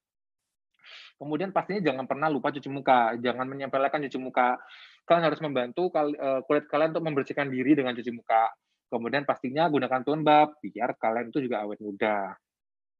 Kemudian 1.19 1.51
pastinya 1.51 1.83
jangan 1.83 2.07
pernah 2.07 2.31
lupa 2.31 2.55
cuci 2.55 2.71
muka, 2.71 3.19
jangan 3.19 3.43
menyempelekan 3.51 4.07
cuci 4.07 4.19
muka. 4.23 4.55
Kalian 5.03 5.25
harus 5.27 5.43
membantu 5.43 5.91
uh, 5.99 6.47
kulit 6.47 6.71
kalian 6.71 6.95
untuk 6.95 7.11
membersihkan 7.11 7.51
diri 7.51 7.75
dengan 7.75 7.91
cuci 7.91 8.15
muka. 8.15 8.55
Kemudian 8.87 9.27
pastinya 9.27 9.67
gunakan 9.67 10.07
pelembab 10.07 10.63
biar 10.63 10.95
kalian 10.95 11.35
itu 11.35 11.43
juga 11.43 11.67
awet 11.67 11.83
muda. 11.83 12.39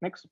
Next. 0.03 0.27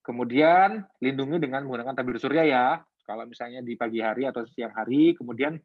Kemudian 0.00 0.84
lindungi 1.00 1.38
dengan 1.38 1.68
menggunakan 1.68 1.92
tabir 1.92 2.16
surya 2.16 2.44
ya. 2.48 2.66
Kalau 3.04 3.26
misalnya 3.26 3.60
di 3.60 3.74
pagi 3.74 3.98
hari 4.00 4.24
atau 4.24 4.46
siang 4.46 4.72
hari, 4.72 5.18
kemudian 5.18 5.58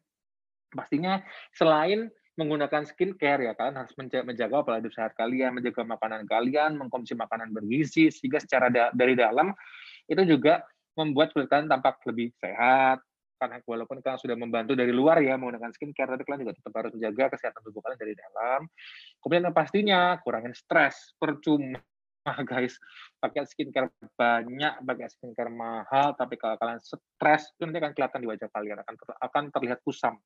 pastinya 0.74 1.22
selain 1.54 2.10
menggunakan 2.36 2.84
skincare 2.84 3.48
ya 3.48 3.54
kan 3.56 3.72
harus 3.72 3.96
menjaga 3.96 4.60
pola 4.60 4.76
hidup 4.82 4.92
sehat 4.92 5.16
kalian, 5.16 5.56
menjaga 5.56 5.88
makanan 5.88 6.28
kalian, 6.28 6.76
mengkonsumsi 6.76 7.16
makanan 7.16 7.54
bergizi 7.56 8.12
sehingga 8.12 8.36
secara 8.42 8.68
da 8.68 8.92
dari 8.92 9.16
dalam 9.16 9.56
itu 10.04 10.20
juga 10.28 10.60
membuat 11.00 11.32
kulit 11.32 11.48
kalian 11.48 11.68
tampak 11.72 11.96
lebih 12.04 12.32
sehat. 12.36 13.00
Karena 13.36 13.60
walaupun 13.68 14.00
kalian 14.00 14.20
sudah 14.20 14.36
membantu 14.36 14.72
dari 14.72 14.92
luar 14.96 15.20
ya 15.20 15.36
menggunakan 15.36 15.68
skincare, 15.76 16.16
tapi 16.16 16.24
kalian 16.24 16.40
juga 16.48 16.56
tetap 16.56 16.72
harus 16.72 16.92
menjaga 16.96 17.24
kesehatan 17.36 17.60
tubuh 17.68 17.80
kalian 17.84 18.00
dari 18.00 18.14
dalam. 18.16 18.60
Kemudian 19.20 19.52
pastinya 19.52 20.00
kurangin 20.24 20.56
stres, 20.56 21.12
percuma 21.20 21.76
ah 22.26 22.42
guys 22.42 22.74
pakai 23.22 23.46
skincare 23.46 23.86
banyak 24.18 24.74
pakai 24.82 25.06
skincare 25.06 25.54
mahal 25.54 26.18
tapi 26.18 26.34
kalau 26.34 26.58
kalian 26.58 26.82
stres 26.82 27.54
itu 27.54 27.62
nanti 27.62 27.78
akan 27.78 27.92
kelihatan 27.94 28.20
di 28.20 28.28
wajah 28.28 28.48
kalian 28.50 28.78
akan 28.82 28.94
ter, 28.98 29.08
akan 29.22 29.44
terlihat 29.54 29.78
kusam 29.86 30.18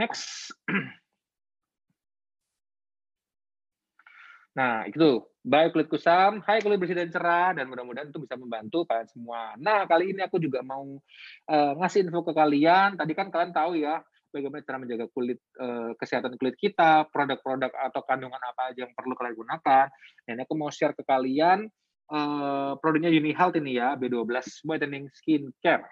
next 0.00 0.56
nah 4.58 4.88
itu 4.88 5.20
Bye 5.42 5.74
kulit 5.74 5.90
kusam, 5.90 6.38
hai 6.46 6.62
kulit 6.62 6.78
bersih 6.78 6.94
dan 6.94 7.10
cerah, 7.10 7.50
dan 7.50 7.66
mudah-mudahan 7.66 8.14
itu 8.14 8.22
bisa 8.22 8.38
membantu 8.38 8.86
kalian 8.86 9.10
semua. 9.10 9.58
Nah, 9.58 9.90
kali 9.90 10.14
ini 10.14 10.22
aku 10.22 10.38
juga 10.38 10.62
mau 10.62 11.02
uh, 11.50 11.72
ngasih 11.82 12.06
info 12.06 12.22
ke 12.22 12.30
kalian. 12.30 12.94
Tadi 12.94 13.10
kan 13.10 13.26
kalian 13.26 13.50
tahu 13.50 13.74
ya, 13.74 13.98
bagaimana 14.32 14.64
cara 14.64 14.80
menjaga 14.80 15.06
kulit 15.12 15.38
uh, 15.60 15.92
kesehatan 16.00 16.40
kulit 16.40 16.56
kita, 16.56 17.06
produk-produk 17.12 17.68
atau 17.68 18.00
kandungan 18.08 18.40
apa 18.40 18.72
aja 18.72 18.88
yang 18.88 18.92
perlu 18.96 19.12
kalian 19.12 19.36
gunakan. 19.36 19.86
Dan 20.24 20.36
aku 20.40 20.56
mau 20.56 20.72
share 20.72 20.96
ke 20.96 21.04
kalian 21.04 21.68
uh, 22.08 22.74
produknya 22.80 23.12
Uni 23.12 23.36
Health 23.36 23.60
ini 23.60 23.76
ya, 23.76 23.94
B12 23.94 24.64
Whitening 24.64 25.12
Skin 25.12 25.52
Care. 25.60 25.84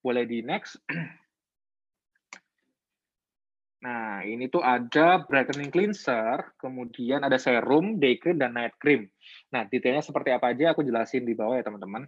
Boleh 0.00 0.24
di 0.24 0.40
next. 0.40 0.78
Nah, 3.82 4.22
ini 4.22 4.46
tuh 4.46 4.62
ada 4.62 5.26
brightening 5.26 5.74
cleanser, 5.74 6.54
kemudian 6.54 7.26
ada 7.26 7.34
serum, 7.34 7.98
day 7.98 8.14
cream, 8.14 8.38
dan 8.38 8.54
night 8.54 8.78
cream. 8.78 9.10
Nah, 9.50 9.66
detailnya 9.66 10.06
seperti 10.06 10.30
apa 10.30 10.54
aja 10.54 10.70
aku 10.70 10.86
jelasin 10.86 11.26
di 11.26 11.34
bawah 11.34 11.58
ya, 11.58 11.66
teman-teman. 11.66 12.06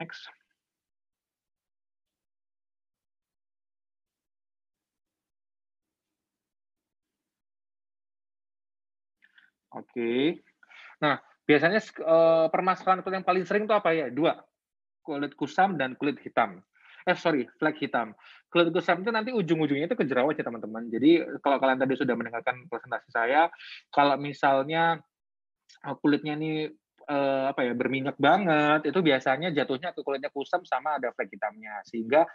Next. 0.00 0.39
Oke. 9.74 10.42
Nah, 11.02 11.18
biasanya 11.46 11.80
uh, 12.04 12.46
permasalahan 12.50 13.00
kulit 13.02 13.22
yang 13.22 13.26
paling 13.26 13.44
sering 13.46 13.64
itu 13.66 13.74
apa 13.74 13.90
ya? 13.94 14.06
Dua, 14.10 14.38
kulit 15.02 15.34
kusam 15.34 15.78
dan 15.78 15.94
kulit 15.94 16.18
hitam 16.20 16.62
eh 17.08 17.16
sorry, 17.16 17.48
flag 17.56 17.76
hitam. 17.80 18.12
Kulit 18.50 18.68
kusam 18.74 19.00
itu 19.00 19.10
nanti 19.14 19.30
ujung-ujungnya 19.32 19.88
itu 19.88 19.96
ke 19.96 20.04
jerawat 20.04 20.36
ya 20.36 20.44
teman-teman. 20.44 20.90
Jadi 20.90 21.40
kalau 21.40 21.56
kalian 21.56 21.80
tadi 21.80 21.94
sudah 21.96 22.14
mendengarkan 22.18 22.66
presentasi 22.68 23.08
saya, 23.08 23.48
kalau 23.88 24.20
misalnya 24.20 25.00
eh, 25.86 25.96
kulitnya 26.02 26.34
ini 26.36 26.68
uh, 27.08 27.50
apa 27.54 27.64
ya 27.64 27.72
berminyak 27.72 28.16
banget, 28.20 28.90
itu 28.92 29.00
biasanya 29.00 29.48
jatuhnya 29.54 29.94
ke 29.96 30.00
kulitnya 30.04 30.30
kusam 30.34 30.62
sama 30.66 30.98
ada 31.00 31.14
flek 31.14 31.30
hitamnya. 31.32 31.80
Sehingga 31.86 32.26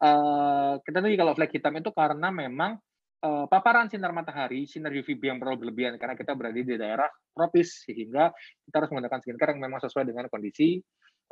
uh, 0.00 0.80
kita 0.80 0.98
tahu 1.04 1.14
kalau 1.18 1.32
flek 1.36 1.52
hitam 1.58 1.74
itu 1.76 1.90
karena 1.92 2.28
memang 2.32 2.80
uh, 3.24 3.44
paparan 3.48 3.88
sinar 3.88 4.12
matahari, 4.12 4.68
sinar 4.68 4.92
UVB 4.92 5.32
yang 5.32 5.38
terlalu 5.40 5.66
berlebihan 5.66 5.96
karena 5.96 6.14
kita 6.14 6.36
berada 6.36 6.54
di 6.54 6.76
daerah 6.76 7.08
tropis 7.32 7.88
sehingga 7.88 8.30
kita 8.68 8.84
harus 8.84 8.90
menggunakan 8.92 9.20
skincare 9.24 9.50
yang 9.56 9.62
memang 9.64 9.80
sesuai 9.80 10.04
dengan 10.04 10.28
kondisi 10.28 10.78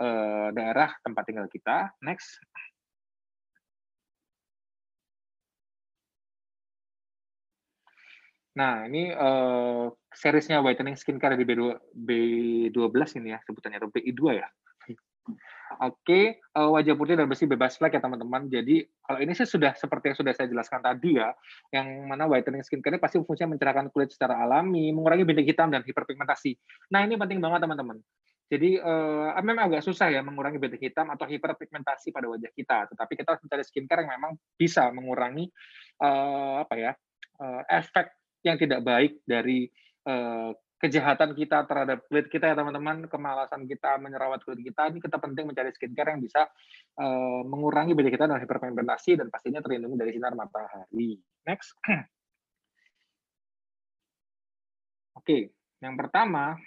uh, 0.01 0.49
daerah 0.57 0.91
tempat 1.05 1.23
tinggal 1.29 1.47
kita. 1.53 1.93
Next. 2.01 2.41
Nah, 8.53 8.85
ini 8.85 9.09
uh, 9.17 9.89
seriesnya 10.13 10.61
Whitening 10.61 10.93
Skincare 10.93 11.41
di 11.41 11.45
B2, 11.49 11.73
B12 11.97 13.25
ini 13.25 13.33
ya, 13.33 13.41
sebutannya, 13.49 13.81
atau 13.81 13.89
BI2 13.89 14.23
ya. 14.37 14.49
Oke, 15.81 16.05
okay, 16.05 16.25
uh, 16.53 16.67
eh, 16.67 16.71
wajah 16.77 16.95
putih 16.99 17.15
dan 17.17 17.25
bersih 17.25 17.49
bebas 17.49 17.81
flek 17.81 17.97
ya 17.97 18.03
teman-teman. 18.05 18.51
Jadi 18.53 18.85
kalau 19.01 19.19
ini 19.23 19.33
sih 19.33 19.49
sudah 19.49 19.73
seperti 19.73 20.13
yang 20.13 20.19
sudah 20.21 20.33
saya 20.37 20.49
jelaskan 20.53 20.85
tadi 20.85 21.17
ya, 21.17 21.33
yang 21.73 22.09
mana 22.11 22.29
whitening 22.29 22.61
skincare 22.61 22.97
ini 22.97 23.01
pasti 23.01 23.23
fungsinya 23.23 23.57
mencerahkan 23.57 23.89
kulit 23.89 24.13
secara 24.13 24.43
alami, 24.43 24.93
mengurangi 24.93 25.25
bintik 25.25 25.49
hitam 25.49 25.73
dan 25.73 25.81
hiperpigmentasi. 25.87 26.59
Nah 26.93 27.07
ini 27.07 27.17
penting 27.17 27.41
banget 27.41 27.65
teman-teman. 27.65 28.03
Jadi 28.53 28.77
uh, 28.77 29.33
memang 29.41 29.73
agak 29.73 29.81
susah 29.81 30.13
ya 30.13 30.21
mengurangi 30.21 30.61
bintik 30.61 30.85
hitam 30.85 31.09
atau 31.09 31.25
hiperpigmentasi 31.25 32.13
pada 32.13 32.29
wajah 32.29 32.53
kita, 32.53 32.93
tetapi 32.93 33.13
kita 33.17 33.29
harus 33.33 33.43
mencari 33.49 33.65
skincare 33.65 34.05
yang 34.05 34.13
memang 34.21 34.33
bisa 34.61 34.93
mengurangi 34.93 35.49
uh, 36.05 36.61
apa 36.61 36.75
ya 36.77 36.93
uh, 37.41 37.63
efek 37.73 38.13
yang 38.45 38.61
tidak 38.61 38.85
baik 38.85 39.17
dari 39.25 39.73
uh, 40.05 40.53
kejahatan 40.83 41.39
kita 41.39 41.63
terhadap 41.71 42.03
kulit 42.11 42.27
kita 42.27 42.51
ya 42.51 42.59
teman-teman, 42.59 43.07
kemalasan 43.07 43.71
kita 43.71 44.03
menyerawat 44.03 44.43
kulit 44.43 44.67
kita, 44.67 44.91
ini 44.91 44.99
kita 44.99 45.15
penting 45.23 45.47
mencari 45.47 45.71
skincare 45.71 46.19
yang 46.19 46.19
bisa 46.19 46.51
uh, 46.99 47.47
mengurangi 47.47 47.95
beda 47.95 48.11
kita 48.11 48.27
dan 48.27 48.43
hiperpigmentasi 48.43 49.15
dan 49.15 49.31
pastinya 49.31 49.63
terlindungi 49.63 49.95
dari 49.95 50.11
sinar 50.11 50.35
matahari. 50.35 51.23
Next. 51.47 51.79
Oke, 51.87 52.03
okay. 55.23 55.43
yang 55.79 55.95
pertama, 55.95 56.59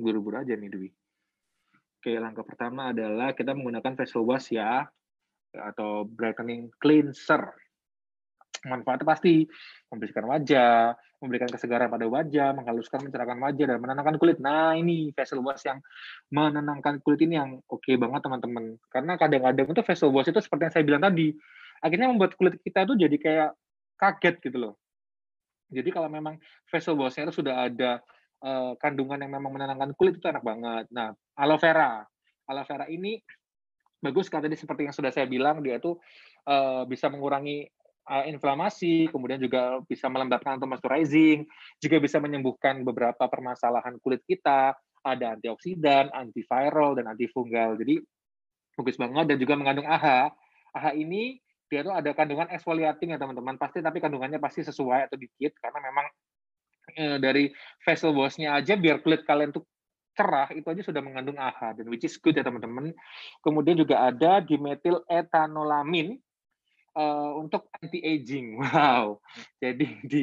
buru-buru 0.00 0.40
aja 0.40 0.56
nih 0.56 0.72
Dwi. 0.72 0.88
Oke, 2.00 2.16
langkah 2.16 2.48
pertama 2.48 2.96
adalah 2.96 3.36
kita 3.36 3.52
menggunakan 3.52 4.00
facial 4.00 4.24
wash 4.24 4.56
ya, 4.56 4.88
atau 5.52 6.08
brightening 6.08 6.72
cleanser 6.80 7.52
manfaatnya 8.66 9.06
pasti 9.08 9.48
membersihkan 9.88 10.26
wajah, 10.28 10.92
memberikan 11.20 11.48
kesegaran 11.48 11.88
pada 11.88 12.06
wajah, 12.08 12.52
menghaluskan, 12.56 13.04
mencerahkan 13.04 13.38
wajah, 13.40 13.64
dan 13.70 13.78
menenangkan 13.80 14.16
kulit. 14.20 14.36
Nah, 14.40 14.76
ini 14.76 15.12
facial 15.16 15.40
wash 15.40 15.64
yang 15.64 15.80
menenangkan 16.32 17.00
kulit 17.00 17.24
ini 17.24 17.40
yang 17.40 17.60
oke 17.68 17.80
okay 17.80 17.96
banget, 17.96 18.20
teman-teman. 18.24 18.76
Karena 18.92 19.16
kadang-kadang 19.16 19.66
itu 19.72 19.82
facial 19.84 20.10
wash 20.12 20.28
itu 20.28 20.40
seperti 20.40 20.62
yang 20.68 20.74
saya 20.74 20.84
bilang 20.84 21.02
tadi, 21.04 21.32
akhirnya 21.80 22.08
membuat 22.12 22.36
kulit 22.36 22.60
kita 22.60 22.84
itu 22.84 22.94
jadi 22.96 23.16
kayak 23.16 23.50
kaget 24.00 24.36
gitu 24.44 24.58
loh. 24.60 24.74
Jadi 25.70 25.88
kalau 25.94 26.10
memang 26.10 26.36
facial 26.66 26.98
wash-nya 26.98 27.30
itu 27.30 27.44
sudah 27.44 27.70
ada 27.70 28.02
uh, 28.42 28.74
kandungan 28.80 29.22
yang 29.22 29.32
memang 29.38 29.54
menenangkan 29.54 29.94
kulit 29.94 30.18
itu 30.18 30.26
enak 30.26 30.42
banget. 30.42 30.90
Nah, 30.90 31.14
aloe 31.38 31.60
vera. 31.62 32.02
Aloe 32.50 32.66
vera 32.66 32.90
ini 32.90 33.20
bagus 34.00 34.32
karena 34.32 34.48
tadi 34.48 34.56
seperti 34.56 34.88
yang 34.88 34.96
sudah 34.96 35.12
saya 35.12 35.28
bilang 35.28 35.60
dia 35.60 35.76
tuh 35.76 36.00
uh, 36.48 36.88
bisa 36.88 37.12
mengurangi 37.12 37.68
uh, 38.08 38.24
inflamasi, 38.24 39.10
kemudian 39.10 39.42
juga 39.42 39.82
bisa 39.84 40.08
melembabkan 40.08 40.56
atau 40.56 40.70
moisturizing, 40.70 41.44
juga 41.82 41.96
bisa 42.00 42.16
menyembuhkan 42.22 42.80
beberapa 42.86 43.26
permasalahan 43.28 43.98
kulit 44.00 44.24
kita, 44.24 44.72
ada 45.04 45.26
antioksidan, 45.36 46.12
antiviral, 46.12 46.96
dan 46.96 47.10
antifungal. 47.12 47.76
Jadi 47.76 48.00
bagus 48.76 48.96
banget 48.96 49.24
dan 49.34 49.36
juga 49.36 49.54
mengandung 49.56 49.88
AHA. 49.88 50.32
AHA 50.76 50.90
ini 50.96 51.40
dia 51.70 51.86
tuh 51.86 51.94
ada 51.94 52.10
kandungan 52.16 52.50
exfoliating 52.50 53.14
ya 53.14 53.18
teman-teman 53.20 53.54
pasti 53.54 53.78
tapi 53.78 54.02
kandungannya 54.02 54.42
pasti 54.42 54.66
sesuai 54.66 55.06
atau 55.06 55.14
dikit 55.14 55.54
karena 55.62 55.78
memang 55.78 56.06
eh, 56.98 57.16
dari 57.22 57.44
facial 57.86 58.10
wash-nya 58.10 58.58
aja 58.58 58.74
biar 58.74 58.98
kulit 59.06 59.22
kalian 59.22 59.54
tuh 59.54 59.62
cerah 60.18 60.50
itu 60.50 60.66
aja 60.66 60.82
sudah 60.82 60.98
mengandung 60.98 61.38
AHA 61.38 61.78
dan 61.78 61.86
which 61.86 62.02
is 62.02 62.18
good 62.18 62.34
ya 62.34 62.42
teman-teman. 62.42 62.90
Kemudian 63.40 63.78
juga 63.78 64.02
ada 64.02 64.42
dimetil 64.42 64.98
etanolamin 65.06 66.18
uh, 66.96 67.30
untuk 67.38 67.68
anti 67.76 68.00
aging. 68.02 68.56
Wow. 68.60 69.20
Jadi 69.58 69.86
di 70.06 70.22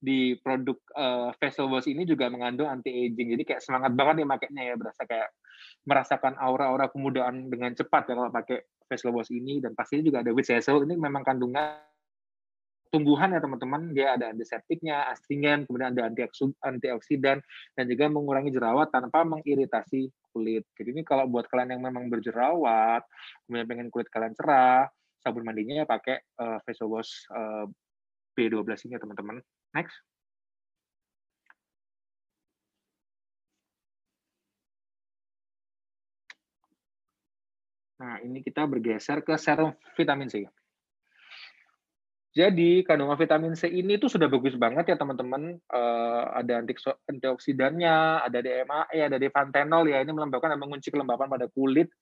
di 0.00 0.32
produk 0.40 0.80
uh, 0.96 1.28
facial 1.36 1.68
wash 1.68 1.84
ini 1.84 2.08
juga 2.08 2.32
mengandung 2.32 2.66
anti 2.66 2.88
aging. 2.88 3.36
Jadi 3.36 3.42
kayak 3.44 3.60
semangat 3.60 3.92
banget 3.92 4.24
nih 4.24 4.28
makainya 4.28 4.62
ya, 4.72 4.74
berasa 4.80 5.02
kayak 5.04 5.28
merasakan 5.84 6.34
aura-aura 6.40 6.88
kemudaan 6.88 7.52
dengan 7.52 7.76
cepat 7.76 8.08
ya 8.08 8.16
kalau 8.16 8.32
pakai 8.32 8.64
facial 8.88 9.12
wash 9.12 9.28
ini 9.28 9.60
dan 9.60 9.76
pastinya 9.76 10.08
juga 10.08 10.18
ada 10.24 10.32
witch 10.32 10.48
hazel 10.48 10.88
ini 10.88 10.96
memang 10.96 11.20
kandungan 11.20 11.84
tumbuhan 12.90 13.30
ya 13.30 13.38
teman-teman 13.38 13.94
dia 13.94 14.18
ada 14.18 14.34
antiseptiknya, 14.34 15.06
astringen, 15.06 15.62
kemudian 15.64 15.94
ada 15.94 16.10
antioksidan 16.66 17.38
dan 17.78 17.84
juga 17.86 18.10
mengurangi 18.10 18.50
jerawat 18.50 18.90
tanpa 18.90 19.22
mengiritasi 19.22 20.10
kulit. 20.34 20.66
Jadi 20.74 20.90
ini 20.90 21.02
kalau 21.06 21.30
buat 21.30 21.46
kalian 21.46 21.78
yang 21.78 21.82
memang 21.86 22.10
berjerawat, 22.10 23.06
kemudian 23.46 23.66
pengen 23.70 23.88
kulit 23.94 24.10
kalian 24.10 24.34
cerah, 24.34 24.90
sabun 25.20 25.44
mandinya 25.44 25.84
pakai 25.84 26.20
uh, 26.40 26.58
facial 26.64 26.88
wash 26.88 27.28
uh, 27.32 27.68
B12 28.34 28.88
ini 28.88 28.96
ya 28.96 29.00
teman-teman. 29.00 29.40
Next. 29.76 29.96
Nah, 38.00 38.16
ini 38.24 38.40
kita 38.40 38.64
bergeser 38.64 39.20
ke 39.20 39.36
serum 39.36 39.76
vitamin 39.92 40.32
C. 40.32 40.48
Jadi 42.30 42.86
kandungan 42.86 43.18
vitamin 43.18 43.58
C 43.58 43.68
ini 43.68 43.98
tuh 44.00 44.08
sudah 44.08 44.30
bagus 44.30 44.56
banget 44.56 44.88
ya 44.88 44.96
teman-teman. 44.96 45.60
Uh, 45.68 46.24
ada 46.32 46.64
antioksidannya, 47.10 48.24
ada 48.24 48.38
DMAE, 48.40 48.98
ada 49.04 49.18
devantenol 49.20 49.84
ya. 49.90 50.00
Ini 50.00 50.14
melembabkan 50.16 50.56
dan 50.56 50.62
mengunci 50.62 50.88
kelembapan 50.88 51.28
pada 51.28 51.50
kulit. 51.52 51.92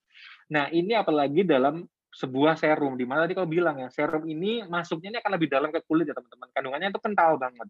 Nah 0.54 0.70
ini 0.70 0.94
apalagi 0.94 1.42
dalam 1.42 1.82
sebuah 2.08 2.56
serum 2.56 2.96
di 2.96 3.04
mana 3.04 3.28
tadi 3.28 3.36
kau 3.36 3.44
bilang 3.44 3.84
ya 3.84 3.88
serum 3.92 4.24
ini 4.24 4.64
masuknya 4.64 5.12
ini 5.14 5.18
akan 5.20 5.32
lebih 5.36 5.48
dalam 5.52 5.68
ke 5.68 5.80
kulit 5.84 6.08
ya 6.08 6.16
teman-teman. 6.16 6.48
Kandungannya 6.52 6.88
itu 6.90 7.00
kental 7.00 7.32
banget. 7.36 7.68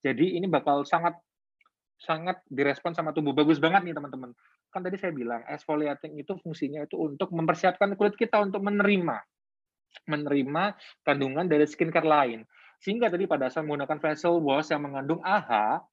Jadi 0.00 0.36
ini 0.36 0.46
bakal 0.48 0.84
sangat 0.84 1.16
sangat 2.00 2.40
direspon 2.48 2.96
sama 2.96 3.12
tubuh 3.12 3.36
bagus 3.36 3.60
banget 3.60 3.84
nih 3.84 3.94
teman-teman. 3.96 4.32
Kan 4.72 4.80
tadi 4.80 4.96
saya 4.96 5.12
bilang 5.12 5.44
exfoliating 5.44 6.16
itu 6.16 6.32
fungsinya 6.40 6.84
itu 6.84 6.96
untuk 6.96 7.28
mempersiapkan 7.32 7.92
kulit 7.96 8.16
kita 8.16 8.40
untuk 8.40 8.64
menerima 8.64 9.20
menerima 10.06 10.64
kandungan 11.02 11.50
dari 11.50 11.66
skincare 11.66 12.06
lain. 12.06 12.40
Sehingga 12.80 13.12
tadi 13.12 13.28
pada 13.28 13.52
saat 13.52 13.68
menggunakan 13.68 14.00
facial 14.00 14.40
wash 14.40 14.72
yang 14.72 14.86
mengandung 14.86 15.20
AHA 15.20 15.84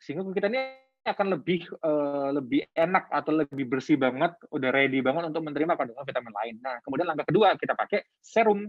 sehingga 0.00 0.24
kita 0.32 0.48
ini 0.48 0.60
akan 1.00 1.26
lebih 1.32 1.64
uh, 1.80 2.28
lebih 2.34 2.68
enak 2.76 3.08
atau 3.08 3.32
lebih 3.32 3.66
bersih 3.66 3.96
banget, 3.96 4.36
udah 4.52 4.68
ready 4.68 5.00
banget 5.00 5.32
untuk 5.32 5.42
menerima 5.48 5.72
kandungan 5.72 6.04
vitamin 6.04 6.34
lain. 6.36 6.54
Nah, 6.60 6.76
kemudian 6.84 7.08
langkah 7.08 7.26
kedua 7.28 7.56
kita 7.56 7.72
pakai 7.72 8.04
serum. 8.20 8.68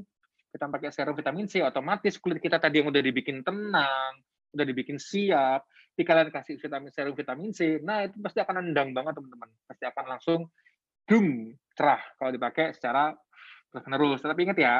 Kita 0.51 0.67
pakai 0.67 0.91
serum 0.91 1.15
vitamin 1.15 1.47
C, 1.47 1.63
otomatis 1.63 2.19
kulit 2.19 2.43
kita 2.43 2.59
tadi 2.59 2.83
yang 2.83 2.91
udah 2.91 2.99
dibikin 2.99 3.39
tenang, 3.39 4.19
udah 4.51 4.65
dibikin 4.67 4.99
siap, 4.99 5.63
di 5.95 6.03
kalian 6.03 6.27
kasih 6.27 6.59
vitamin 6.59 6.91
serum 6.91 7.15
vitamin 7.15 7.55
C, 7.55 7.79
nah 7.79 8.03
itu 8.03 8.19
pasti 8.19 8.43
akan 8.43 8.59
nendang 8.59 8.91
banget 8.91 9.15
teman-teman. 9.15 9.47
Pasti 9.63 9.83
akan 9.87 10.05
langsung 10.11 10.51
dum 11.07 11.55
cerah 11.71 12.03
kalau 12.19 12.31
dipakai 12.35 12.75
secara 12.75 13.15
terus-menerus. 13.71 14.19
Tapi 14.23 14.43
ingat 14.43 14.59
ya, 14.59 14.75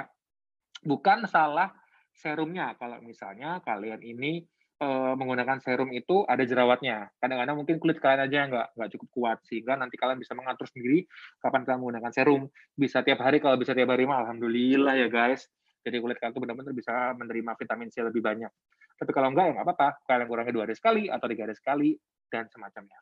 bukan 0.83 1.23
salah 1.31 1.71
serumnya. 2.11 2.75
Kalau 2.75 2.99
misalnya 2.99 3.63
kalian 3.63 4.03
ini 4.03 4.43
uh, 4.81 5.13
menggunakan 5.13 5.61
serum 5.61 5.93
itu 5.93 6.25
ada 6.25 6.41
jerawatnya. 6.41 7.13
Kadang-kadang 7.21 7.55
mungkin 7.61 7.77
kulit 7.77 8.01
kalian 8.01 8.25
aja 8.25 8.39
nggak 8.49 8.67
nggak 8.75 8.89
cukup 8.97 9.09
kuat 9.13 9.37
sehingga 9.45 9.77
nanti 9.77 9.95
kalian 9.95 10.17
bisa 10.17 10.33
mengatur 10.33 10.65
sendiri 10.67 11.05
kapan 11.39 11.63
kalian 11.63 11.79
menggunakan 11.85 12.11
serum. 12.11 12.41
Bisa 12.73 13.05
tiap 13.05 13.21
hari 13.21 13.37
kalau 13.37 13.55
bisa 13.61 13.77
tiap 13.77 13.93
hari 13.93 14.09
mah 14.09 14.25
alhamdulillah 14.25 14.97
ya 14.97 15.07
guys. 15.07 15.45
Jadi 15.85 15.97
kulit 16.01 16.17
kalian 16.17 16.33
tuh 16.33 16.41
benar-benar 16.41 16.73
bisa 16.73 17.13
menerima 17.13 17.51
vitamin 17.57 17.89
C 17.93 18.01
lebih 18.01 18.21
banyak. 18.25 18.51
Tapi 18.97 19.11
kalau 19.13 19.33
enggak 19.33 19.45
ya 19.49 19.51
nggak 19.61 19.67
apa-apa. 19.69 19.89
Kalian 20.09 20.27
kurangi 20.27 20.51
dua 20.53 20.63
hari 20.65 20.75
sekali 20.77 21.03
atau 21.09 21.25
tiga 21.29 21.45
hari 21.45 21.55
sekali 21.57 21.89
dan 22.33 22.49
semacamnya. 22.49 22.99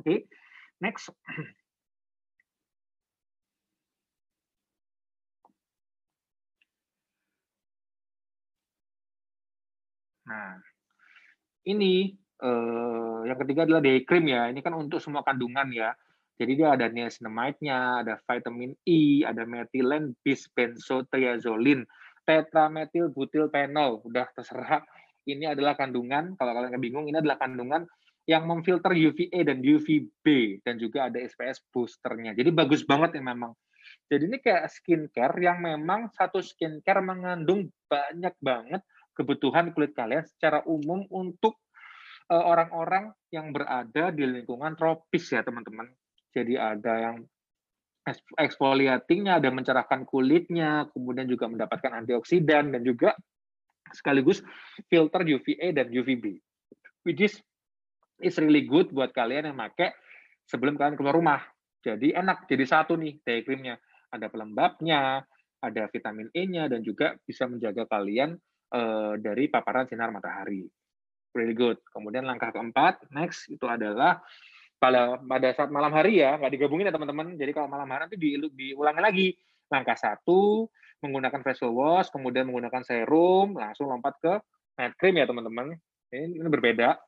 Oke, 0.00 0.04
okay. 0.04 0.18
next. 0.84 1.08
Nah, 10.30 10.62
ini 11.76 11.94
uh, 12.42 13.22
yang 13.26 13.38
ketiga 13.44 13.68
adalah 13.68 13.82
day 13.84 14.02
cream 14.02 14.26
ya. 14.28 14.48
Ini 14.48 14.60
kan 14.64 14.74
untuk 14.74 14.98
semua 14.98 15.22
kandungan 15.22 15.70
ya. 15.70 15.94
Jadi 16.40 16.56
dia 16.56 16.72
ada 16.72 16.88
niacinamide-nya, 16.88 18.00
ada 18.00 18.16
vitamin 18.24 18.72
E, 18.88 19.20
ada 19.28 19.44
metilen 19.44 20.16
bisbenzotriazolin, 20.24 21.84
tetrametil 22.24 23.12
butil 23.12 23.52
penol. 23.52 24.00
Udah 24.08 24.24
terserah. 24.32 24.80
Ini 25.28 25.52
adalah 25.52 25.76
kandungan, 25.76 26.40
kalau 26.40 26.56
kalian 26.56 26.80
bingung, 26.80 27.04
ini 27.12 27.20
adalah 27.20 27.36
kandungan 27.36 27.84
yang 28.24 28.48
memfilter 28.48 28.96
UVA 28.96 29.44
dan 29.44 29.60
UVB 29.60 30.24
dan 30.64 30.80
juga 30.80 31.12
ada 31.12 31.20
SPF 31.20 31.60
boosternya. 31.68 32.32
Jadi 32.32 32.48
bagus 32.56 32.88
banget 32.88 33.20
ya 33.20 33.22
memang. 33.26 33.52
Jadi 34.08 34.26
ini 34.26 34.38
kayak 34.40 34.70
skincare 34.70 35.36
yang 35.38 35.60
memang 35.60 36.08
satu 36.14 36.40
skincare 36.40 37.04
mengandung 37.04 37.68
banyak 37.90 38.34
banget 38.40 38.80
kebutuhan 39.14 39.74
kulit 39.74 39.92
kalian 39.92 40.24
secara 40.26 40.62
umum 40.66 41.04
untuk 41.10 41.60
eh, 42.30 42.38
orang-orang 42.38 43.12
yang 43.30 43.50
berada 43.50 44.14
di 44.14 44.24
lingkungan 44.26 44.74
tropis 44.78 45.30
ya 45.34 45.44
teman-teman. 45.44 45.90
Jadi 46.30 46.54
ada 46.54 46.94
yang 47.10 47.16
exfoliatingnya, 48.38 49.38
ada 49.38 49.50
mencerahkan 49.52 50.08
kulitnya, 50.08 50.88
kemudian 50.90 51.28
juga 51.28 51.46
mendapatkan 51.50 51.92
antioksidan 52.00 52.72
dan 52.72 52.82
juga 52.82 53.12
sekaligus 53.92 54.40
filter 54.86 55.26
UVA 55.26 55.74
dan 55.74 55.90
UVB. 55.90 56.38
Which 57.04 57.20
is 57.20 57.34
is 58.20 58.36
really 58.36 58.68
good 58.68 58.92
buat 58.92 59.10
kalian 59.16 59.52
yang 59.52 59.58
pakai 59.58 59.92
sebelum 60.46 60.76
kalian 60.76 60.96
keluar 60.96 61.16
rumah. 61.16 61.40
Jadi 61.80 62.12
enak, 62.12 62.44
jadi 62.44 62.64
satu 62.68 62.96
nih 62.96 63.20
day 63.24 63.40
creamnya. 63.40 63.80
Ada 64.10 64.26
pelembabnya, 64.28 65.22
ada 65.62 65.82
vitamin 65.88 66.28
E-nya, 66.34 66.66
dan 66.66 66.82
juga 66.82 67.16
bisa 67.24 67.46
menjaga 67.46 67.86
kalian 67.88 68.36
uh, 68.74 69.14
dari 69.18 69.46
paparan 69.50 69.86
sinar 69.86 70.10
matahari. 70.10 70.66
Really 71.30 71.54
good. 71.54 71.78
Kemudian 71.94 72.26
langkah 72.26 72.50
keempat, 72.50 73.06
next 73.14 73.46
itu 73.46 73.62
adalah 73.66 74.18
pada 74.80 75.20
pada 75.20 75.48
saat 75.54 75.70
malam 75.70 75.92
hari 75.92 76.18
ya, 76.18 76.40
nggak 76.40 76.52
digabungin 76.56 76.90
ya 76.90 76.94
teman-teman. 76.94 77.36
Jadi 77.38 77.52
kalau 77.54 77.68
malam 77.70 77.86
hari 77.86 78.08
nanti 78.08 78.18
di, 78.18 78.34
diulangi 78.34 79.02
lagi. 79.02 79.28
Langkah 79.70 79.94
satu, 79.94 80.66
menggunakan 80.98 81.46
facial 81.46 81.70
wash, 81.70 82.10
kemudian 82.10 82.50
menggunakan 82.50 82.82
serum, 82.82 83.54
langsung 83.54 83.86
lompat 83.86 84.18
ke 84.18 84.34
night 84.82 84.94
cream 84.98 85.14
ya 85.14 85.30
teman-teman. 85.30 85.78
Ini, 86.10 86.42
ini 86.42 86.48
berbeda. 86.50 86.98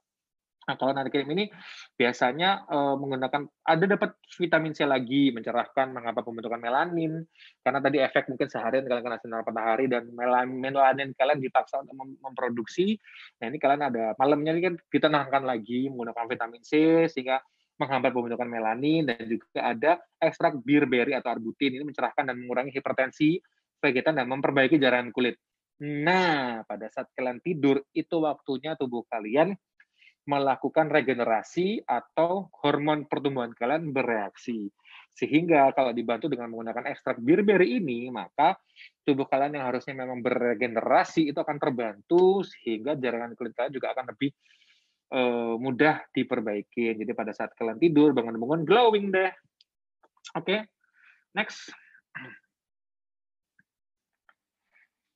Nah, 0.62 0.78
kalau 0.78 0.94
nanti 0.94 1.10
krim 1.10 1.26
ini 1.34 1.50
biasanya 1.98 2.70
uh, 2.70 2.94
menggunakan 2.94 3.50
ada 3.66 3.84
dapat 3.84 4.14
vitamin 4.38 4.70
C 4.70 4.86
lagi 4.86 5.34
mencerahkan 5.34 5.90
mengapa 5.90 6.22
pembentukan 6.22 6.62
melanin 6.62 7.26
karena 7.66 7.82
tadi 7.82 7.98
efek 7.98 8.30
mungkin 8.30 8.46
seharian 8.46 8.86
kalian 8.86 9.02
kena 9.02 9.18
sinar 9.18 9.42
matahari 9.42 9.90
dan 9.90 10.06
melanin, 10.14 10.62
melanin 10.62 11.10
kalian 11.18 11.42
dipaksa 11.42 11.82
untuk 11.82 11.98
mem 11.98 12.14
memproduksi. 12.22 12.94
Nah, 13.42 13.50
ini 13.50 13.58
kalian 13.58 13.82
ada 13.90 14.14
malamnya 14.22 14.54
ini 14.54 14.62
kan 14.70 14.74
ditenangkan 14.78 15.42
lagi 15.42 15.90
menggunakan 15.90 16.30
vitamin 16.30 16.62
C 16.62 17.04
sehingga 17.10 17.42
menghambat 17.82 18.14
pembentukan 18.14 18.46
melanin 18.46 19.02
dan 19.10 19.26
juga 19.26 19.60
ada 19.66 19.98
ekstrak 20.22 20.62
birberry 20.62 21.18
atau 21.18 21.34
arbutin 21.34 21.74
ini 21.74 21.82
mencerahkan 21.82 22.30
dan 22.30 22.38
mengurangi 22.38 22.70
hipertensi 22.70 23.42
vegetan 23.82 24.14
dan 24.14 24.30
memperbaiki 24.30 24.78
jaringan 24.78 25.10
kulit. 25.10 25.34
Nah, 25.82 26.62
pada 26.62 26.86
saat 26.86 27.10
kalian 27.18 27.42
tidur 27.42 27.82
itu 27.90 28.22
waktunya 28.22 28.78
tubuh 28.78 29.02
kalian 29.10 29.58
melakukan 30.22 30.86
regenerasi 30.86 31.82
atau 31.82 32.46
hormon 32.62 33.10
pertumbuhan 33.10 33.50
kalian 33.54 33.90
bereaksi. 33.90 34.70
Sehingga 35.12 35.68
kalau 35.76 35.92
dibantu 35.92 36.30
dengan 36.30 36.48
menggunakan 36.48 36.88
ekstrak 36.88 37.20
birberry 37.20 37.82
ini, 37.82 38.08
maka 38.08 38.56
tubuh 39.04 39.28
kalian 39.28 39.60
yang 39.60 39.66
harusnya 39.68 39.92
memang 39.92 40.24
beregenerasi 40.24 41.28
itu 41.28 41.36
akan 41.36 41.60
terbantu 41.60 42.40
sehingga 42.46 42.96
jaringan 42.96 43.36
kulit 43.36 43.52
kalian 43.52 43.74
juga 43.76 43.92
akan 43.92 44.14
lebih 44.14 44.30
uh, 45.12 45.54
mudah 45.60 46.08
diperbaiki. 46.16 46.96
Jadi 46.96 47.12
pada 47.12 47.36
saat 47.36 47.52
kalian 47.52 47.76
tidur, 47.76 48.16
bangun-bangun 48.16 48.64
glowing 48.64 49.12
deh. 49.12 49.32
Oke, 50.38 50.46
okay. 50.48 50.60
next. 51.36 51.68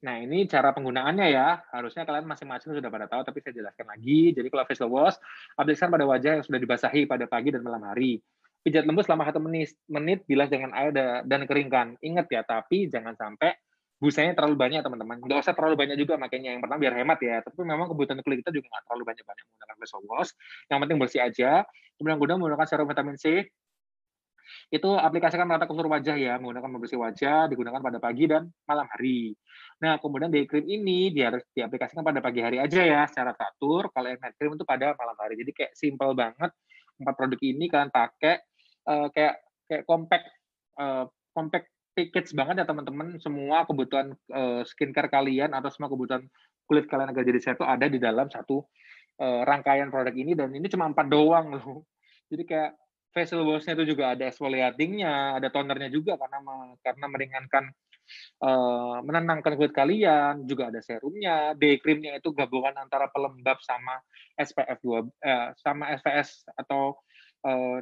Nah, 0.07 0.23
ini 0.23 0.47
cara 0.47 0.71
penggunaannya 0.71 1.27
ya. 1.35 1.67
Harusnya 1.75 2.07
kalian 2.07 2.31
masing-masing 2.31 2.79
sudah 2.79 2.91
pada 2.95 3.11
tahu, 3.11 3.27
tapi 3.27 3.43
saya 3.43 3.59
jelaskan 3.59 3.91
lagi. 3.91 4.31
Jadi 4.31 4.47
kalau 4.47 4.63
facial 4.63 4.87
wash, 4.87 5.19
aplikasikan 5.59 5.91
pada 5.91 6.07
wajah 6.07 6.39
yang 6.39 6.45
sudah 6.47 6.63
dibasahi 6.63 7.11
pada 7.11 7.27
pagi 7.27 7.51
dan 7.51 7.67
malam 7.67 7.83
hari. 7.83 8.23
Pijat 8.63 8.87
lembut 8.87 9.03
selama 9.03 9.27
satu 9.27 9.43
menit, 9.43 9.75
menit 9.91 10.23
bilas 10.31 10.47
dengan 10.47 10.71
air 10.79 10.95
dan 11.27 11.41
keringkan. 11.51 11.99
Ingat 11.99 12.31
ya, 12.31 12.47
tapi 12.47 12.87
jangan 12.87 13.19
sampai 13.19 13.59
busanya 13.99 14.39
terlalu 14.39 14.55
banyak 14.55 14.81
teman-teman. 14.87 15.19
Nggak 15.27 15.43
usah 15.43 15.55
terlalu 15.59 15.75
banyak 15.75 15.97
juga 15.99 16.15
makanya 16.21 16.55
yang 16.55 16.63
pertama 16.63 16.79
biar 16.87 16.95
hemat 17.03 17.19
ya. 17.19 17.37
Tapi 17.43 17.59
memang 17.67 17.91
kebutuhan 17.91 18.23
kulit 18.23 18.47
kita 18.47 18.55
juga 18.55 18.71
nggak 18.71 18.85
terlalu 18.87 19.05
banyak-banyak 19.11 19.45
menggunakan 19.51 19.77
facial 19.83 20.03
wash. 20.07 20.31
Yang 20.71 20.79
penting 20.87 20.97
bersih 21.03 21.21
aja. 21.27 21.51
Kemudian 21.99 22.17
kemudian 22.21 22.37
menggunakan 22.39 22.67
serum 22.69 22.87
vitamin 22.87 23.17
C 23.19 23.43
itu 24.73 24.91
aplikasikan 24.99 25.47
ke 25.47 25.67
seluruh 25.71 25.93
wajah 25.93 26.17
ya, 26.19 26.35
menggunakan 26.43 26.71
pembersih 26.73 26.99
wajah, 26.99 27.47
digunakan 27.47 27.79
pada 27.79 27.99
pagi 28.03 28.25
dan 28.27 28.51
malam 28.67 28.87
hari. 28.91 29.37
Nah, 29.79 30.01
kemudian 30.01 30.33
day 30.33 30.49
cream 30.49 30.67
ini 30.67 31.13
dia 31.15 31.31
harus 31.31 31.45
diaplikasikan 31.53 32.03
pada 32.03 32.19
pagi 32.19 32.41
hari 32.41 32.59
aja 32.59 32.81
ya, 32.83 33.05
secara 33.07 33.37
teratur. 33.37 33.93
Kalau 33.93 34.09
yang 34.09 34.21
night 34.21 34.35
cream 34.41 34.57
itu 34.57 34.65
pada 34.65 34.97
malam 34.97 35.17
hari. 35.21 35.35
Jadi 35.39 35.51
kayak 35.53 35.73
simple 35.77 36.13
banget. 36.17 36.51
Empat 36.97 37.15
produk 37.15 37.41
ini 37.45 37.65
kalian 37.69 37.93
pakai 37.93 38.41
uh, 38.89 39.09
kayak 39.13 39.35
kayak 39.69 39.83
compact 39.85 40.27
uh, 40.81 41.05
compact 41.37 41.69
package 41.93 42.33
banget 42.33 42.65
ya 42.65 42.67
teman-teman. 42.67 43.21
Semua 43.21 43.69
kebutuhan 43.69 44.17
uh, 44.33 44.65
skincare 44.65 45.13
kalian 45.13 45.53
atau 45.53 45.69
semua 45.69 45.93
kebutuhan 45.93 46.25
kulit 46.67 46.89
kalian 46.91 47.13
agar 47.15 47.23
jadi 47.23 47.39
sehat 47.39 47.57
itu 47.61 47.67
ada 47.69 47.87
di 47.87 48.01
dalam 48.03 48.27
satu 48.27 48.65
uh, 49.21 49.43
rangkaian 49.47 49.89
produk 49.89 50.13
ini 50.13 50.33
dan 50.35 50.51
ini 50.53 50.67
cuma 50.67 50.89
empat 50.89 51.07
doang 51.09 51.53
loh. 51.57 51.87
Jadi 52.27 52.43
kayak 52.43 52.73
facial 53.17 53.49
wash-nya 53.49 53.73
itu 53.81 53.97
juga 53.97 54.13
ada 54.13 54.29
exfoliating-nya, 54.29 55.41
ada 55.41 55.49
tonernya 55.49 55.89
juga 55.89 56.21
karena 56.21 56.45
karena 56.85 57.07
meringankan 57.09 57.65
uh, 58.45 59.01
menenangkan 59.01 59.57
kulit 59.57 59.73
kalian, 59.73 60.45
juga 60.45 60.69
ada 60.69 60.85
serumnya, 60.85 61.57
day 61.57 61.81
cream-nya 61.81 62.21
itu 62.21 62.37
gabungan 62.37 62.77
antara 62.77 63.09
pelembab 63.09 63.57
sama 63.65 63.97
SPF 64.37 64.79
2 64.85 65.09
eh, 65.25 65.49
sama 65.57 65.97
SPS 65.97 66.45
atau 66.61 67.01
uh, 67.49 67.81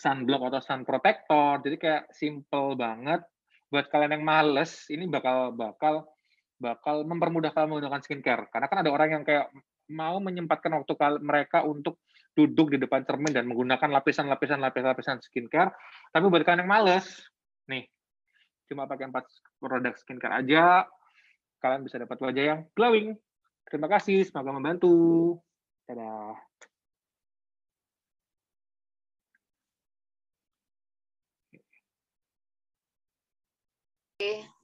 sunblock 0.00 0.48
atau 0.48 0.60
sun 0.64 0.88
protector. 0.88 1.60
Jadi 1.60 1.76
kayak 1.76 2.08
simple 2.16 2.72
banget 2.72 3.20
buat 3.68 3.92
kalian 3.92 4.16
yang 4.16 4.24
males, 4.24 4.88
ini 4.88 5.04
bakal 5.04 5.52
bakal 5.52 6.08
bakal 6.56 7.04
mempermudah 7.04 7.52
kalian 7.52 7.76
menggunakan 7.76 8.00
skincare. 8.00 8.48
Karena 8.48 8.66
kan 8.66 8.80
ada 8.80 8.90
orang 8.90 9.20
yang 9.20 9.24
kayak 9.28 9.52
mau 9.92 10.16
menyempatkan 10.20 10.72
waktu 10.72 10.94
mereka 11.20 11.64
untuk 11.64 12.00
duduk 12.38 12.70
di 12.70 12.78
depan 12.78 13.02
cermin 13.02 13.34
dan 13.34 13.50
menggunakan 13.50 13.90
lapisan-lapisan 13.90 14.62
lapisan-lapisan 14.62 15.18
skincare. 15.18 15.74
Tapi 16.14 16.24
buat 16.30 16.46
kalian 16.46 16.62
yang 16.62 16.70
males, 16.70 17.26
nih, 17.66 17.90
cuma 18.70 18.86
pakai 18.86 19.10
empat 19.10 19.26
produk 19.58 19.98
skincare 19.98 20.38
aja, 20.38 20.86
kalian 21.58 21.82
bisa 21.82 21.98
dapat 21.98 22.14
wajah 22.22 22.44
yang 22.54 22.60
glowing. 22.78 23.18
Terima 23.66 23.90
kasih, 23.90 24.22
semoga 24.22 24.54
membantu. 24.54 25.34
Dadah. 25.90 26.38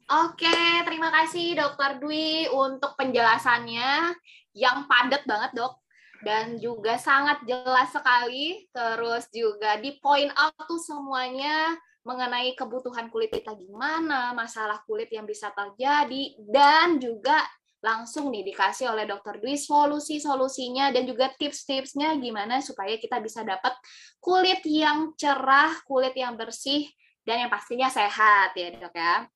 Oke, 0.04 0.58
terima 0.84 1.10
kasih 1.10 1.54
Dokter 1.58 1.98
Dwi 2.02 2.50
untuk 2.50 2.94
penjelasannya 2.98 4.14
yang 4.54 4.86
padat 4.86 5.22
banget, 5.26 5.50
Dok 5.58 5.83
dan 6.24 6.56
juga 6.56 6.96
sangat 6.96 7.44
jelas 7.44 7.92
sekali 7.92 8.66
terus 8.72 9.28
juga 9.30 9.76
di 9.78 10.00
point 10.00 10.32
out 10.34 10.56
tuh 10.64 10.80
semuanya 10.80 11.76
mengenai 12.04 12.52
kebutuhan 12.52 13.08
kulit 13.08 13.32
kita 13.32 13.56
gimana, 13.56 14.36
masalah 14.36 14.84
kulit 14.84 15.08
yang 15.08 15.24
bisa 15.24 15.48
terjadi 15.56 16.36
dan 16.52 17.00
juga 17.00 17.40
langsung 17.84 18.32
nih 18.32 18.48
dikasih 18.48 18.92
oleh 18.92 19.04
Dokter 19.04 19.40
Dwi 19.40 19.60
solusi-solusinya 19.60 20.88
dan 20.92 21.04
juga 21.04 21.32
tips-tipsnya 21.36 22.16
gimana 22.16 22.60
supaya 22.64 22.96
kita 22.96 23.20
bisa 23.20 23.44
dapat 23.44 23.76
kulit 24.20 24.64
yang 24.64 25.12
cerah, 25.16 25.80
kulit 25.84 26.16
yang 26.16 26.36
bersih, 26.36 26.88
dan 27.24 27.44
yang 27.44 27.50
pastinya 27.52 27.88
sehat 27.88 28.56
ya 28.56 28.72
dok 28.76 28.94
ya. 28.96 29.28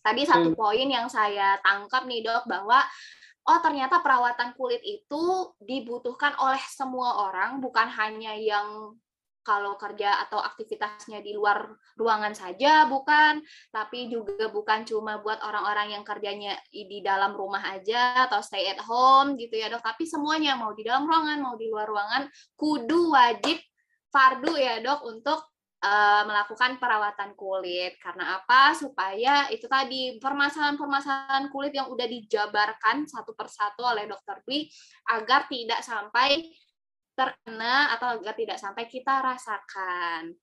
Tadi 0.00 0.22
satu 0.24 0.52
hmm. 0.52 0.58
poin 0.60 0.88
yang 0.88 1.08
saya 1.08 1.56
tangkap 1.60 2.04
nih 2.04 2.24
dok 2.24 2.44
bahwa 2.48 2.80
oh 3.46 3.58
ternyata 3.62 4.02
perawatan 4.02 4.52
kulit 4.58 4.82
itu 4.82 5.54
dibutuhkan 5.62 6.34
oleh 6.42 6.62
semua 6.66 7.30
orang 7.30 7.62
bukan 7.62 7.86
hanya 7.86 8.34
yang 8.34 8.98
kalau 9.46 9.78
kerja 9.78 10.26
atau 10.26 10.42
aktivitasnya 10.42 11.22
di 11.22 11.30
luar 11.30 11.70
ruangan 11.94 12.34
saja 12.34 12.90
bukan, 12.90 13.38
tapi 13.70 14.10
juga 14.10 14.50
bukan 14.50 14.82
cuma 14.82 15.22
buat 15.22 15.38
orang-orang 15.38 15.94
yang 15.94 16.02
kerjanya 16.02 16.58
di 16.66 16.98
dalam 16.98 17.30
rumah 17.38 17.62
aja 17.62 18.26
atau 18.26 18.42
stay 18.42 18.66
at 18.66 18.82
home 18.82 19.38
gitu 19.38 19.54
ya 19.54 19.70
dok, 19.70 19.86
tapi 19.86 20.02
semuanya 20.02 20.58
mau 20.58 20.74
di 20.74 20.82
dalam 20.82 21.06
ruangan 21.06 21.38
mau 21.38 21.54
di 21.54 21.70
luar 21.70 21.86
ruangan 21.86 22.26
kudu 22.58 23.14
wajib 23.14 23.62
fardu 24.10 24.58
ya 24.58 24.82
dok 24.82 25.06
untuk 25.06 25.38
uh, 25.86 26.22
melakukan 26.26 26.82
perawatan 26.82 27.38
kulit. 27.38 27.94
Karena 28.02 28.42
apa? 28.42 28.74
Supaya 28.74 29.46
itu 29.54 29.70
tadi 29.70 30.18
permasalahan-permasalahan 30.18 31.48
kulit 31.54 31.72
yang 31.72 31.86
udah 31.86 32.06
dijabarkan 32.10 33.06
satu 33.06 33.32
persatu 33.38 33.86
oleh 33.86 34.10
dokter 34.10 34.42
Dwi 34.42 34.66
agar 35.14 35.46
tidak 35.46 35.80
sampai 35.86 36.50
terkena 37.16 37.96
atau 37.96 38.18
agar 38.18 38.34
tidak 38.34 38.58
sampai 38.58 38.84
kita 38.90 39.22
rasakan. 39.22 40.34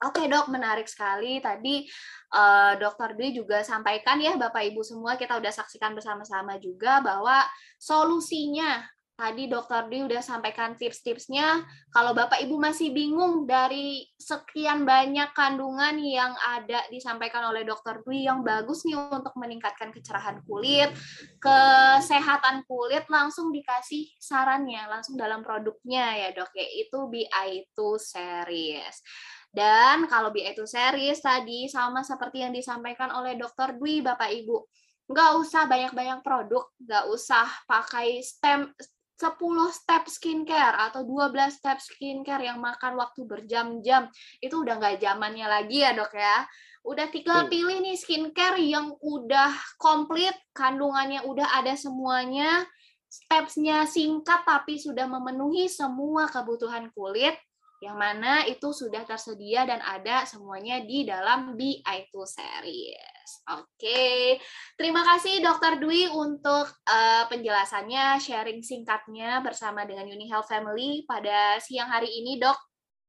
Oke 0.00 0.32
dok, 0.32 0.48
menarik 0.48 0.88
sekali. 0.88 1.44
Tadi 1.44 1.84
uh, 2.32 2.72
dokter 2.80 3.12
Dwi 3.16 3.36
juga 3.36 3.60
sampaikan 3.60 4.16
ya 4.16 4.36
Bapak 4.36 4.64
Ibu 4.72 4.80
semua, 4.80 5.20
kita 5.20 5.36
udah 5.36 5.52
saksikan 5.52 5.92
bersama-sama 5.92 6.56
juga 6.56 7.04
bahwa 7.04 7.44
solusinya 7.76 8.80
Tadi 9.20 9.52
Dokter 9.52 9.84
Di 9.92 10.00
udah 10.00 10.24
sampaikan 10.24 10.80
tips-tipsnya. 10.80 11.60
Kalau 11.92 12.16
Bapak 12.16 12.40
Ibu 12.40 12.56
masih 12.56 12.88
bingung 12.88 13.44
dari 13.44 14.08
sekian 14.16 14.88
banyak 14.88 15.36
kandungan 15.36 16.00
yang 16.00 16.32
ada 16.40 16.88
disampaikan 16.88 17.44
oleh 17.52 17.68
Dokter 17.68 18.00
Dwi 18.00 18.24
yang 18.24 18.40
bagus 18.40 18.88
nih 18.88 18.96
untuk 18.96 19.36
meningkatkan 19.36 19.92
kecerahan 19.92 20.40
kulit, 20.48 20.96
kesehatan 21.36 22.64
kulit, 22.64 23.04
langsung 23.12 23.52
dikasih 23.52 24.08
sarannya 24.16 24.88
langsung 24.88 25.20
dalam 25.20 25.44
produknya 25.44 26.16
ya 26.16 26.28
dok, 26.32 26.56
yaitu 26.56 27.04
BI2 27.12 27.76
series. 28.00 29.04
Dan 29.52 30.08
kalau 30.08 30.32
BI2 30.32 30.64
series 30.64 31.20
tadi 31.20 31.68
sama 31.68 32.00
seperti 32.00 32.40
yang 32.40 32.56
disampaikan 32.56 33.12
oleh 33.12 33.36
Dokter 33.36 33.76
Dwi 33.76 34.00
Bapak 34.00 34.32
Ibu, 34.32 34.64
nggak 35.12 35.30
usah 35.44 35.68
banyak-banyak 35.68 36.24
produk, 36.24 36.72
nggak 36.80 37.04
usah 37.12 37.44
pakai 37.68 38.24
stem 38.24 38.72
10 39.20 39.36
step 39.76 40.08
skincare 40.08 40.88
atau 40.88 41.04
12 41.04 41.52
step 41.52 41.76
skincare 41.76 42.48
yang 42.48 42.56
makan 42.56 42.96
waktu 42.96 43.28
berjam-jam. 43.28 44.08
Itu 44.40 44.64
udah 44.64 44.80
nggak 44.80 44.96
zamannya 44.96 45.44
lagi 45.44 45.84
ya 45.84 45.92
dok 45.92 46.16
ya? 46.16 46.48
Udah 46.80 47.12
tinggal 47.12 47.52
pilih 47.52 47.84
nih 47.84 48.00
skincare 48.00 48.56
yang 48.64 48.96
udah 49.04 49.52
komplit 49.76 50.32
kandungannya 50.56 51.20
udah 51.28 51.60
ada 51.60 51.76
semuanya 51.76 52.64
stepsnya 53.10 53.84
singkat 53.84 54.46
tapi 54.46 54.78
sudah 54.78 55.04
memenuhi 55.04 55.66
semua 55.66 56.30
kebutuhan 56.30 56.88
kulit 56.94 57.34
yang 57.80 57.96
mana 57.96 58.44
itu 58.44 58.76
sudah 58.76 59.08
tersedia 59.08 59.64
dan 59.64 59.80
ada 59.80 60.28
semuanya 60.28 60.84
di 60.84 61.08
dalam 61.08 61.56
BI2 61.56 62.12
series. 62.12 63.30
Oke, 63.56 64.36
terima 64.76 65.00
kasih 65.00 65.40
Dokter 65.40 65.80
Dwi 65.80 66.12
untuk 66.12 66.68
uh, 66.68 67.24
penjelasannya, 67.32 68.20
sharing 68.20 68.60
singkatnya 68.60 69.40
bersama 69.40 69.88
dengan 69.88 70.04
Uni 70.12 70.28
Health 70.28 70.52
Family 70.52 71.08
pada 71.08 71.56
siang 71.56 71.88
hari 71.88 72.12
ini, 72.20 72.36
Dok. 72.36 72.58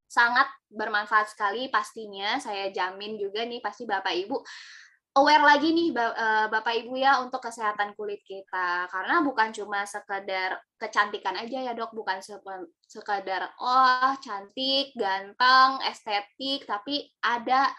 Sangat 0.08 0.48
bermanfaat 0.68 1.32
sekali 1.32 1.68
pastinya, 1.68 2.40
saya 2.40 2.72
jamin 2.72 3.20
juga 3.20 3.44
nih 3.44 3.60
pasti 3.60 3.84
Bapak 3.84 4.12
Ibu 4.12 4.36
aware 5.12 5.44
lagi 5.44 5.76
nih 5.76 5.92
eh, 5.92 6.46
Bapak 6.48 6.72
Ibu 6.84 6.96
ya 6.96 7.20
untuk 7.20 7.44
kesehatan 7.44 7.92
kulit 7.92 8.24
kita 8.24 8.88
karena 8.88 9.20
bukan 9.20 9.52
cuma 9.52 9.84
sekedar 9.84 10.56
kecantikan 10.80 11.36
aja 11.36 11.58
ya 11.68 11.72
dok 11.76 11.92
bukan 11.92 12.24
sekedar 12.92 13.48
oh 13.56 14.12
cantik 14.20 14.92
ganteng 14.92 15.80
estetik 15.88 16.68
tapi 16.68 17.08
ada 17.24 17.72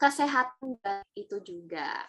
kesehatan 0.00 1.04
itu 1.12 1.36
juga 1.44 2.08